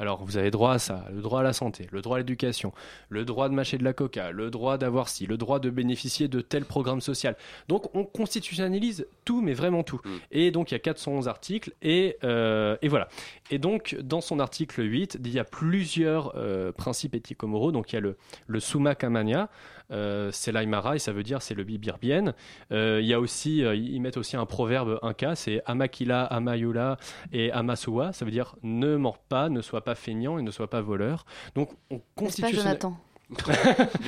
Alors, 0.00 0.24
vous 0.24 0.38
avez 0.38 0.50
droit 0.50 0.72
à 0.72 0.78
ça, 0.78 1.04
le 1.12 1.20
droit 1.20 1.40
à 1.40 1.42
la 1.42 1.52
santé, 1.52 1.86
le 1.92 2.00
droit 2.00 2.16
à 2.16 2.20
l'éducation, 2.20 2.72
le 3.10 3.26
droit 3.26 3.50
de 3.50 3.54
mâcher 3.54 3.76
de 3.76 3.84
la 3.84 3.92
coca, 3.92 4.30
le 4.30 4.50
droit 4.50 4.78
d'avoir 4.78 5.10
ci, 5.10 5.26
le 5.26 5.36
droit 5.36 5.60
de 5.60 5.68
bénéficier 5.68 6.26
de 6.26 6.40
tel 6.40 6.64
programme 6.64 7.02
social. 7.02 7.36
Donc, 7.68 7.94
on 7.94 8.04
constitutionnalise 8.04 9.06
tout, 9.26 9.42
mais 9.42 9.52
vraiment 9.52 9.82
tout. 9.82 10.00
Mm. 10.02 10.08
Et 10.32 10.50
donc, 10.52 10.70
il 10.70 10.74
y 10.74 10.76
a 10.76 10.78
411 10.78 11.28
articles, 11.28 11.74
et, 11.82 12.16
euh, 12.24 12.78
et, 12.80 12.88
voilà. 12.88 13.08
Et 13.50 13.58
donc, 13.58 13.94
dans 14.02 14.22
son 14.22 14.40
article 14.40 14.82
8, 14.82 15.18
il 15.22 15.32
y 15.32 15.38
a 15.38 15.44
plusieurs 15.44 16.32
euh, 16.34 16.72
principes 16.72 17.14
éthico-moraux. 17.14 17.70
Donc, 17.70 17.92
il 17.92 17.96
y 17.96 17.98
a 17.98 18.00
le, 18.00 18.16
le 18.46 18.58
summa 18.58 18.94
camania, 18.94 19.50
euh, 19.90 20.30
c'est 20.32 20.52
l'Aymara 20.52 20.96
et 20.96 20.98
ça 20.98 21.12
veut 21.12 21.22
dire 21.22 21.42
c'est 21.42 21.54
le 21.54 21.64
Bibirbien. 21.64 22.34
Euh, 22.72 23.00
il 23.00 23.06
y 23.06 23.14
a 23.14 23.20
aussi, 23.20 23.64
euh, 23.64 23.74
ils 23.74 24.00
mettent 24.00 24.16
aussi 24.16 24.36
un 24.36 24.46
proverbe 24.46 24.98
inca, 25.02 25.34
c'est 25.34 25.62
Amakila, 25.66 26.24
Amayula 26.24 26.98
et 27.32 27.50
Amasuwa. 27.52 28.12
Ça 28.12 28.24
veut 28.24 28.30
dire 28.30 28.56
ne 28.62 28.96
mord 28.96 29.18
pas, 29.18 29.48
ne 29.48 29.60
sois 29.60 29.82
pas 29.82 29.94
feignant 29.94 30.38
et 30.38 30.42
ne 30.42 30.50
sois 30.50 30.70
pas 30.70 30.80
voleur. 30.80 31.24
Donc 31.54 31.70
on 31.90 32.00
constitue. 32.14 32.56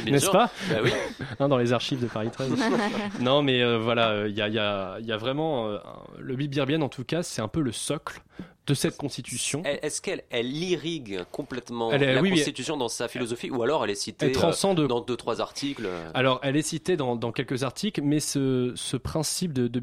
N'est-ce 0.06 0.30
pas 0.30 0.50
bah 0.68 0.76
oui. 0.82 0.90
Dans 1.38 1.58
les 1.58 1.72
archives 1.72 2.00
de 2.00 2.06
Paris 2.06 2.30
13. 2.30 2.52
non, 3.20 3.42
mais 3.42 3.76
voilà, 3.76 4.26
il 4.26 4.34
y 4.34 4.42
a, 4.42 4.48
y, 4.48 4.58
a, 4.58 4.98
y, 5.00 5.12
a, 5.12 5.16
vraiment. 5.16 5.78
le 6.18 6.36
Bibirbien, 6.36 6.80
en 6.82 6.88
tout 6.88 7.04
cas, 7.04 7.22
c'est 7.22 7.42
un 7.42 7.48
peu 7.48 7.60
le 7.60 7.72
socle 7.72 8.22
de 8.66 8.74
cette 8.74 8.96
constitution. 8.96 9.62
Est-ce 9.64 10.00
qu'elle 10.00 10.22
elle 10.30 10.54
irrigue 10.54 11.24
complètement 11.32 11.90
la 11.90 12.20
constitution 12.20 12.76
dans 12.76 12.88
sa 12.88 13.08
philosophie 13.08 13.50
ou 13.50 13.62
alors 13.62 13.84
elle 13.84 13.90
est 13.90 13.94
citée 13.96 14.32
euh, 14.36 14.86
dans 14.86 15.00
deux 15.00 15.16
trois 15.16 15.40
articles 15.40 15.88
Alors 16.14 16.38
elle 16.42 16.56
est 16.56 16.62
citée 16.62 16.96
dans, 16.96 17.16
quelques 17.32 17.64
articles, 17.64 18.02
mais 18.02 18.20
ce, 18.20 18.72
ce 18.76 18.96
principe 18.96 19.52
de, 19.52 19.66
de 19.68 19.82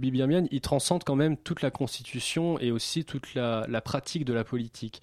il 0.52 0.62
transcende 0.62 1.04
quand 1.04 1.16
même 1.16 1.38
toute 1.38 1.62
la 1.62 1.72
constitution 1.72 2.58
et 2.60 2.72
aussi 2.72 3.04
toute 3.04 3.34
la, 3.36 3.66
la 3.68 3.82
pratique 3.82 4.26
de 4.26 4.34
la 4.34 4.44
politique. 4.44 5.02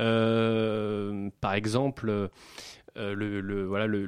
Euh, 0.00 1.28
par 1.40 1.54
exemple. 1.54 2.30
Euh, 2.96 3.14
le, 3.14 3.40
le, 3.40 3.64
voilà, 3.64 3.86
le, 3.86 4.06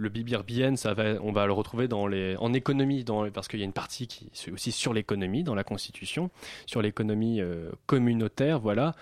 ça 0.76 0.94
va, 0.94 1.20
on 1.22 1.32
va 1.32 1.46
le 1.46 1.52
retrouver 1.52 1.88
dans 1.88 2.06
les, 2.06 2.36
en 2.38 2.52
économie, 2.52 3.04
parce 3.32 3.48
qu'il 3.48 3.60
y 3.60 3.62
a 3.62 3.64
une 3.64 3.72
partie 3.72 4.06
qui 4.06 4.30
est 4.46 4.50
aussi 4.50 4.72
sur 4.72 4.92
l'économie 4.92 5.42
dans 5.42 5.54
la 5.54 5.64
Constitution, 5.64 6.30
sur 6.66 6.82
l'économie 6.82 7.40
euh, 7.40 7.70
communautaire. 7.86 8.60
Voilà, 8.60 8.94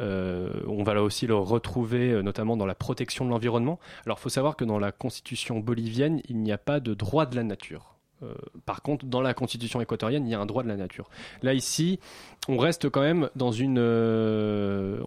euh, 0.00 0.62
on 0.66 0.82
va 0.82 0.94
là 0.94 1.02
aussi 1.02 1.26
le 1.26 1.34
retrouver 1.36 2.22
notamment 2.22 2.56
dans 2.56 2.66
la 2.66 2.74
protection 2.74 3.24
de 3.24 3.30
l'environnement. 3.30 3.78
Alors, 4.06 4.18
il 4.18 4.22
faut 4.22 4.28
savoir 4.28 4.56
que 4.56 4.64
dans 4.64 4.78
la 4.78 4.92
Constitution 4.92 5.60
bolivienne, 5.60 6.20
il 6.28 6.38
n'y 6.38 6.52
a 6.52 6.58
pas 6.58 6.80
de 6.80 6.94
droit 6.94 7.26
de 7.26 7.36
la 7.36 7.44
nature. 7.44 7.93
Euh, 8.24 8.34
par 8.66 8.82
contre, 8.82 9.06
dans 9.06 9.20
la 9.20 9.34
constitution 9.34 9.80
équatorienne, 9.80 10.26
il 10.26 10.30
y 10.30 10.34
a 10.34 10.40
un 10.40 10.46
droit 10.46 10.62
de 10.62 10.68
la 10.68 10.76
nature. 10.76 11.08
Là, 11.42 11.54
ici, 11.54 12.00
on 12.48 12.56
reste 12.58 12.88
quand 12.88 13.02
même 13.02 13.28
dans 13.36 13.52
une, 13.52 13.78
euh, 13.78 15.00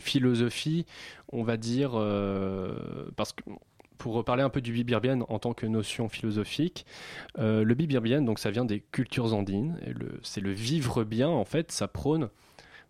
philosophie, 0.00 0.86
on 1.32 1.42
va 1.42 1.56
dire, 1.56 1.92
euh, 1.94 2.74
parce 3.16 3.32
que 3.32 3.42
pour 3.98 4.14
reparler 4.14 4.42
un 4.42 4.50
peu 4.50 4.60
du 4.60 4.72
bibirbien 4.72 5.20
en 5.28 5.38
tant 5.38 5.54
que 5.54 5.66
notion 5.66 6.08
philosophique, 6.08 6.84
le 7.38 7.72
bibirbien, 7.74 8.20
donc 8.22 8.38
ça 8.38 8.50
vient 8.50 8.64
des 8.64 8.80
cultures 8.80 9.32
andines, 9.34 9.78
c'est 10.22 10.40
le 10.40 10.50
vivre 10.50 11.04
bien, 11.04 11.28
en 11.28 11.44
fait, 11.44 11.72
ça 11.72 11.88
prône 11.88 12.28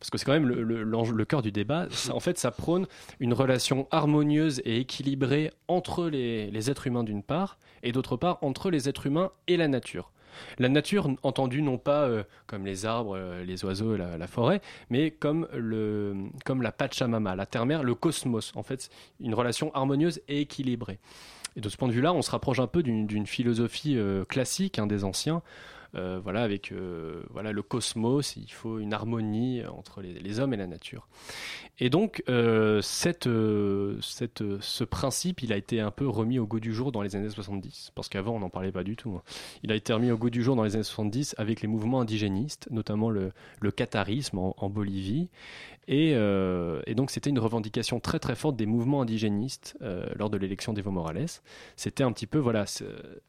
parce 0.04 0.10
que 0.10 0.18
c'est 0.18 0.26
quand 0.26 0.32
même 0.32 0.46
le, 0.46 1.24
cœur 1.24 1.40
du 1.40 1.50
débat, 1.50 1.86
en 2.12 2.20
fait, 2.20 2.36
ça 2.36 2.50
prône 2.50 2.86
une 3.20 3.32
relation 3.32 3.88
harmonieuse 3.90 4.60
et 4.66 4.76
équilibrée 4.80 5.50
entre 5.66 6.10
les, 6.10 6.70
êtres 6.70 6.86
humains 6.86 7.04
d'une 7.04 7.22
part, 7.22 7.56
et 7.82 7.90
d'autre 7.90 8.18
part 8.18 8.36
entre 8.42 8.70
les 8.70 8.86
êtres 8.86 9.06
humains 9.06 9.30
et 9.48 9.56
la 9.56 9.66
nature. 9.66 10.10
La 10.58 10.68
nature, 10.68 11.08
entendue 11.22 11.62
non 11.62 11.78
pas 11.78 12.02
euh, 12.02 12.22
comme 12.46 12.66
les 12.66 12.84
arbres, 12.84 13.16
euh, 13.16 13.44
les 13.44 13.64
oiseaux, 13.64 13.96
la, 13.96 14.26
forêt, 14.26 14.60
mais 14.90 15.10
comme 15.10 15.46
la 16.60 16.72
Pachamama, 16.72 17.34
la 17.34 17.46
terre-mère, 17.46 17.82
le 17.82 17.94
cosmos. 17.94 18.52
En 18.56 18.62
fait, 18.62 18.90
une 19.20 19.32
relation 19.32 19.74
harmonieuse 19.74 20.20
et 20.28 20.42
équilibrée. 20.42 20.98
Et 21.56 21.62
de 21.62 21.68
ce 21.70 21.78
point 21.78 21.88
de 21.88 21.94
vue-là, 21.94 22.12
on 22.12 22.20
se 22.20 22.30
rapproche 22.30 22.58
un 22.58 22.66
peu 22.66 22.82
d'une 22.82 23.26
philosophie 23.26 23.96
euh, 23.96 24.24
classique 24.26 24.78
hein, 24.78 24.86
des 24.86 25.02
anciens, 25.02 25.40
euh, 25.96 26.20
voilà, 26.22 26.42
avec 26.42 26.72
euh, 26.72 27.22
voilà, 27.30 27.52
le 27.52 27.62
cosmos, 27.62 28.36
il 28.36 28.50
faut 28.50 28.78
une 28.78 28.92
harmonie 28.92 29.62
entre 29.66 30.02
les, 30.02 30.40
hommes 30.40 30.54
et 30.54 30.56
la 30.56 30.66
nature. 30.66 31.08
Et 31.78 31.90
donc, 31.90 32.22
euh, 32.28 32.80
cette, 32.82 33.24
ce 33.24 34.84
principe, 34.84 35.42
il 35.42 35.52
a 35.52 35.56
été 35.56 35.80
un 35.80 35.90
peu 35.90 36.08
remis 36.08 36.38
au 36.38 36.46
goût 36.46 36.60
du 36.60 36.72
jour 36.72 36.92
dans 36.92 37.02
les 37.02 37.16
années 37.16 37.30
70, 37.30 37.92
parce 37.94 38.08
qu'avant, 38.08 38.34
on 38.36 38.40
n'en 38.40 38.50
parlait 38.50 38.72
pas 38.72 38.84
du 38.84 38.96
tout. 38.96 39.10
Hein. 39.10 39.22
Il 39.62 39.72
a 39.72 39.74
été 39.74 39.92
remis 39.92 40.10
au 40.10 40.16
goût 40.16 40.30
du 40.30 40.42
jour 40.42 40.56
dans 40.56 40.64
les 40.64 40.74
années 40.74 40.84
70 40.84 41.34
avec 41.38 41.62
les 41.62 41.68
mouvements 41.68 42.00
indigénistes, 42.00 42.68
notamment 42.70 43.10
le, 43.10 43.32
le 43.60 43.70
catharisme 43.70 44.38
en, 44.38 44.70
Bolivie, 44.70 45.28
et, 45.86 46.14
donc 46.94 47.10
c'était 47.10 47.30
une 47.30 47.38
revendication 47.38 48.00
très 48.00 48.18
très 48.18 48.34
forte 48.34 48.56
des 48.56 48.66
mouvements 48.66 49.02
indigénistes 49.02 49.76
lors 50.16 50.30
de 50.30 50.38
l'élection 50.38 50.72
d'Evo 50.72 50.90
Morales. 50.90 51.26
C'était 51.76 52.02
un 52.02 52.12
petit 52.12 52.26
peu 52.26 52.38
voilà 52.38 52.64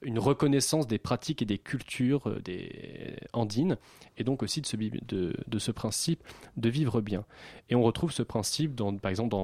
une 0.01 0.18
reconnaissance 0.18 0.88
des 0.88 0.97
pratiques 0.97 1.41
et 1.41 1.45
des 1.45 1.57
cultures 1.57 2.30
euh, 2.30 2.39
des 2.56 3.16
andines 3.34 3.78
et 4.18 4.24
donc 4.24 4.43
aussi 4.43 4.62
de 4.62 5.60
ce, 5.60 5.72
principe 5.72 6.24
de 6.58 6.70
vivre 6.70 7.01
bien. 7.01 7.26
Et 7.70 7.76
on 7.76 7.84
retrouve 7.84 8.12
ce 8.12 8.24
principe 8.24 8.80
par 9.01 9.12
exemple 9.12 9.36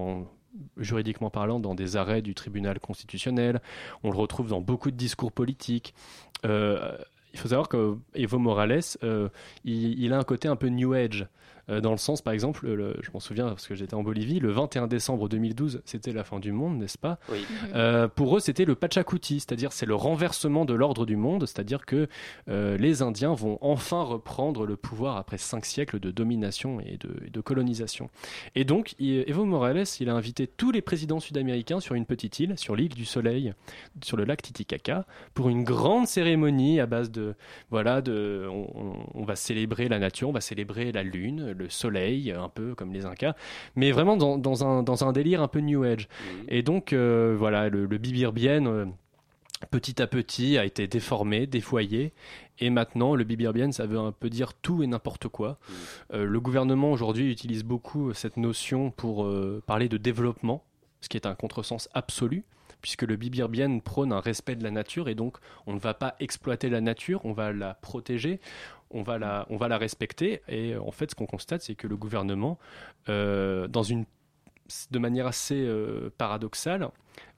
juridiquement 0.77 1.29
parlant 1.29 1.59
dans 1.59 1.75
des 1.75 1.95
arrêts 1.95 2.21
du 2.21 2.35
tribunal 2.35 2.79
constitutionnel, 2.79 3.61
on 4.03 4.11
le 4.11 4.17
retrouve 4.17 4.49
dans 4.49 4.61
beaucoup 4.61 4.91
de 4.91 4.97
discours 4.97 5.31
politiques. 5.31 5.93
il 6.43 7.37
faut 7.39 7.47
savoir 7.47 7.69
qu'Evo 7.69 8.39
Morales, 8.39 8.81
il, 9.63 10.03
il, 10.03 10.13
a 10.13 10.17
un 10.17 10.23
côté 10.23 10.47
un 10.47 10.55
peu 10.55 10.67
New 10.67 10.93
Age. 10.93 11.27
Euh, 11.71 11.81
dans 11.81 11.91
le 11.91 11.97
sens, 11.97 12.21
par 12.21 12.33
exemple, 12.33 12.67
je 13.01 13.09
m'en 13.13 13.19
souviens 13.19 13.47
parce 13.47 13.67
que 13.67 13.75
j'étais 13.75 13.93
en 13.93 14.03
Bolivie, 14.03 14.39
le 14.39 14.51
21 14.51 14.87
décembre 14.87 15.29
2012, 15.29 15.81
c'était 15.85 16.11
la 16.11 16.23
fin 16.23 16.39
du 16.39 16.51
monde, 16.51 16.77
n'est-ce 16.77 16.97
pas? 16.97 17.17
Oui. 17.29 17.45
Euh, 17.73 18.07
pour 18.07 18.37
eux, 18.37 18.39
c'était 18.39 18.65
le 18.65 18.75
Pachacuti, 18.75 19.39
c'est-à-dire 19.39 19.71
c'est 19.71 19.85
le 19.85 19.95
renversement 19.95 20.65
de 20.65 20.73
l'ordre 20.73 21.05
du 21.05 21.15
monde, 21.15 21.45
c'est-à-dire 21.45 21.85
que 21.85 22.07
euh, 22.49 22.77
les 22.77 23.01
Indiens 23.01 23.33
vont 23.33 23.57
enfin 23.61 24.03
reprendre 24.03 24.65
le 24.65 24.75
pouvoir 24.75 25.17
après 25.17 25.37
cinq 25.37 25.65
siècles 25.65 25.99
de 25.99 26.11
domination 26.11 26.79
et 26.81 26.97
de, 26.97 27.41
colonisation. 27.41 28.11
Et 28.53 28.65
donc, 28.65 28.93
Evo 28.99 29.45
Morales, 29.45 29.85
il 29.99 30.09
a 30.09 30.13
invité 30.13 30.45
tous 30.45 30.71
les 30.71 30.81
présidents 30.81 31.19
sud-américains 31.19 31.79
sur 31.79 31.95
une 31.95 32.05
petite 32.05 32.39
île, 32.39 32.53
sur 32.55 32.75
l'île 32.75 32.93
du 32.93 33.03
Soleil, 33.03 33.53
sur 34.03 34.15
le 34.15 34.25
lac 34.25 34.43
Titicaca, 34.43 35.05
pour 35.33 35.49
une 35.49 35.63
grande 35.63 36.07
cérémonie 36.07 36.79
à 36.79 36.85
base 36.85 37.09
de, 37.09 37.33
voilà, 37.71 38.01
de, 38.01 38.47
on, 38.47 38.95
on 39.15 39.23
va 39.23 39.35
célébrer 39.35 39.89
la 39.89 39.97
nature, 39.97 40.29
on 40.29 40.33
va 40.33 40.41
célébrer 40.41 40.91
la 40.91 41.01
lune, 41.01 41.55
le 41.61 41.69
soleil, 41.69 42.31
un 42.31 42.49
peu 42.49 42.75
comme 42.75 42.93
les 42.93 43.05
Incas, 43.05 43.35
mais 43.75 43.91
vraiment 43.91 44.17
dans, 44.17 44.63
un, 44.65 44.83
dans 44.83 45.03
un, 45.03 45.11
délire 45.11 45.41
un 45.41 45.47
peu 45.47 45.59
New 45.59 45.83
Age. 45.83 46.07
Mhm. 46.07 46.45
Et 46.49 46.63
donc, 46.63 46.93
euh, 46.93 47.35
voilà, 47.37 47.69
le, 47.69 47.85
le 47.85 47.97
Bibirbien 47.97 48.65
euh, 48.65 48.85
petit 49.69 50.01
à 50.01 50.07
petit 50.07 50.57
a 50.57 50.65
été 50.65 50.87
déformé, 50.87 51.47
défoyé. 51.47 52.13
Et 52.59 52.69
maintenant, 52.69 53.15
le 53.15 53.23
bibirbien, 53.23 53.71
ça 53.71 53.87
veut 53.87 53.97
un 53.97 54.11
peu 54.11 54.29
dire 54.29 54.53
tout 54.53 54.83
et 54.83 54.87
n'importe 54.87 55.27
quoi. 55.27 55.49
Mhm. 55.49 55.75
Euh, 56.13 56.25
le 56.25 56.39
gouvernement 56.39 56.91
aujourd'hui 56.91 57.31
utilise 57.31 57.63
beaucoup 57.63 58.13
cette 58.13 58.37
notion 58.37 58.91
pour 58.91 59.27
parler 59.65 59.89
de 59.89 59.97
développement, 59.97 60.63
ce 61.01 61.09
qui 61.09 61.17
est 61.17 61.25
un 61.25 61.35
contresens 61.35 61.89
absolu 61.93 62.43
puisque 62.81 63.03
le 63.03 63.15
bibirbien 63.15 63.79
prône 63.79 64.11
un 64.11 64.19
respect 64.19 64.55
de 64.55 64.63
la 64.63 64.71
nature 64.71 65.07
et 65.07 65.15
donc 65.15 65.37
on 65.67 65.73
ne 65.73 65.79
va 65.79 65.93
pas 65.93 66.15
exploiter 66.19 66.69
la 66.69 66.81
nature, 66.81 67.21
on 67.25 67.33
va 67.33 67.51
la 67.53 67.75
protéger, 67.75 68.39
on 68.93 69.03
va 69.03 69.17
la, 69.17 69.77
respecter. 69.77 70.41
Et 70.47 70.75
en 70.75 70.91
fait, 70.91 71.11
ce 71.11 71.15
qu'on 71.15 71.25
constate, 71.25 71.61
c'est 71.61 71.75
que 71.75 71.87
le 71.87 71.97
gouvernement, 71.97 72.59
euh, 73.09 73.67
dans 73.67 73.83
une, 73.83 74.05
de 74.91 74.99
manière 74.99 75.27
assez 75.27 75.55
euh, 75.55 76.09
paradoxale, 76.17 76.89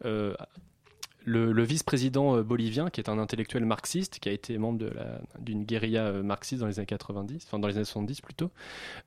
euh, 0.05 0.33
le, 1.25 1.63
vice-président 1.63 2.41
bolivien, 2.41 2.89
qui 2.89 2.99
est 2.99 3.09
un 3.09 3.17
intellectuel 3.17 3.65
marxiste, 3.65 4.19
qui 4.19 4.29
a 4.29 4.31
été 4.31 4.57
membre 4.57 4.85
d'une 5.39 5.63
guérilla 5.63 6.11
marxiste 6.11 6.61
dans 6.61 6.67
les 6.67 6.79
années 6.79 6.85
90, 6.85 7.45
enfin 7.45 7.59
dans 7.59 7.67
les 7.67 7.77
années 7.77 7.85
70 7.85 8.19
plutôt, 8.21 8.51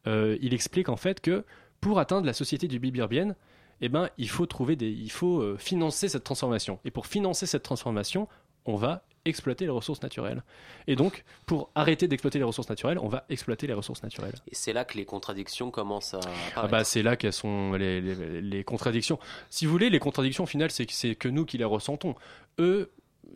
il 0.06 0.54
explique 0.54 0.88
en 0.88 0.96
fait 0.96 1.20
que 1.20 1.44
pour 1.82 1.98
atteindre 1.98 2.26
la 2.26 2.32
société 2.32 2.68
du 2.68 2.78
bibirbienne, 2.78 3.36
eh 3.80 3.88
ben, 3.88 4.08
il 4.18 4.28
faut 4.28 4.46
trouver 4.46 4.74
il 4.74 5.10
faut 5.10 5.40
euh, 5.40 5.56
financer 5.58 6.08
cette 6.08 6.24
transformation. 6.24 6.78
Et 6.84 6.90
pour 6.90 7.06
financer 7.06 7.46
cette 7.46 7.62
transformation, 7.62 8.28
on 8.66 8.76
va 8.76 9.02
exploiter 9.24 9.64
les 9.64 9.70
ressources 9.70 10.02
naturelles. 10.02 10.42
Et 10.86 10.96
donc, 10.96 11.24
pour 11.46 11.70
arrêter 11.74 12.08
d'exploiter 12.08 12.38
les 12.38 12.44
ressources 12.44 12.68
naturelles, 12.68 12.98
on 12.98 13.08
va 13.08 13.24
exploiter 13.28 13.66
les 13.66 13.72
ressources 13.72 14.02
naturelles. 14.02 14.34
Et 14.50 14.54
c'est 14.54 14.72
là 14.72 14.84
que 14.84 14.96
les 14.96 15.04
contradictions 15.04 15.70
commencent 15.70 16.14
à 16.14 16.20
ah 16.54 16.68
bah, 16.68 16.84
C'est 16.84 17.02
là 17.02 17.16
qu'elles 17.16 17.32
sont 17.32 17.72
les, 17.72 18.00
les, 18.00 18.40
les, 18.40 18.64
contradictions. 18.64 19.18
Si 19.50 19.66
vous 19.66 19.72
voulez, 19.72 19.90
les 19.90 19.98
contradictions, 19.98 20.44
au 20.44 20.46
final, 20.46 20.70
c'est 20.70 20.86
que, 20.86 21.12
que 21.14 21.28
nous 21.28 21.44
qui 21.44 21.58
les 21.58 21.64
ressentons. 21.64 22.14
Eux, 22.58 22.90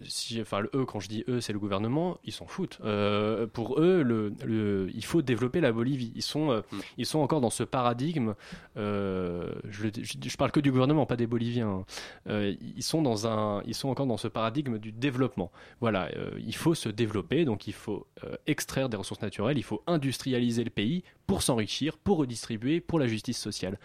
si, 0.04 0.40
enfin, 0.40 0.60
le 0.60 0.70
eux, 0.74 0.84
quand 0.84 1.00
je 1.00 1.08
dis 1.08 1.24
eux, 1.28 1.40
c'est 1.40 1.52
le 1.52 1.58
gouvernement, 1.58 2.18
ils 2.24 2.32
s'en 2.32 2.46
foutent. 2.46 2.78
Euh, 2.84 3.46
pour 3.46 3.80
eux, 3.80 4.02
le, 4.02 4.90
il 4.94 5.04
faut 5.04 5.22
développer 5.22 5.60
la 5.60 5.72
Bolivie. 5.72 6.12
Ils 6.14 6.22
sont, 6.22 6.50
euh, 6.50 6.60
mm. 6.72 6.78
ils 6.98 7.06
sont 7.06 7.18
encore 7.20 7.40
dans 7.40 7.50
ce 7.50 7.62
paradigme. 7.62 8.34
Euh, 8.76 9.52
je, 9.68 9.88
je, 10.02 10.36
parle 10.36 10.52
que 10.52 10.60
du 10.60 10.70
gouvernement, 10.70 11.06
pas 11.06 11.16
des 11.16 11.26
Boliviens. 11.26 11.84
Hein. 12.26 12.54
ils 12.76 12.82
sont 12.82 13.02
dans 13.02 13.26
un, 13.26 13.62
ils 13.66 13.74
sont 13.74 13.88
encore 13.88 14.06
dans 14.06 14.16
ce 14.16 14.28
paradigme 14.28 14.78
du 14.78 14.92
développement. 14.92 15.50
Voilà, 15.80 16.10
il 16.38 16.54
faut 16.54 16.74
se 16.74 16.88
développer, 16.88 17.44
donc 17.44 17.66
il 17.66 17.74
faut 17.74 18.06
extraire 18.46 18.88
des 18.88 18.96
ressources 18.96 19.22
naturelles, 19.22 19.58
il 19.58 19.64
faut 19.64 19.82
industrialiser 19.86 20.64
le 20.64 20.70
pays 20.70 21.04
pour 21.26 21.42
s'enrichir, 21.42 21.96
pour 21.96 22.18
redistribuer, 22.18 22.80
pour 22.80 22.98
la 22.98 23.06
justice 23.06 23.38
sociale. 23.38 23.78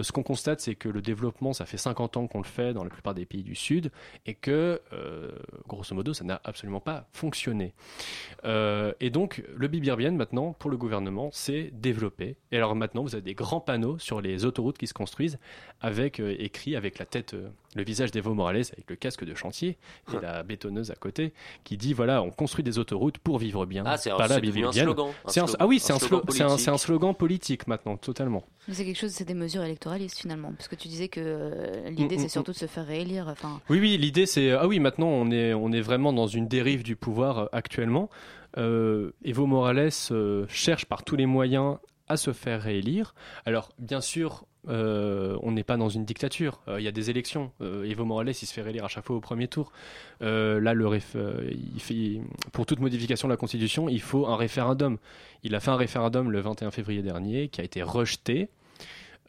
ce 0.00 0.12
qu'on 0.12 0.22
constate, 0.22 0.60
c'est 0.60 0.74
que 0.74 0.88
le 0.88 1.02
développement, 1.02 1.52
ça 1.52 1.66
fait 1.66 1.76
50 1.76 2.16
ans 2.16 2.26
qu'on 2.26 2.38
le 2.38 2.44
fait 2.44 2.72
dans 2.72 2.84
la 2.84 2.90
plupart 2.90 3.14
des 3.14 3.26
pays 3.26 3.42
du 3.42 3.54
Sud, 3.54 3.90
et 4.26 4.34
que 4.34 4.80
grosso 5.68 5.94
modo, 5.94 6.12
ça 6.12 6.24
n'a 6.24 6.40
absolument 6.44 6.80
pas 6.80 7.06
fonctionné. 7.12 7.72
Euh, 8.44 8.92
et 9.00 9.10
donc, 9.10 9.42
le 9.54 9.68
Bibirbienne, 9.68 10.16
maintenant, 10.16 10.52
pour 10.52 10.70
le 10.70 10.76
gouvernement, 10.76 11.30
c'est 11.32 11.70
développé. 11.72 12.36
Et 12.52 12.56
alors 12.56 12.74
maintenant, 12.74 13.02
vous 13.02 13.14
avez 13.14 13.22
des 13.22 13.34
grands 13.34 13.60
panneaux 13.60 13.98
sur 13.98 14.20
les 14.20 14.44
autoroutes 14.44 14.78
qui 14.78 14.86
se 14.86 14.94
construisent, 14.94 15.38
avec 15.80 16.20
euh, 16.20 16.34
écrit 16.38 16.76
avec 16.76 16.98
la 16.98 17.06
tête, 17.06 17.34
euh, 17.34 17.48
le 17.74 17.84
visage 17.84 18.10
d'Evo 18.10 18.34
Morales, 18.34 18.64
avec 18.72 18.88
le 18.88 18.96
casque 18.96 19.24
de 19.24 19.34
chantier 19.34 19.78
et 20.12 20.20
la 20.20 20.42
bétonneuse 20.42 20.90
à 20.90 20.94
côté, 20.94 21.32
qui 21.64 21.76
dit 21.76 21.92
voilà, 21.92 22.22
on 22.22 22.30
construit 22.30 22.64
des 22.64 22.78
autoroutes 22.78 23.18
pour 23.18 23.38
vivre 23.38 23.66
bien. 23.66 23.84
Ah, 23.86 23.96
c'est 23.96 24.10
un, 24.10 24.16
slogan. 24.72 25.12
ah 25.58 25.66
oui, 25.66 25.78
c'est 25.78 25.92
un, 25.92 26.72
un, 26.72 26.78
slogan 26.78 27.14
politique 27.14 27.66
maintenant, 27.66 27.96
totalement. 27.96 28.44
C'est 28.70 28.84
quelque 28.84 28.98
chose, 28.98 29.10
c'est 29.10 29.24
des 29.24 29.34
mesures 29.34 29.62
électoralistes 29.62 30.18
finalement, 30.18 30.52
parce 30.52 30.68
que 30.68 30.74
tu 30.74 30.88
disais 30.88 31.08
que 31.08 31.88
l'idée, 31.88 32.16
mm, 32.16 32.20
c'est 32.20 32.24
mm, 32.26 32.28
surtout 32.28 32.50
mm. 32.50 32.54
de 32.54 32.58
se 32.58 32.66
faire 32.66 32.86
réélire. 32.86 33.28
Enfin... 33.28 33.60
Oui, 33.68 33.78
oui, 33.80 33.96
l'idée, 33.96 34.26
c'est 34.26 34.50
ah 34.52 34.66
oui, 34.66 34.78
maintenant 34.78 35.08
on 35.08 35.30
est 35.30 35.54
on 35.54 35.72
est 35.72 35.80
vraiment 35.80 36.12
dans 36.12 36.26
une 36.26 36.48
dérive 36.48 36.82
du 36.82 36.96
pouvoir 36.96 37.38
euh, 37.38 37.46
actuellement. 37.52 38.10
Euh, 38.58 39.12
Evo 39.24 39.46
Morales 39.46 39.90
euh, 40.10 40.44
cherche 40.48 40.86
par 40.86 41.04
tous 41.04 41.16
les 41.16 41.26
moyens 41.26 41.76
à 42.10 42.16
se 42.16 42.32
faire 42.32 42.60
réélire. 42.60 43.14
Alors, 43.46 43.70
bien 43.78 44.00
sûr, 44.00 44.44
on 44.68 45.52
n'est 45.52 45.62
pas 45.64 45.76
dans 45.76 45.88
une 45.88 46.04
dictature. 46.04 46.60
Il 46.76 46.82
y 46.82 46.88
a 46.88 46.92
des 46.92 47.08
élections. 47.08 47.52
Evo 47.60 48.04
Morales, 48.04 48.30
il 48.30 48.34
se 48.34 48.52
fait 48.52 48.62
réélire 48.62 48.84
à 48.84 48.88
chaque 48.88 49.06
fois 49.06 49.16
au 49.16 49.20
premier 49.20 49.48
tour. 49.48 49.72
là, 50.20 50.74
le 50.74 50.98
fait, 50.98 52.20
pour 52.52 52.66
toute 52.66 52.80
modification 52.80 53.28
de 53.28 53.32
la 53.32 53.36
Constitution, 53.36 53.88
il 53.88 54.00
faut 54.00 54.26
un 54.26 54.36
référendum. 54.36 54.98
Il 55.44 55.54
a 55.54 55.60
fait 55.60 55.70
un 55.70 55.76
référendum 55.76 56.30
le 56.30 56.40
21 56.40 56.70
février 56.72 57.02
dernier 57.02 57.48
qui 57.48 57.60
a 57.60 57.64
été 57.64 57.82
rejeté. 57.82 58.50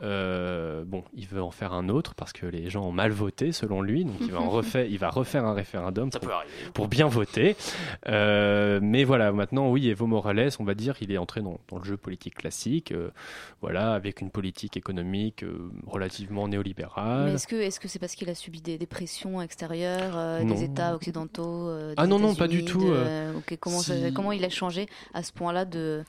Euh, 0.03 0.83
bon, 0.85 1.03
il 1.13 1.27
veut 1.27 1.41
en 1.41 1.51
faire 1.51 1.73
un 1.73 1.89
autre 1.89 2.15
parce 2.15 2.33
que 2.33 2.45
les 2.45 2.69
gens 2.69 2.85
ont 2.85 2.91
mal 2.91 3.11
voté 3.11 3.51
selon 3.51 3.81
lui, 3.81 4.03
donc 4.05 4.15
il 4.21 4.31
va, 4.31 4.39
en 4.39 4.49
refaire, 4.49 4.85
il 4.85 4.97
va 4.97 5.09
refaire 5.09 5.45
un 5.45 5.53
référendum 5.53 6.09
pour, 6.73 6.87
bien 6.87 7.07
voter. 7.07 7.55
Euh, 8.07 8.79
mais 8.81 9.03
voilà, 9.03 9.31
maintenant, 9.31 9.69
oui, 9.69 9.89
Evo 9.89 10.07
Morales, 10.07 10.49
on 10.59 10.63
va 10.63 10.73
dire, 10.73 10.95
il 11.01 11.11
est 11.11 11.17
entré 11.17 11.41
dans, 11.41 11.59
le 11.71 11.83
jeu 11.83 11.97
politique 11.97 12.35
classique, 12.35 12.91
euh, 12.91 13.09
voilà, 13.61 13.93
avec 13.93 14.21
une 14.21 14.31
politique 14.31 14.75
économique 14.75 15.45
relativement 15.85 16.47
néolibérale. 16.47 17.25
Mais 17.25 17.33
est-ce 17.33 17.79
que 17.79 17.87
c'est 17.87 17.99
parce 17.99 18.15
qu'il 18.15 18.29
a 18.29 18.35
subi 18.35 18.61
des, 18.61 18.77
pressions 18.85 19.41
extérieures 19.41 20.43
des 20.43 20.63
États 20.63 20.95
occidentaux 20.95 21.71
Ah 21.95 22.07
non, 22.07 22.19
non, 22.19 22.35
pas 22.35 22.47
du 22.47 22.65
tout. 22.65 22.91
comment, 23.59 23.81
comment 24.13 24.31
il 24.31 24.43
a 24.43 24.49
changé 24.49 24.87
à 25.13 25.23
ce 25.23 25.31
point-là 25.31 25.65
de, 25.65 26.03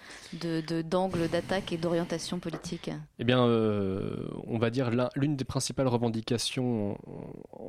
d'angle 0.83 1.29
d'attaque 1.29 1.73
et 1.73 1.77
d'orientation 1.77 2.39
politique? 2.39 2.91
Eh 3.19 3.25
bien 3.25 3.47
euh, 3.83 4.29
on 4.47 4.59
va 4.59 4.71
dire, 4.71 4.91
l'une 5.17 5.37
des 5.37 5.45
principales 5.45 5.89
revendications 5.89 6.99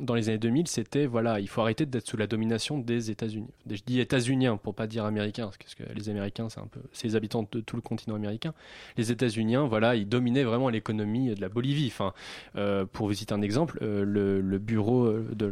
dans 0.02 0.16
les 0.16 0.30
années 0.30 0.38
2000, 0.38 0.68
c'était 0.68 1.06
voilà, 1.06 1.40
il 1.40 1.48
faut 1.48 1.62
arrêter 1.62 1.86
d'être 1.86 2.08
sous 2.08 2.18
la 2.18 2.28
domination 2.28 2.78
des 2.78 3.12
États-Unis. 3.12 3.50
Je 3.70 3.82
dis 3.86 4.00
États-Uniens 4.00 4.58
pour 4.58 4.76
pas 4.76 4.88
dire 4.88 5.06
Américains, 5.06 5.46
parce 5.46 5.76
que 5.76 5.84
les 5.96 6.10
Américains, 6.10 6.50
c'est 6.50 6.60
un 6.60 6.68
peu, 6.68 6.82
c'est 6.92 7.08
les 7.08 7.16
habitants 7.16 7.48
de 7.52 7.60
tout 7.62 7.76
le 7.76 7.82
continent 7.82 8.16
américain. 8.16 8.54
Les 8.98 9.12
États-Uniens, 9.12 9.66
voilà, 9.66 9.96
ils 9.96 10.08
dominaient 10.08 10.44
vraiment 10.44 10.70
l'économie 10.70 11.34
de 11.34 11.42
la 11.42 11.50
Bolivie. 11.50 11.88
Enfin, 11.88 12.14
euh, 12.56 12.86
pour 12.86 13.08
vous 13.08 13.14
citer 13.14 13.34
un 13.34 13.42
exemple, 13.42 13.80
euh, 13.82 14.04
le, 14.06 14.60
bureau 14.60 15.12
de 15.12 15.52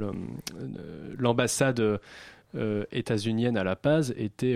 l'ambassade 1.18 2.00
états-unienne 2.92 3.58
à 3.58 3.64
La 3.64 3.76
Paz 3.76 4.14
était 4.18 4.56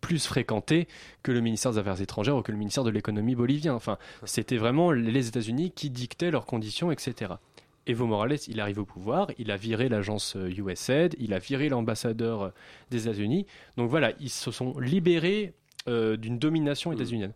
plus 0.00 0.26
fréquenté 0.26 0.88
que 1.22 1.32
le 1.32 1.40
ministère 1.40 1.72
des 1.72 1.78
Affaires 1.78 2.00
étrangères 2.00 2.36
ou 2.36 2.42
que 2.42 2.52
le 2.52 2.58
ministère 2.58 2.84
de 2.84 2.90
l'économie 2.90 3.34
bolivien. 3.34 3.74
Enfin, 3.74 3.98
c'était 4.24 4.56
vraiment 4.56 4.90
les 4.90 5.28
États-Unis 5.28 5.72
qui 5.72 5.90
dictaient 5.90 6.30
leurs 6.30 6.46
conditions, 6.46 6.90
etc. 6.92 7.34
Evo 7.86 8.06
Morales, 8.06 8.38
il 8.46 8.60
arrive 8.60 8.78
au 8.78 8.84
pouvoir, 8.84 9.28
il 9.38 9.50
a 9.50 9.56
viré 9.56 9.88
l'agence 9.88 10.36
USAID, 10.36 11.16
il 11.18 11.34
a 11.34 11.38
viré 11.38 11.68
l'ambassadeur 11.68 12.52
des 12.90 13.08
États-Unis. 13.08 13.46
Donc 13.76 13.90
voilà, 13.90 14.12
ils 14.20 14.30
se 14.30 14.50
sont 14.52 14.78
libérés 14.78 15.54
euh, 15.88 16.16
d'une 16.16 16.38
domination 16.38 16.90
mm. 16.90 16.94
états-unienne. 16.94 17.32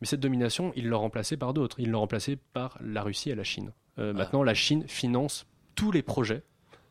Mais 0.00 0.06
cette 0.06 0.20
domination, 0.20 0.72
ils 0.74 0.88
l'ont 0.88 1.00
remplacée 1.00 1.36
par 1.36 1.52
d'autres. 1.52 1.78
Ils 1.80 1.90
l'ont 1.90 2.00
remplacée 2.00 2.36
par 2.36 2.78
la 2.82 3.02
Russie 3.02 3.28
et 3.28 3.34
la 3.34 3.44
Chine. 3.44 3.72
Euh, 3.98 4.12
ah. 4.14 4.18
Maintenant, 4.18 4.42
la 4.42 4.54
Chine 4.54 4.84
finance 4.86 5.46
tous 5.74 5.92
les 5.92 6.02
projets 6.02 6.42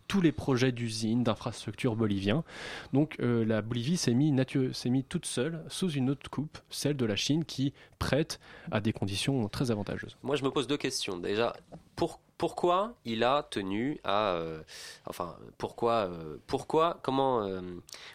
tous 0.09 0.19
les 0.19 0.33
projets 0.33 0.73
d'usines, 0.73 1.23
d'infrastructures 1.23 1.95
boliviens. 1.95 2.43
Donc 2.91 3.15
euh, 3.21 3.45
la 3.45 3.61
Bolivie 3.61 3.95
s'est 3.95 4.13
mise 4.13 4.33
mis 4.85 5.03
toute 5.03 5.25
seule 5.25 5.63
sous 5.69 5.91
une 5.91 6.09
autre 6.09 6.29
coupe, 6.29 6.57
celle 6.69 6.97
de 6.97 7.05
la 7.05 7.15
Chine, 7.15 7.45
qui 7.45 7.73
prête 7.99 8.39
à 8.71 8.81
des 8.81 8.91
conditions 8.91 9.47
très 9.47 9.71
avantageuses. 9.71 10.17
Moi, 10.23 10.35
je 10.35 10.43
me 10.43 10.49
pose 10.49 10.67
deux 10.67 10.77
questions. 10.77 11.17
Déjà, 11.17 11.55
pourquoi 12.37 12.95
il 13.05 13.23
a 13.23 13.43
tenu 13.43 13.99
à, 14.03 14.33
euh, 14.33 14.61
enfin, 15.05 15.35
pourquoi, 15.59 16.09
euh, 16.09 16.37
pourquoi, 16.47 16.99
comment, 17.03 17.47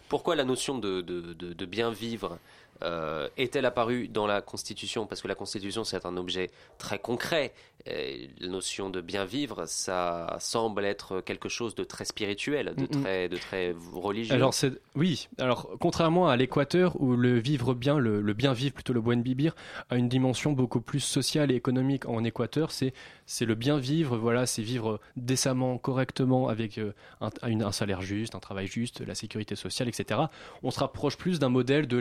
pourquoi 0.08 0.34
la 0.34 0.44
notion 0.44 0.78
de 0.78 1.64
bien 1.64 1.90
vivre 1.90 2.38
euh, 2.82 3.28
est-elle 3.36 3.66
apparue 3.66 4.08
dans 4.08 4.26
la 4.26 4.40
Constitution? 4.40 5.06
Parce 5.06 5.22
que 5.22 5.28
la 5.28 5.34
Constitution, 5.34 5.84
c'est 5.84 6.06
un 6.06 6.16
objet 6.16 6.50
très 6.78 6.98
concret. 6.98 7.52
la 7.86 8.48
notion 8.48 8.90
de 8.90 9.00
bien 9.00 9.24
vivre, 9.24 9.66
ça 9.66 10.36
semble 10.40 10.84
être 10.84 11.20
quelque 11.20 11.48
chose 11.48 11.74
de 11.74 11.84
très 11.84 12.04
spirituel, 12.04 12.74
de, 12.76 12.86
très, 12.86 13.28
de 13.28 13.36
très 13.36 13.74
religieux. 13.92 14.34
Alors, 14.34 14.54
oui. 14.94 15.28
Alors, 15.38 15.70
contrairement 15.80 16.28
à 16.28 16.36
l'Équateur, 16.36 17.00
où 17.00 17.16
le 17.16 17.38
vivre 17.38 17.74
bien, 17.74 17.98
le, 17.98 18.20
bien 18.32 18.52
vivre, 18.52 18.74
plutôt 18.74 18.92
le 18.92 19.00
buen 19.00 19.22
vivir, 19.22 19.54
a 19.90 19.96
une 19.96 20.08
dimension 20.08 20.52
beaucoup 20.52 20.80
plus 20.80 21.00
sociale 21.00 21.50
et 21.50 21.54
économique 21.54 22.06
en 22.06 22.24
Équateur, 22.24 22.70
c'est 22.70 22.92
c'est 23.26 23.46
le 23.46 23.54
bien 23.54 23.78
vivre, 23.78 24.16
voilà, 24.18 24.46
c'est 24.46 24.62
vivre 24.62 25.00
décemment, 25.16 25.78
correctement, 25.78 26.48
avec 26.48 26.78
euh, 26.78 26.92
un, 27.20 27.30
un, 27.42 27.72
salaire 27.72 28.02
juste, 28.02 28.34
un 28.34 28.40
travail 28.40 28.66
juste, 28.66 29.00
la 29.00 29.14
sécurité 29.14 29.56
sociale, 29.56 29.88
etc. 29.88 30.20
On 30.62 30.70
se 30.70 30.80
rapproche 30.80 31.16
plus 31.16 31.38
d'un 31.38 31.48
modèle 31.48 31.86
de 31.86 31.96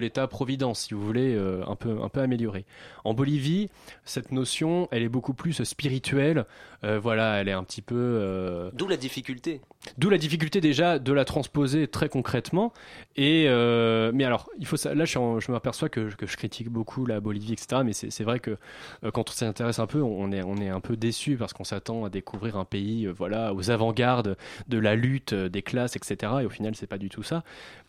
si 0.74 0.94
vous 0.94 1.06
voulez, 1.06 1.36
euh, 1.36 1.62
un, 1.68 1.76
peu, 1.76 2.02
un 2.02 2.10
peu 2.10 2.22
amélioré. 2.22 2.66
En 3.04 3.14
Bolivie, 3.14 3.70
cette 4.06 4.32
notion, 4.32 4.88
elle 4.92 5.04
est 5.04 5.10
beaucoup 5.10 5.34
plus 5.34 5.64
spirituelle, 5.64 6.46
euh, 6.86 7.00
voilà, 7.00 7.42
elle 7.42 7.50
est 7.50 7.54
un 7.54 7.64
petit 7.64 7.82
peu... 7.82 8.72
D'où 8.74 8.88
la 8.88 8.98
difficulté. 8.98 9.60
D'où 9.98 10.10
la 10.10 10.18
difficulté 10.18 10.62
déjà 10.62 11.00
de 11.00 11.12
la 11.12 11.26
transposer 11.26 11.88
très 11.88 12.08
concrètement. 12.08 12.72
Et 13.18 13.46
mais 14.14 14.24
alors, 14.24 14.50
il 14.60 14.66
faut 14.66 14.78
là, 14.86 15.06
je, 15.06 15.40
je 15.40 15.52
m'aperçois 15.52 15.90
que, 15.90 16.14
que, 16.16 16.26
je 16.26 16.38
critique 16.38 16.70
beaucoup 16.70 17.06
la 17.06 17.20
Bolivie, 17.20 17.54
etc. 17.54 17.82
Mais 17.84 17.94
c'est 17.94 18.24
vrai 18.24 18.40
que 18.40 18.58
quand 19.14 19.30
on 19.30 19.34
s'intéresse 19.34 19.80
un 19.80 19.88
peu, 19.88 20.02
on 20.02 20.32
est, 20.32 20.44
on 20.44 20.56
est 20.58 20.70
un 20.70 20.80
peu 20.80 20.96
déçu 20.96 21.36
parce 21.36 21.52
qu'on 21.52 21.64
s'attend 21.64 22.06
à 22.06 22.10
découvrir 22.10 22.58
un 22.58 22.66
pays 22.66 23.06
euh, 23.06 23.12
voilà, 23.12 23.54
aux 23.54 23.70
avant-gardes 23.70 24.38
de 24.68 24.78
la 24.78 24.96
lutte 24.96 25.34
euh, 25.34 25.50
des 25.50 25.62
classes, 25.62 25.96
etc. 25.96 26.32
Et 26.42 26.46
au 26.46 26.50
final, 26.50 26.76
c'est 26.76 26.88
pas 26.88 26.98
du 26.98 27.10
tout 27.10 27.24
ça. 27.24 27.44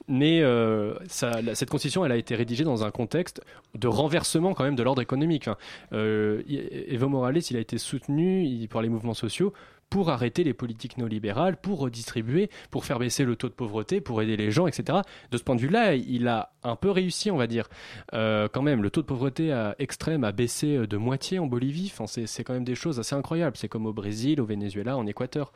Mais 0.08 0.42
euh, 0.42 0.94
cette 1.08 1.70
constitution, 1.70 2.04
elle 2.04 2.12
a 2.12 2.16
été 2.16 2.34
rédigée 2.34 2.63
dans 2.64 2.84
un 2.84 2.90
contexte 2.90 3.42
de 3.74 3.88
renversement 3.88 4.54
quand 4.54 4.64
même 4.64 4.76
de 4.76 4.82
l'ordre 4.82 5.02
économique. 5.02 5.48
Evo 5.92 7.08
Morales, 7.08 7.42
il 7.50 7.56
a 7.56 7.60
été 7.60 7.78
soutenu 7.78 8.66
par 8.68 8.82
les 8.82 8.88
mouvements 8.88 9.14
sociaux 9.14 9.52
pour 9.94 10.10
arrêter 10.10 10.42
les 10.42 10.54
politiques 10.54 10.98
néolibérales, 10.98 11.56
pour 11.56 11.78
redistribuer, 11.78 12.50
pour 12.72 12.84
faire 12.84 12.98
baisser 12.98 13.24
le 13.24 13.36
taux 13.36 13.48
de 13.48 13.54
pauvreté, 13.54 14.00
pour 14.00 14.20
aider 14.22 14.36
les 14.36 14.50
gens, 14.50 14.66
etc. 14.66 14.98
De 15.30 15.36
ce 15.36 15.44
point 15.44 15.54
de 15.54 15.60
vue-là, 15.60 15.94
il 15.94 16.26
a 16.26 16.50
un 16.64 16.74
peu 16.74 16.90
réussi, 16.90 17.30
on 17.30 17.36
va 17.36 17.46
dire. 17.46 17.68
Euh, 18.12 18.48
quand 18.52 18.62
même, 18.62 18.82
le 18.82 18.90
taux 18.90 19.02
de 19.02 19.06
pauvreté 19.06 19.54
extrême 19.78 20.24
a 20.24 20.32
baissé 20.32 20.78
euh, 20.78 20.86
de 20.88 20.96
moitié 20.96 21.38
en 21.38 21.46
Bolivie. 21.46 21.92
C'est 22.06 22.42
quand 22.42 22.54
même 22.54 22.64
des 22.64 22.74
choses 22.74 22.98
assez 22.98 23.14
incroyables. 23.14 23.56
C'est 23.56 23.68
comme 23.68 23.86
au 23.86 23.92
Brésil, 23.92 24.40
au 24.40 24.46
Venezuela, 24.46 24.96
en 24.96 25.06
Équateur. 25.06 25.52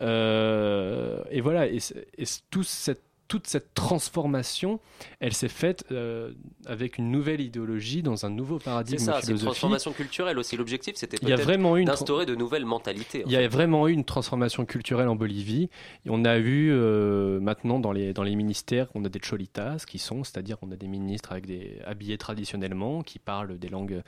Euh, 0.00 1.22
et 1.30 1.40
voilà, 1.40 1.66
et, 1.66 1.78
et 2.18 2.24
toute 2.50 2.66
cette 2.66 3.02
toute 3.32 3.46
cette 3.46 3.72
transformation, 3.72 4.78
elle 5.18 5.32
s'est 5.32 5.48
faite 5.48 5.86
euh, 5.90 6.32
avec 6.66 6.98
une 6.98 7.10
nouvelle 7.10 7.40
idéologie, 7.40 8.02
dans 8.02 8.26
un 8.26 8.28
nouveau 8.28 8.58
paradigme 8.58 8.98
C'est 8.98 9.06
ça, 9.06 9.22
c'est 9.22 9.32
une 9.32 9.38
transformation 9.38 9.94
culturelle 9.94 10.38
aussi. 10.38 10.54
L'objectif, 10.58 10.96
c'était 10.96 11.16
peut-être 11.16 11.84
d'instaurer 11.86 12.26
de 12.26 12.34
nouvelles 12.34 12.66
mentalités. 12.66 13.24
en 13.24 13.28
Il 13.28 13.32
y 13.32 13.36
a 13.36 13.48
vraiment 13.48 13.88
eu 13.88 13.92
une 13.92 14.04
transformation 14.04 14.66
culturelle 14.66 15.08
en 15.08 15.16
Bolivie. 15.16 15.70
Et 16.04 16.10
on 16.10 16.26
a 16.26 16.36
eu 16.36 16.72
euh, 16.72 17.40
maintenant 17.40 17.80
dans 17.80 17.90
les, 17.90 18.12
dans 18.12 18.22
les 18.22 18.36
ministères, 18.36 18.88
on 18.94 19.02
a 19.06 19.08
des 19.08 19.18
cholitas 19.18 19.82
qui 19.86 19.98
sont, 19.98 20.24
c'est-à-dire 20.24 20.58
on 20.60 20.70
a 20.70 20.76
des 20.76 20.88
ministres 20.88 21.32
avec 21.32 21.46
des 21.46 21.78
habillés 21.86 22.18
traditionnellement, 22.18 23.02
qui 23.02 23.18
parlent 23.18 23.58
des 23.58 23.70
langues 23.70 24.02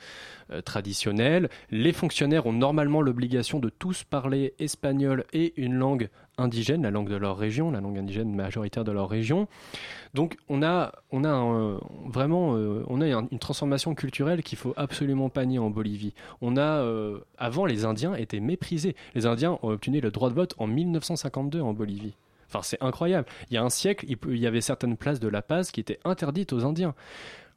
euh, 0.51 0.61
traditionnelles. 0.61 1.49
Les 1.71 1.93
fonctionnaires 1.93 2.45
ont 2.45 2.53
normalement 2.53 3.01
l'obligation 3.01 3.57
de 3.57 3.69
tous 3.69 4.03
parler 4.03 4.53
espagnol 4.59 5.25
et 5.33 5.59
une 5.59 5.73
langue 5.73 6.09
indigène, 6.37 6.83
la 6.83 6.91
langue 6.91 7.09
de 7.09 7.15
leur 7.15 7.37
région, 7.37 7.71
la 7.71 7.81
langue 7.81 7.97
indigène 7.97 8.33
majoritaire 8.35 8.83
de 8.83 8.91
leur 8.91 9.09
région. 9.09 9.47
Donc 10.13 10.37
on 10.49 10.63
a, 10.63 10.91
on 11.11 11.23
a 11.25 11.79
vraiment 12.05 12.55
euh, 12.55 12.83
on 12.87 13.01
a 13.01 13.05
un- 13.15 13.27
une 13.31 13.39
transformation 13.39 13.95
culturelle 13.95 14.43
qu'il 14.43 14.57
faut 14.57 14.73
absolument 14.77 15.29
pas 15.29 15.45
nier 15.45 15.59
en 15.59 15.69
Bolivie. 15.69 16.13
On 16.41 16.57
a 16.57 16.61
euh, 16.81 17.19
avant 17.37 17.65
les 17.65 17.85
Indiens 17.85 18.15
étaient 18.15 18.39
méprisés. 18.39 18.95
Les 19.13 19.25
Indiens 19.25 19.57
ont 19.63 19.69
obtenu 19.69 19.99
le 20.01 20.11
droit 20.11 20.29
de 20.29 20.35
vote 20.35 20.53
en 20.57 20.67
1952 20.67 21.61
en 21.61 21.73
Bolivie. 21.73 22.13
Enfin, 22.47 22.59
c'est 22.61 22.81
incroyable. 22.81 23.27
Il 23.49 23.55
y 23.55 23.57
a 23.57 23.63
un 23.63 23.69
siècle, 23.69 24.05
il 24.07 24.37
y 24.37 24.47
avait 24.47 24.61
certaines 24.61 24.97
places 24.97 25.19
de 25.19 25.27
La 25.27 25.41
Paz 25.41 25.71
qui 25.71 25.79
étaient 25.79 25.99
interdites 26.05 26.53
aux 26.53 26.63
Indiens. 26.63 26.93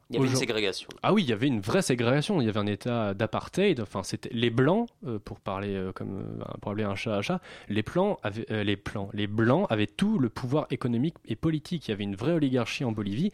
Il 0.09 0.15
y 0.15 0.19
avait 0.19 0.27
une 0.27 0.35
ségrégation. 0.35 0.89
Ah 1.03 1.13
oui, 1.13 1.23
il 1.23 1.29
y 1.29 1.33
avait 1.33 1.47
une 1.47 1.61
vraie 1.61 1.83
ségrégation. 1.83 2.41
Il 2.41 2.45
y 2.45 2.49
avait 2.49 2.59
un 2.59 2.65
état 2.65 3.13
d'apartheid. 3.13 3.79
Enfin, 3.79 4.01
c'était 4.01 4.29
les 4.33 4.49
blancs, 4.49 4.89
euh, 5.05 5.19
pour 5.19 5.39
parler 5.39 5.75
euh, 5.75 5.91
comme 5.91 6.19
euh, 6.19 6.43
pour 6.61 6.71
appeler 6.71 6.83
un 6.83 6.95
chat 6.95 7.15
à 7.15 7.21
chat. 7.21 7.41
Les 7.67 7.83
plans 7.83 8.17
avaient, 8.23 8.63
les 8.63 8.75
plans, 8.75 9.09
les 9.13 9.27
blancs 9.27 9.67
avaient 9.69 9.87
tout 9.87 10.17
le 10.17 10.29
pouvoir 10.29 10.65
économique 10.71 11.15
et 11.25 11.35
politique. 11.35 11.87
Il 11.87 11.91
y 11.91 11.93
avait 11.93 12.03
une 12.03 12.15
vraie 12.15 12.33
oligarchie 12.33 12.83
en 12.83 12.91
Bolivie. 12.91 13.31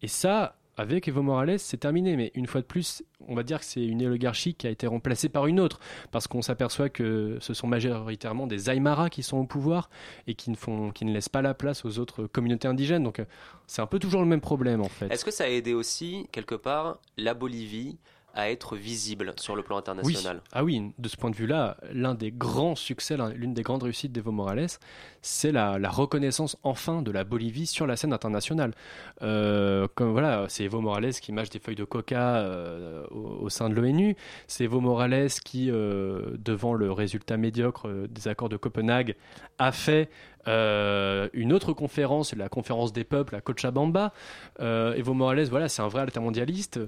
Et 0.00 0.08
ça, 0.08 0.57
avec 0.78 1.08
Evo 1.08 1.22
Morales, 1.22 1.58
c'est 1.58 1.76
terminé. 1.76 2.16
Mais 2.16 2.30
une 2.34 2.46
fois 2.46 2.62
de 2.62 2.66
plus, 2.66 3.02
on 3.26 3.34
va 3.34 3.42
dire 3.42 3.58
que 3.58 3.64
c'est 3.64 3.84
une 3.84 4.06
oligarchie 4.06 4.54
qui 4.54 4.66
a 4.66 4.70
été 4.70 4.86
remplacée 4.86 5.28
par 5.28 5.46
une 5.46 5.60
autre, 5.60 5.80
parce 6.12 6.26
qu'on 6.26 6.40
s'aperçoit 6.40 6.88
que 6.88 7.36
ce 7.40 7.52
sont 7.52 7.66
majoritairement 7.66 8.46
des 8.46 8.70
Aymara 8.70 9.10
qui 9.10 9.22
sont 9.22 9.38
au 9.38 9.44
pouvoir 9.44 9.90
et 10.26 10.34
qui 10.34 10.50
ne 10.50 10.56
font, 10.56 10.90
qui 10.90 11.04
ne 11.04 11.12
laissent 11.12 11.28
pas 11.28 11.42
la 11.42 11.52
place 11.52 11.84
aux 11.84 11.98
autres 11.98 12.26
communautés 12.26 12.68
indigènes. 12.68 13.02
Donc, 13.02 13.18
euh, 13.18 13.24
c'est 13.66 13.82
un 13.82 13.86
peu 13.86 13.98
toujours 13.98 14.22
le 14.22 14.28
même 14.28 14.40
problème 14.40 14.80
en 14.80 14.88
fait. 14.88 15.12
Est-ce 15.12 15.24
que 15.24 15.30
ça 15.30 15.44
a 15.44 15.48
aidé 15.48 15.74
aussi, 15.74 16.28
quelque 16.32 16.54
part, 16.54 16.98
la 17.16 17.34
Bolivie 17.34 17.98
à 18.38 18.50
être 18.50 18.76
visible 18.76 19.32
sur 19.36 19.56
le 19.56 19.62
plan 19.64 19.78
international 19.78 20.40
Ah 20.52 20.62
oui, 20.62 20.92
de 20.96 21.08
ce 21.08 21.16
point 21.16 21.28
de 21.30 21.34
vue-là, 21.34 21.76
l'un 21.92 22.14
des 22.14 22.30
grands 22.30 22.76
succès, 22.76 23.16
l'un- 23.16 23.30
l'une 23.30 23.52
des 23.52 23.62
grandes 23.62 23.82
réussites 23.82 24.12
d'Evo 24.12 24.30
Morales, 24.30 24.68
c'est 25.22 25.50
la, 25.50 25.76
la 25.80 25.90
reconnaissance 25.90 26.56
enfin 26.62 27.02
de 27.02 27.10
la 27.10 27.24
Bolivie 27.24 27.66
sur 27.66 27.84
la 27.88 27.96
scène 27.96 28.12
internationale. 28.12 28.74
Euh, 29.22 29.88
comme 29.96 30.12
voilà, 30.12 30.46
c'est 30.48 30.62
Evo 30.64 30.80
Morales 30.80 31.14
qui 31.14 31.32
mâche 31.32 31.50
des 31.50 31.58
feuilles 31.58 31.74
de 31.74 31.82
coca 31.84 32.36
euh, 32.36 33.04
au, 33.10 33.40
au 33.44 33.48
sein 33.48 33.68
de 33.68 33.74
l'ONU. 33.74 34.14
C'est 34.46 34.64
Evo 34.64 34.80
Morales 34.80 35.30
qui, 35.44 35.68
euh, 35.72 36.36
devant 36.38 36.74
le 36.74 36.92
résultat 36.92 37.36
médiocre 37.36 37.88
des 38.08 38.28
accords 38.28 38.48
de 38.48 38.56
Copenhague, 38.56 39.16
a 39.58 39.72
fait 39.72 40.10
euh, 40.46 41.28
une 41.32 41.52
autre 41.52 41.72
conférence, 41.72 42.32
la 42.34 42.48
conférence 42.48 42.92
des 42.92 43.02
peuples 43.04 43.34
à 43.34 43.40
Cochabamba. 43.40 44.12
Euh, 44.60 44.94
Evo 44.94 45.12
Morales, 45.12 45.48
voilà, 45.50 45.68
c'est 45.68 45.82
un 45.82 45.88
vrai 45.88 46.02
altermondialiste. 46.02 46.78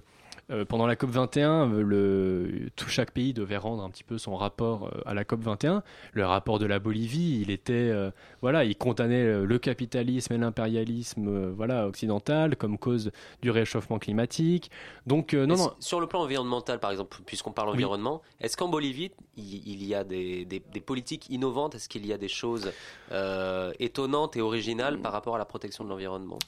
Euh, 0.51 0.65
pendant 0.65 0.87
la 0.87 0.97
COP 0.97 1.11
21, 1.11 1.71
euh, 1.73 1.83
le, 1.83 2.71
tout 2.75 2.89
chaque 2.89 3.13
pays 3.13 3.33
devait 3.33 3.57
rendre 3.57 3.85
un 3.85 3.91
petit 3.91 4.03
peu 4.03 4.19
son 4.19 4.35
rapport 4.37 4.89
euh, 4.89 5.01
à 5.07 5.15
la 5.15 5.25
COP 5.25 5.41
21. 5.43 5.83
Le 6.13 6.27
rapport 6.27 6.59
de 6.59 6.67
la 6.67 6.79
Bolivie, 6.81 7.41
il 7.41 7.51
était, 7.51 7.73
euh, 7.73 8.11
voilà, 8.43 8.65
il 8.65 8.75
condamnait 8.77 9.45
le 9.45 9.59
capitalisme 9.59 10.33
et 10.33 10.39
l'impérialisme, 10.39 11.29
euh, 11.29 11.53
voilà, 11.57 11.87
occidental 11.87 12.57
comme 12.57 12.79
cause 12.79 13.13
du 13.43 13.51
réchauffement 13.51 13.99
climatique. 14.01 14.71
Donc 15.07 15.35
non, 15.35 15.57
non, 15.57 15.73
Sur 15.79 16.01
le 16.01 16.07
plan 16.09 16.23
environnemental, 16.23 16.81
par 16.81 16.91
exemple, 16.91 17.19
puisqu'on 17.27 17.53
parle 17.53 17.69
Oui. 17.69 17.75
environnement, 17.77 18.21
est-ce 18.41 18.57
qu'en 18.57 18.69
Bolivie, 18.69 19.13
il, 19.37 19.69
il 19.69 19.85
y 19.85 19.95
a 19.95 20.03
des, 20.03 20.45
des- 20.45 20.63
des 20.73 20.81
politiques 20.81 21.31
innovantes? 21.31 21.77
Est-ce 21.77 21.89
qu'il 21.89 22.05
y 22.07 22.13
a 22.13 22.19
des 22.19 22.29
choses 22.29 22.73
étonnantes 23.79 24.37
et 24.37 24.41
originales 24.41 24.99
par 25.01 25.13
rapport 25.13 25.35
à 25.37 25.39
la 25.39 25.45
protection 25.45 25.85
de 25.85 25.89
l'environnement? 25.91 26.39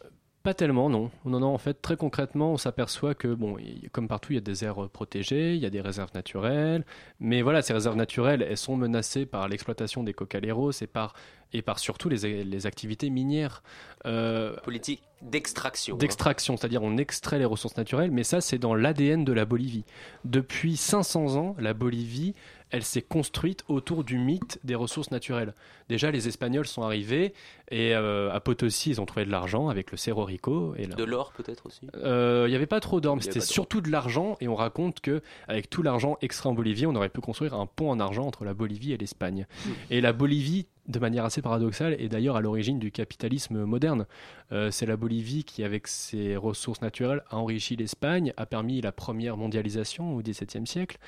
Pas 0.42 0.54
tellement, 0.54 0.90
non. 0.90 1.10
Non, 1.24 1.38
non, 1.38 1.54
en 1.54 1.58
fait, 1.58 1.80
très 1.80 1.96
concrètement, 1.96 2.52
on 2.52 2.56
s'aperçoit 2.56 3.14
que, 3.14 3.28
bon, 3.28 3.56
comme 3.92 4.08
partout, 4.08 4.32
il 4.32 4.34
y 4.34 4.38
a 4.38 4.40
des 4.42 4.64
aires 4.64 4.88
protégées, 4.88 5.54
il 5.54 5.60
y 5.60 5.66
a 5.66 5.70
des 5.70 5.80
réserves 5.80 6.10
naturelles, 6.14 6.84
mais 7.20 7.42
voilà, 7.42 7.62
ces 7.62 7.72
réserves 7.72 7.94
naturelles, 7.96 8.42
elles 8.42 8.56
sont 8.56 8.76
menacées 8.76 9.24
par 9.24 9.48
l'exploitation 9.48 10.02
des 10.02 10.12
cocaleros 10.12 10.72
et 10.82 10.88
par, 10.88 11.14
et 11.52 11.62
par 11.62 11.78
surtout 11.78 12.08
les, 12.08 12.42
les 12.42 12.66
activités 12.66 13.08
minières. 13.08 13.62
Euh, 14.04 14.56
Politique 14.64 15.02
d'extraction. 15.20 15.94
hein. 15.94 15.98
d'extraction, 15.98 16.56
c'est-à-dire 16.56 16.82
on 16.82 16.96
extrait 16.96 17.38
les 17.38 17.44
ressources 17.44 17.76
naturelles, 17.76 18.10
mais 18.10 18.24
ça 18.24 18.40
c'est 18.40 18.58
dans 18.58 18.74
l'ADN 18.74 19.24
de 19.24 19.32
la 19.32 19.44
Bolivie. 19.44 19.84
Depuis 20.24 20.76
500 20.76 21.36
ans, 21.36 21.54
la 21.60 21.72
Bolivie, 21.74 22.34
elle 22.72 22.82
s'est 22.82 23.02
construite 23.02 23.64
autour 23.68 24.02
du 24.02 24.18
mythe 24.18 24.58
des 24.64 24.74
ressources 24.74 25.10
naturelles. 25.10 25.54
Déjà, 25.88 26.10
les 26.10 26.26
Espagnols 26.26 26.66
sont 26.66 26.82
arrivés 26.82 27.34
et 27.70 27.94
euh, 27.94 28.32
à 28.32 28.40
Potosi, 28.40 28.90
ils 28.90 29.00
ont 29.00 29.06
trouvé 29.06 29.24
de 29.24 29.30
l'argent 29.30 29.68
avec 29.68 29.90
le 29.92 29.96
Cerro 29.96 30.24
Rico. 30.24 30.74
Et 30.76 30.86
là- 30.86 30.94
De 30.96 31.04
l'or 31.04 31.32
peut-être 31.32 31.66
aussi 31.66 31.86
euh, 31.96 32.44
il 32.46 32.50
n'y 32.50 32.56
avait 32.56 32.66
pas 32.66 32.80
trop 32.80 33.00
d'or, 33.00 33.16
mais 33.16 33.22
c'était 33.22 33.40
surtout 33.40 33.80
de 33.82 33.90
l'argent. 33.90 34.36
Et 34.40 34.48
on 34.48 34.54
raconte 34.54 35.00
que 35.00 35.22
avec 35.48 35.70
tout 35.70 35.82
l'argent 35.82 36.16
extra 36.22 36.50
en 36.50 36.54
Bolivie, 36.54 36.86
on 36.86 36.94
aurait 36.96 37.08
pu 37.10 37.20
construire 37.20 37.54
un 37.54 37.66
pont 37.66 37.90
en 37.90 38.00
argent 38.00 38.26
entre 38.26 38.44
la 38.44 38.54
Bolivie 38.54 38.92
et 38.92 38.96
l'Espagne. 38.96 39.46
Hmm. 39.66 39.70
Et 39.90 40.00
la 40.00 40.12
Bolivie, 40.12 40.66
de 40.88 40.98
manière 40.98 41.24
assez 41.24 41.42
paradoxale, 41.42 41.94
est 42.00 42.08
d'ailleurs 42.08 42.34
à 42.36 42.40
l'origine 42.40 42.78
du 42.78 42.90
capitalisme 42.90 43.64
moderne. 43.64 44.06
Euh, 44.50 44.70
c'est 44.72 44.84
la 44.86 44.96
Bolivie 44.96 45.44
qui, 45.44 45.62
avec 45.62 45.86
ses 45.86 46.36
ressources 46.36 46.80
naturelles, 46.82 47.22
a 47.30 47.36
enrichi 47.36 47.76
l'Espagne, 47.76 48.32
a 48.36 48.46
permis 48.46 48.80
la 48.80 48.90
première 48.90 49.36
mondialisation 49.36 50.16
au 50.16 50.22
XVIIe 50.22 50.66
siècle. 50.66 50.98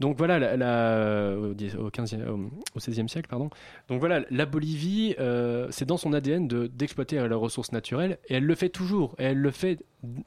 Donc 0.00 0.16
voilà, 0.18 0.56
la, 0.56 1.36
au, 1.38 1.54
dix- 1.54 1.76
au 1.76 1.90
15e, 1.90 2.26
au- 2.28 2.50
au 2.74 2.78
XVIe 2.78 3.08
siècle, 3.08 3.28
pardon. 3.28 3.50
Donc 3.88 4.00
voilà, 4.00 4.24
la 4.30 4.46
Bolivie, 4.46 5.14
euh, 5.20 5.68
c'est 5.70 5.86
dans 5.86 5.96
son 5.96 6.12
ADN 6.12 6.48
de- 6.48 6.66
d'exploiter 6.66 7.16
leurs 7.28 7.40
ressources 7.40 7.70
naturelles, 7.72 8.18
et 8.28 8.34
elle 8.34 8.44
le 8.44 8.54
fait 8.56 8.68
toujours, 8.68 9.14
et 9.18 9.24
elle 9.24 9.38
le 9.38 9.50
fait 9.52 9.78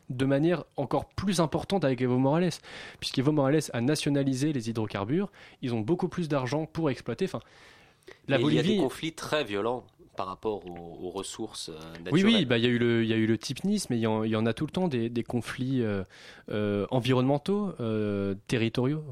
de 0.09 0.25
manière 0.25 0.63
encore 0.77 1.09
plus 1.09 1.41
importante 1.41 1.83
avec 1.83 1.99
Evo 2.01 2.17
Morales, 2.19 2.51
puisqu'Evo 3.01 3.31
Morales 3.33 3.59
a 3.73 3.81
nationalisé 3.81 4.53
les 4.53 4.69
hydrocarbures, 4.69 5.29
ils 5.61 5.73
ont 5.73 5.81
beaucoup 5.81 6.07
plus 6.07 6.29
d'argent 6.29 6.65
pour 6.65 6.89
exploiter. 6.89 7.25
Enfin, 7.25 7.39
la 8.27 8.37
Il 8.39 8.53
y 8.53 8.59
a 8.59 8.63
des 8.63 8.77
conflits 8.77 9.13
très 9.13 9.43
violents 9.43 9.85
par 10.15 10.27
rapport 10.27 10.65
aux, 10.65 11.07
aux 11.07 11.09
ressources 11.09 11.69
euh, 11.69 11.73
oui, 11.95 12.03
naturelles. 12.03 12.25
oui, 12.25 12.45
bah, 12.45 12.57
il 12.57 12.63
y 12.63 12.67
a 12.67 12.69
eu 12.69 12.77
le, 12.77 13.03
il 13.03 13.09
y 13.09 13.13
a 13.13 13.17
eu 13.17 13.25
le 13.25 13.37
typnis, 13.37 13.85
mais 13.89 13.97
il 13.97 14.01
y, 14.01 14.07
en, 14.07 14.23
il 14.23 14.31
y 14.31 14.35
en 14.35 14.45
a 14.45 14.53
tout 14.53 14.65
le 14.65 14.71
temps 14.71 14.87
des, 14.87 15.09
des 15.09 15.23
conflits 15.23 15.81
euh, 15.81 16.03
euh, 16.49 16.85
environnementaux, 16.91 17.73
euh, 17.79 18.35
territoriaux, 18.47 19.03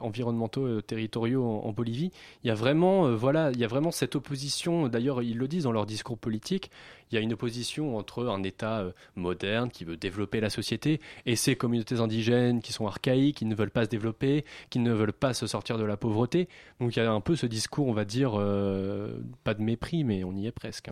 environnementaux, 0.00 0.80
territoriaux 0.82 1.44
en, 1.44 1.66
en 1.66 1.72
Bolivie. 1.72 2.10
Il 2.44 2.48
y 2.48 2.50
a 2.50 2.54
vraiment, 2.54 3.06
euh, 3.06 3.14
voilà, 3.14 3.50
il 3.52 3.58
y 3.58 3.64
a 3.64 3.68
vraiment 3.68 3.90
cette 3.90 4.16
opposition. 4.16 4.88
D'ailleurs, 4.88 5.22
ils 5.22 5.38
le 5.38 5.48
disent 5.48 5.64
dans 5.64 5.72
leur 5.72 5.86
discours 5.86 6.18
politique. 6.18 6.70
Il 7.10 7.16
y 7.16 7.18
a 7.18 7.20
une 7.20 7.32
opposition 7.32 7.96
entre 7.96 8.28
un 8.28 8.44
État 8.44 8.84
moderne 9.16 9.68
qui 9.68 9.84
veut 9.84 9.96
développer 9.96 10.38
la 10.40 10.48
société 10.48 11.00
et 11.26 11.34
ces 11.34 11.56
communautés 11.56 11.98
indigènes 11.98 12.60
qui 12.60 12.72
sont 12.72 12.86
archaïques, 12.86 13.38
qui 13.38 13.46
ne 13.46 13.54
veulent 13.56 13.72
pas 13.72 13.84
se 13.84 13.90
développer, 13.90 14.44
qui 14.70 14.78
ne 14.78 14.92
veulent 14.92 15.12
pas 15.12 15.34
se 15.34 15.48
sortir 15.48 15.76
de 15.76 15.82
la 15.82 15.96
pauvreté. 15.96 16.48
Donc 16.78 16.94
il 16.94 17.00
y 17.00 17.02
a 17.02 17.10
un 17.10 17.20
peu 17.20 17.34
ce 17.34 17.46
discours, 17.46 17.88
on 17.88 17.92
va 17.92 18.04
dire, 18.04 18.34
pas 19.42 19.54
de 19.54 19.60
mépris, 19.62 20.04
mais 20.04 20.22
on 20.22 20.36
y 20.36 20.46
est 20.46 20.49
presque. 20.52 20.90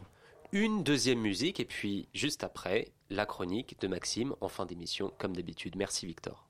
Une 0.52 0.82
deuxième 0.82 1.20
musique 1.20 1.60
et 1.60 1.64
puis 1.64 2.08
juste 2.14 2.44
après, 2.44 2.92
la 3.10 3.26
chronique 3.26 3.78
de 3.80 3.88
Maxime 3.88 4.34
en 4.40 4.48
fin 4.48 4.66
d'émission 4.66 5.12
comme 5.18 5.36
d'habitude. 5.36 5.76
Merci 5.76 6.06
Victor. 6.06 6.48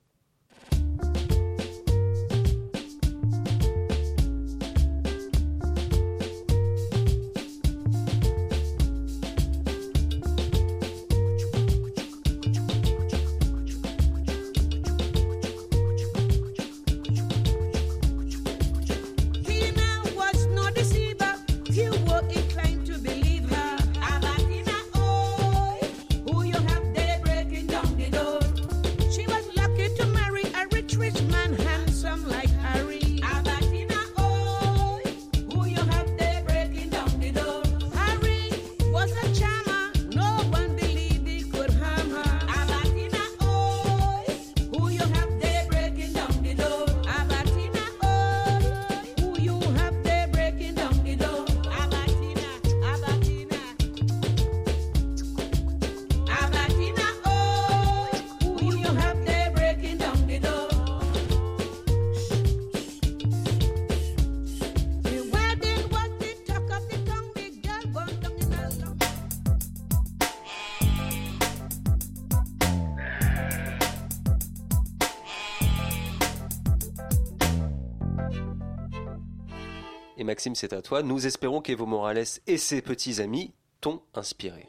Maxime, 80.23 80.55
c'est 80.55 80.73
à 80.73 80.81
toi. 80.81 81.03
Nous 81.03 81.25
espérons 81.27 81.61
qu'Evo 81.61 81.85
Morales 81.85 82.23
et 82.47 82.57
ses 82.57 82.81
petits 82.81 83.21
amis 83.21 83.53
t'ont 83.81 84.01
inspiré. 84.13 84.67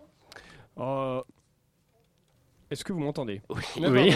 Euh, 0.78 1.20
Est-ce 2.70 2.84
que 2.84 2.92
vous 2.92 3.00
m'entendez? 3.00 3.42
Oui. 3.78 4.14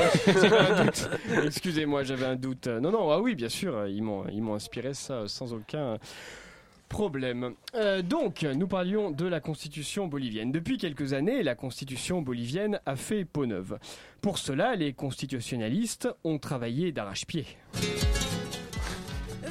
Excusez-moi, 1.45 2.05
j'avais 2.05 2.27
un 2.27 2.37
doute. 2.37 2.67
Non, 2.69 2.91
non, 2.91 3.11
ah 3.11 3.21
oui, 3.21 3.35
bien 3.35 3.49
sûr, 3.49 3.87
ils 3.87 4.03
m'ont, 4.03 4.27
ils 4.29 4.43
m'ont 4.43 4.55
inspiré 4.55 4.95
ça 4.95 5.27
sans 5.29 5.53
aucun 5.53 5.99
problème. 6.89 7.55
Euh, 7.75 8.03
donc, 8.03 8.43
nous 8.43 8.69
parlions 8.69 9.11
de 9.11 9.27
la 9.27 9.41
constitution 9.41 10.07
bolivienne. 10.07 10.53
Depuis 10.53 10.79
quelques 10.79 11.13
années, 11.13 11.43
la 11.43 11.57
constitution 11.57 12.23
bolivienne 12.23 12.81
a 12.87 12.95
fait 12.95 13.25
peau 13.25 13.47
neuve. 13.47 13.79
Pour 14.21 14.39
cela, 14.39 14.77
les 14.77 14.93
constitutionnalistes 14.93 16.09
ont 16.23 16.39
travaillé 16.39 16.93
d'arrache-pied. 16.93 17.47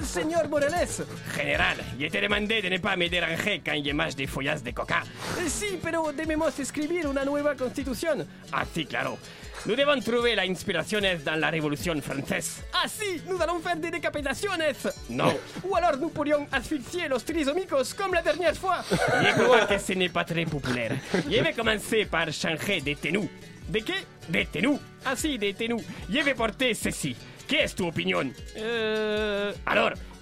Señor 0.06 0.50
Morales 0.50 1.04
Général, 1.36 1.78
je 2.00 2.08
te 2.08 2.22
demandé 2.22 2.62
de 2.62 2.78
pas 2.80 2.96
me 2.96 3.10
déranger 3.10 3.62
quand 3.66 3.84
je 3.84 3.92
mange 3.94 4.16
des 4.16 4.28
follas 4.28 4.62
de 4.64 4.72
coca. 4.72 5.04
Si, 5.48 5.80
pero 5.82 6.12
debemos 6.12 6.58
escribir 6.60 7.08
una 7.08 7.24
nueva 7.24 7.56
constitución. 7.56 8.28
Ah, 8.52 8.66
sí, 8.74 8.86
claro. 8.86 9.18
Nous 9.66 9.76
devons 9.76 10.02
trouver 10.04 10.36
la 10.36 10.44
inspiraciones 10.46 11.24
dans 11.24 11.40
la 11.40 11.50
Révolution 11.50 12.02
française. 12.02 12.64
Ah 12.74 12.88
si, 12.88 13.22
nous 13.30 13.42
allons 13.42 13.60
faire 13.62 13.78
des 13.78 13.92
décapitaciones. 13.92 14.76
Non. 15.10 15.34
Ou 15.64 15.76
alors 15.76 15.96
nous 15.98 16.10
pourrions 16.10 16.46
asphyxier 16.52 17.08
los 17.08 17.24
trisomicos 17.24 17.94
comme 17.94 18.14
la 18.14 18.22
dernière 18.22 18.58
fois. 18.58 18.84
Je 18.92 19.42
crois 19.42 19.66
que 19.66 19.78
ce 19.80 19.94
n'est 19.94 20.10
pas 20.10 20.26
très 20.26 20.46
populaire. 20.46 20.92
Je 21.14 21.42
vais 21.42 21.54
commencer 21.54 22.06
par 22.06 22.32
changer 22.34 22.82
de 22.82 22.94
tenue. 22.94 23.30
¿De 23.70 23.80
qué? 23.80 23.94
De 24.28 24.44
tenue. 24.44 24.78
Ah 25.06 25.16
sí, 25.16 25.38
de 25.38 25.52
tenue. 25.54 25.82
Je 26.10 26.20
vais 26.20 26.34
porter 26.34 26.74
ceci. 26.74 27.16
¿Qué 27.48 27.64
es 27.64 27.76
tu 27.76 27.88
opinión? 27.88 28.34
Eh, 28.56 29.54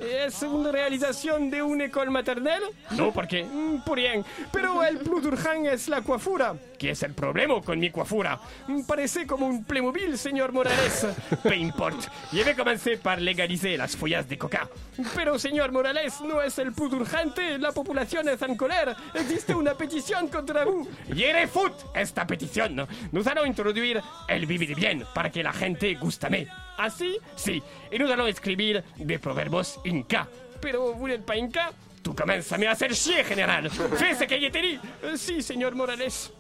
¿es 0.02 0.42
una 0.44 0.72
realización 0.72 1.50
de 1.50 1.62
una 1.62 1.86
école 1.86 2.10
maternelle? 2.12 2.66
No, 2.92 3.12
¿por 3.12 3.28
qué? 3.28 3.44
Mm, 3.44 3.82
Por 3.86 3.98
bien. 4.00 4.24
Pero 4.52 4.84
el 4.84 4.98
plus 5.00 5.26
urgent 5.26 5.68
es 5.68 5.88
la 5.88 6.02
coiffura. 6.02 6.56
¿Qué 6.78 6.92
es 6.92 7.04
el 7.04 7.14
problema 7.14 7.62
con 7.62 7.80
mi 7.80 7.92
coiffura? 7.92 8.40
Mm, 8.68 8.82
Parece 8.84 9.28
como 9.28 9.46
un 9.48 9.64
Playmobil, 9.64 10.18
señor 10.18 10.52
Morales. 10.52 11.08
Peu 11.44 11.56
importe. 11.56 12.08
Vais 12.32 12.56
commencer 12.56 13.00
par 13.00 13.22
légaliser 13.22 13.78
las 13.78 13.96
follas 13.96 14.28
de 14.28 14.38
coca. 14.38 14.68
Pero, 15.16 15.38
señor 15.38 15.72
Morales, 15.72 16.20
no 16.22 16.42
es 16.42 16.58
el 16.60 16.74
plus 16.74 16.92
urgente. 16.94 17.58
La 17.60 17.72
población 17.72 18.28
es 18.30 18.42
en 18.42 18.56
colère. 18.58 18.96
Existe 19.14 19.54
una 19.54 19.74
petición 19.76 20.28
contra 20.28 20.66
vous. 20.66 20.88
Je 21.10 21.32
refute 21.34 21.76
esta 21.96 22.26
petición. 22.26 22.88
Nous 23.12 23.28
allons 23.28 23.46
introduire 23.46 24.02
el 24.28 24.46
vivir 24.46 24.76
bien 24.76 25.04
para 25.14 25.30
que 25.30 25.44
la 25.44 25.54
gente 25.54 25.96
gustame. 25.96 26.48
¿Así? 26.78 27.18
Sí. 27.36 27.62
Y 27.92 28.00
nous 28.00 28.10
allons 28.10 28.28
escribir 28.28 28.84
des 28.98 29.20
proverbos 29.20 29.80
inca. 29.92 30.28
Pero, 30.60 30.94
¿vous 30.94 31.08
n'êtes 31.08 31.26
pas 31.26 31.38
inca? 31.38 31.72
Tú 32.02 32.16
comienzas 32.16 32.54
a 32.54 32.58
me 32.58 32.68
hacer 32.68 32.96
chier, 32.96 33.24
general. 33.24 33.70
Fais 33.70 34.18
ce 34.18 34.26
que 34.26 34.40
je 34.40 34.50
te 34.50 34.60
dis. 34.60 34.80
Euh, 35.04 35.18
sí, 35.18 35.42
señor 35.42 35.76
Morales. 35.76 36.32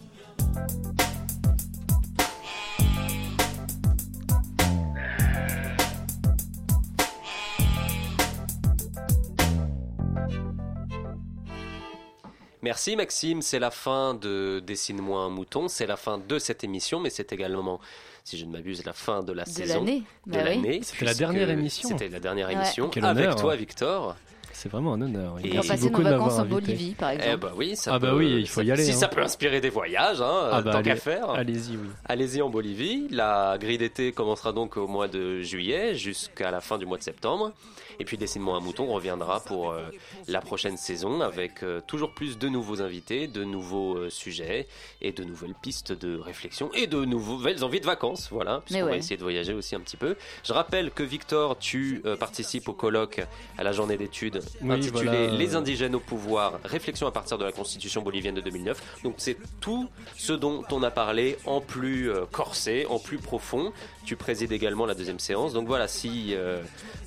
Merci 12.63 12.95
Maxime, 12.95 13.41
c'est 13.41 13.57
la 13.59 13.71
fin 13.71 14.13
de 14.13 14.61
Dessine-moi 14.65 15.21
un 15.21 15.29
mouton, 15.29 15.67
c'est 15.67 15.87
la 15.87 15.97
fin 15.97 16.19
de 16.19 16.37
cette 16.37 16.63
émission, 16.63 16.99
mais 16.99 17.09
c'est 17.09 17.33
également, 17.33 17.79
si 18.23 18.37
je 18.37 18.45
ne 18.45 18.51
m'abuse, 18.51 18.85
la 18.85 18.93
fin 18.93 19.23
de 19.23 19.33
la 19.33 19.45
De 19.45 19.49
saison. 19.49 19.79
l'année. 19.79 20.03
De 20.27 20.31
Bah 20.33 20.39
oui. 20.43 20.49
l'année. 20.55 20.79
C'était 20.83 21.05
la 21.05 21.13
dernière 21.15 21.49
émission. 21.49 21.89
C'était 21.89 22.09
la 22.09 22.19
dernière 22.19 22.47
Ouais. 22.49 22.53
émission. 22.53 22.89
Quel 22.89 23.03
avec 23.05 23.23
honneur. 23.25 23.35
toi, 23.35 23.55
Victor. 23.55 24.15
C'est 24.61 24.69
vraiment 24.69 24.93
un 24.93 25.01
honneur. 25.01 25.37
Et 25.43 25.53
On 25.57 25.61
va 25.61 25.67
passer 25.69 25.89
nos 25.89 26.01
vacances 26.03 26.37
en. 26.37 26.45
Bolivie, 26.45 26.91
par 26.93 27.09
Eh 27.11 27.15
exemple. 27.15 27.37
bah 27.39 27.53
oui, 27.55 27.75
ça 27.75 27.95
Ah 27.95 27.99
bah 27.99 28.09
peut- 28.11 28.17
oui, 28.17 28.35
il 28.41 28.47
faut 28.47 28.59
ça- 28.61 28.63
y 28.63 28.71
aller, 28.71 28.83
Si 28.83 28.91
hein. 28.91 28.95
ça 28.95 29.07
peut 29.07 29.23
inspirer 29.23 29.59
des 29.59 29.71
voyages, 29.71 30.21
hein, 30.21 30.49
Ah 30.51 30.61
bah, 30.61 30.71
tant 30.73 30.83
qu'à 30.83 30.95
faire. 30.97 31.31
Allez-y, 31.31 31.77
oui. 31.77 31.87
Allez-y 32.05 32.43
en 32.43 32.49
Bolivie. 32.51 33.07
La 33.09 33.57
grille 33.59 33.79
d'été 33.79 34.11
commencera 34.11 34.51
donc 34.53 34.77
au 34.77 34.85
mois 34.87 35.07
de 35.07 35.41
juillet 35.41 35.95
jusqu'à 35.95 36.51
la 36.51 36.61
fin 36.61 36.77
du 36.77 36.85
mois 36.85 36.99
de 36.99 37.03
septembre. 37.03 37.53
Et 37.99 38.05
puis 38.05 38.17
Dessine-moi 38.17 38.55
un 38.57 38.59
mouton 38.61 38.85
reviendra 38.87 39.39
pour 39.41 39.71
euh, 39.71 39.81
la 40.27 40.41
prochaine 40.41 40.77
saison 40.77 41.21
avec 41.21 41.63
euh, 41.63 41.81
toujours 41.85 42.13
plus 42.13 42.37
de 42.37 42.47
nouveaux 42.47 42.81
invités, 42.81 43.27
de 43.27 43.43
nouveaux 43.43 43.95
euh, 43.95 44.09
sujets 44.09 44.67
et 45.01 45.11
de 45.11 45.23
nouvelles 45.23 45.53
pistes 45.61 45.91
de 45.91 46.17
réflexion 46.17 46.71
et 46.73 46.87
de 46.87 47.03
nouvelles 47.05 47.63
envies 47.63 47.79
de 47.81 47.85
vacances. 47.85 48.29
Voilà, 48.31 48.61
puisqu'on 48.65 48.85
va 48.85 48.91
ouais. 48.91 48.97
essayer 48.99 49.17
de 49.17 49.23
voyager 49.23 49.53
aussi 49.53 49.75
un 49.75 49.79
petit 49.81 49.97
peu. 49.97 50.15
Je 50.43 50.53
rappelle 50.53 50.91
que 50.91 51.03
Victor, 51.03 51.57
tu 51.59 52.01
euh, 52.05 52.15
participes 52.15 52.67
au 52.69 52.73
colloque 52.73 53.21
à 53.57 53.63
la 53.63 53.71
journée 53.71 53.97
d'études 53.97 54.41
Oui, 54.61 54.71
intitulé 54.71 55.03
voilà. 55.03 55.27
Les 55.27 55.55
indigènes 55.55 55.95
au 55.95 55.99
pouvoir, 55.99 56.59
réflexion 56.63 57.07
à 57.07 57.11
partir 57.11 57.37
de 57.37 57.43
la 57.45 57.51
constitution 57.51 58.01
bolivienne 58.01 58.35
de 58.35 58.41
2009. 58.41 59.01
Donc 59.03 59.15
c'est 59.17 59.37
tout 59.59 59.89
ce 60.17 60.33
dont 60.33 60.63
on 60.71 60.83
a 60.83 60.91
parlé 60.91 61.37
en 61.45 61.61
plus 61.61 62.09
euh, 62.09 62.25
corsé, 62.31 62.85
en 62.89 62.99
plus 62.99 63.17
profond. 63.17 63.71
Tu 64.05 64.15
présides 64.15 64.51
également 64.51 64.85
la 64.85 64.95
deuxième 64.95 65.19
séance. 65.19 65.53
Donc 65.53 65.67
voilà, 65.67 65.87
si 65.87 66.33
euh, 66.33 66.61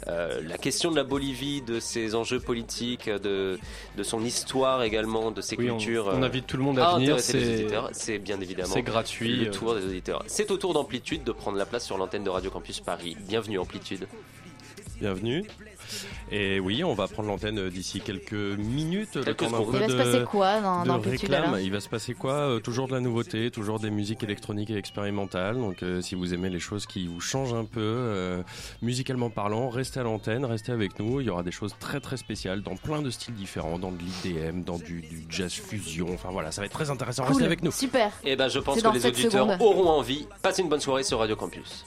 euh, 0.07 0.41
la 0.47 0.59
question 0.59 0.91
de 0.91 0.97
la 0.97 1.05
Bolivie, 1.05 1.63
de 1.63 1.81
ses 1.81 2.15
enjeux 2.15 2.41
politiques, 2.41 3.09
de, 3.09 3.59
de 3.97 4.03
son 4.03 4.25
histoire 4.25 4.83
également, 4.83 5.31
de 5.31 5.41
ses 5.41 5.57
Oui, 5.57 5.67
cultures... 5.67 6.11
on 6.13 6.23
invite 6.23 6.47
tout 6.47 6.57
le 6.57 6.63
monde 6.63 6.79
à 6.79 6.91
à 6.91 6.95
venir. 6.97 7.19
C'est 7.21 7.39
auditeurs, 7.39 7.91
c'est 7.93 8.19
bien 8.19 8.41
évidemment 8.41 8.75
c'est 8.75 8.83
gratuit. 8.83 9.37
le 9.37 9.51
tour 9.51 9.75
des 9.75 9.85
auditeurs. 9.85 10.23
C'est 10.27 10.51
au 10.51 10.57
tour 10.57 10.75
d'Amplitude 10.75 11.25
de 11.25 11.33
prendre 11.33 11.59
la 11.59 11.67
place 11.67 11.85
sur 11.85 11.99
l'antenne 11.99 12.25
de 12.25 12.31
Radio 12.31 12.51
Campus 12.51 12.81
Paris. 12.81 13.17
Bienvenue 13.27 13.59
Amplitude. 13.59 14.07
Bienvenue. 15.01 15.45
Et 16.31 16.61
oui, 16.61 16.85
on 16.85 16.95
va 16.95 17.09
prendre 17.09 17.29
l'antenne 17.29 17.69
d'ici 17.69 18.01
quelques 18.01 18.33
minutes. 18.33 19.17
le 19.17 19.35
temps 19.35 19.47
Il 19.73 19.79
va 19.79 19.89
se 19.89 19.97
passer 19.97 20.25
quoi 20.25 20.61
dans, 20.61 20.85
dans 20.85 20.99
réclame. 20.99 21.59
Il 21.63 21.71
va 21.71 21.81
se 21.81 21.89
passer 21.89 22.15
quoi 22.15 22.59
Toujours 22.63 22.89
de 22.89 22.93
la 22.93 23.01
nouveauté, 23.01 23.51
toujours 23.51 23.79
des 23.79 23.91
musiques 23.91 24.23
électroniques 24.23 24.71
et 24.71 24.77
expérimentales. 24.77 25.57
Donc 25.57 25.83
euh, 25.83 26.01
si 26.01 26.15
vous 26.15 26.35
aimez 26.35 26.51
les 26.51 26.61
choses 26.61 26.87
qui 26.87 27.07
vous 27.07 27.21
changent 27.21 27.55
un 27.55 27.65
peu, 27.65 27.81
euh, 27.81 28.43
musicalement 28.83 29.31
parlant, 29.31 29.69
restez 29.69 30.01
à 30.01 30.03
l'antenne, 30.03 30.45
restez 30.45 30.73
avec 30.73 30.99
nous. 30.99 31.21
Il 31.21 31.27
y 31.27 31.31
aura 31.31 31.43
des 31.43 31.53
choses 31.53 31.75
très 31.79 32.01
très 32.01 32.17
spéciales 32.17 32.63
dans 32.63 32.77
plein 32.77 33.03
de 33.03 33.11
styles 33.11 33.35
différents, 33.35 33.79
dans 33.79 33.93
de 33.93 33.99
l'IDM, 33.99 34.63
dans 34.63 34.79
du, 34.79 35.01
du 35.01 35.25
jazz 35.29 35.53
fusion. 35.53 36.09
Enfin 36.13 36.31
voilà, 36.31 36.51
ça 36.51 36.61
va 36.61 36.67
être 36.67 36.73
très 36.73 36.91
intéressant. 36.91 37.23
Cool. 37.25 37.33
Restez 37.33 37.47
avec 37.47 37.63
nous. 37.63 37.73
Super. 37.73 38.13
Et 38.25 38.37
ben 38.37 38.49
je 38.49 38.59
pense 38.59 38.83
que 38.83 38.89
les 38.89 39.07
auditeurs 39.07 39.51
secondes. 39.51 39.57
auront 39.61 39.89
envie. 39.89 40.27
Passez 40.43 40.63
une 40.63 40.69
bonne 40.69 40.81
soirée 40.81 41.03
sur 41.03 41.19
Radio 41.19 41.37
Campus. 41.37 41.85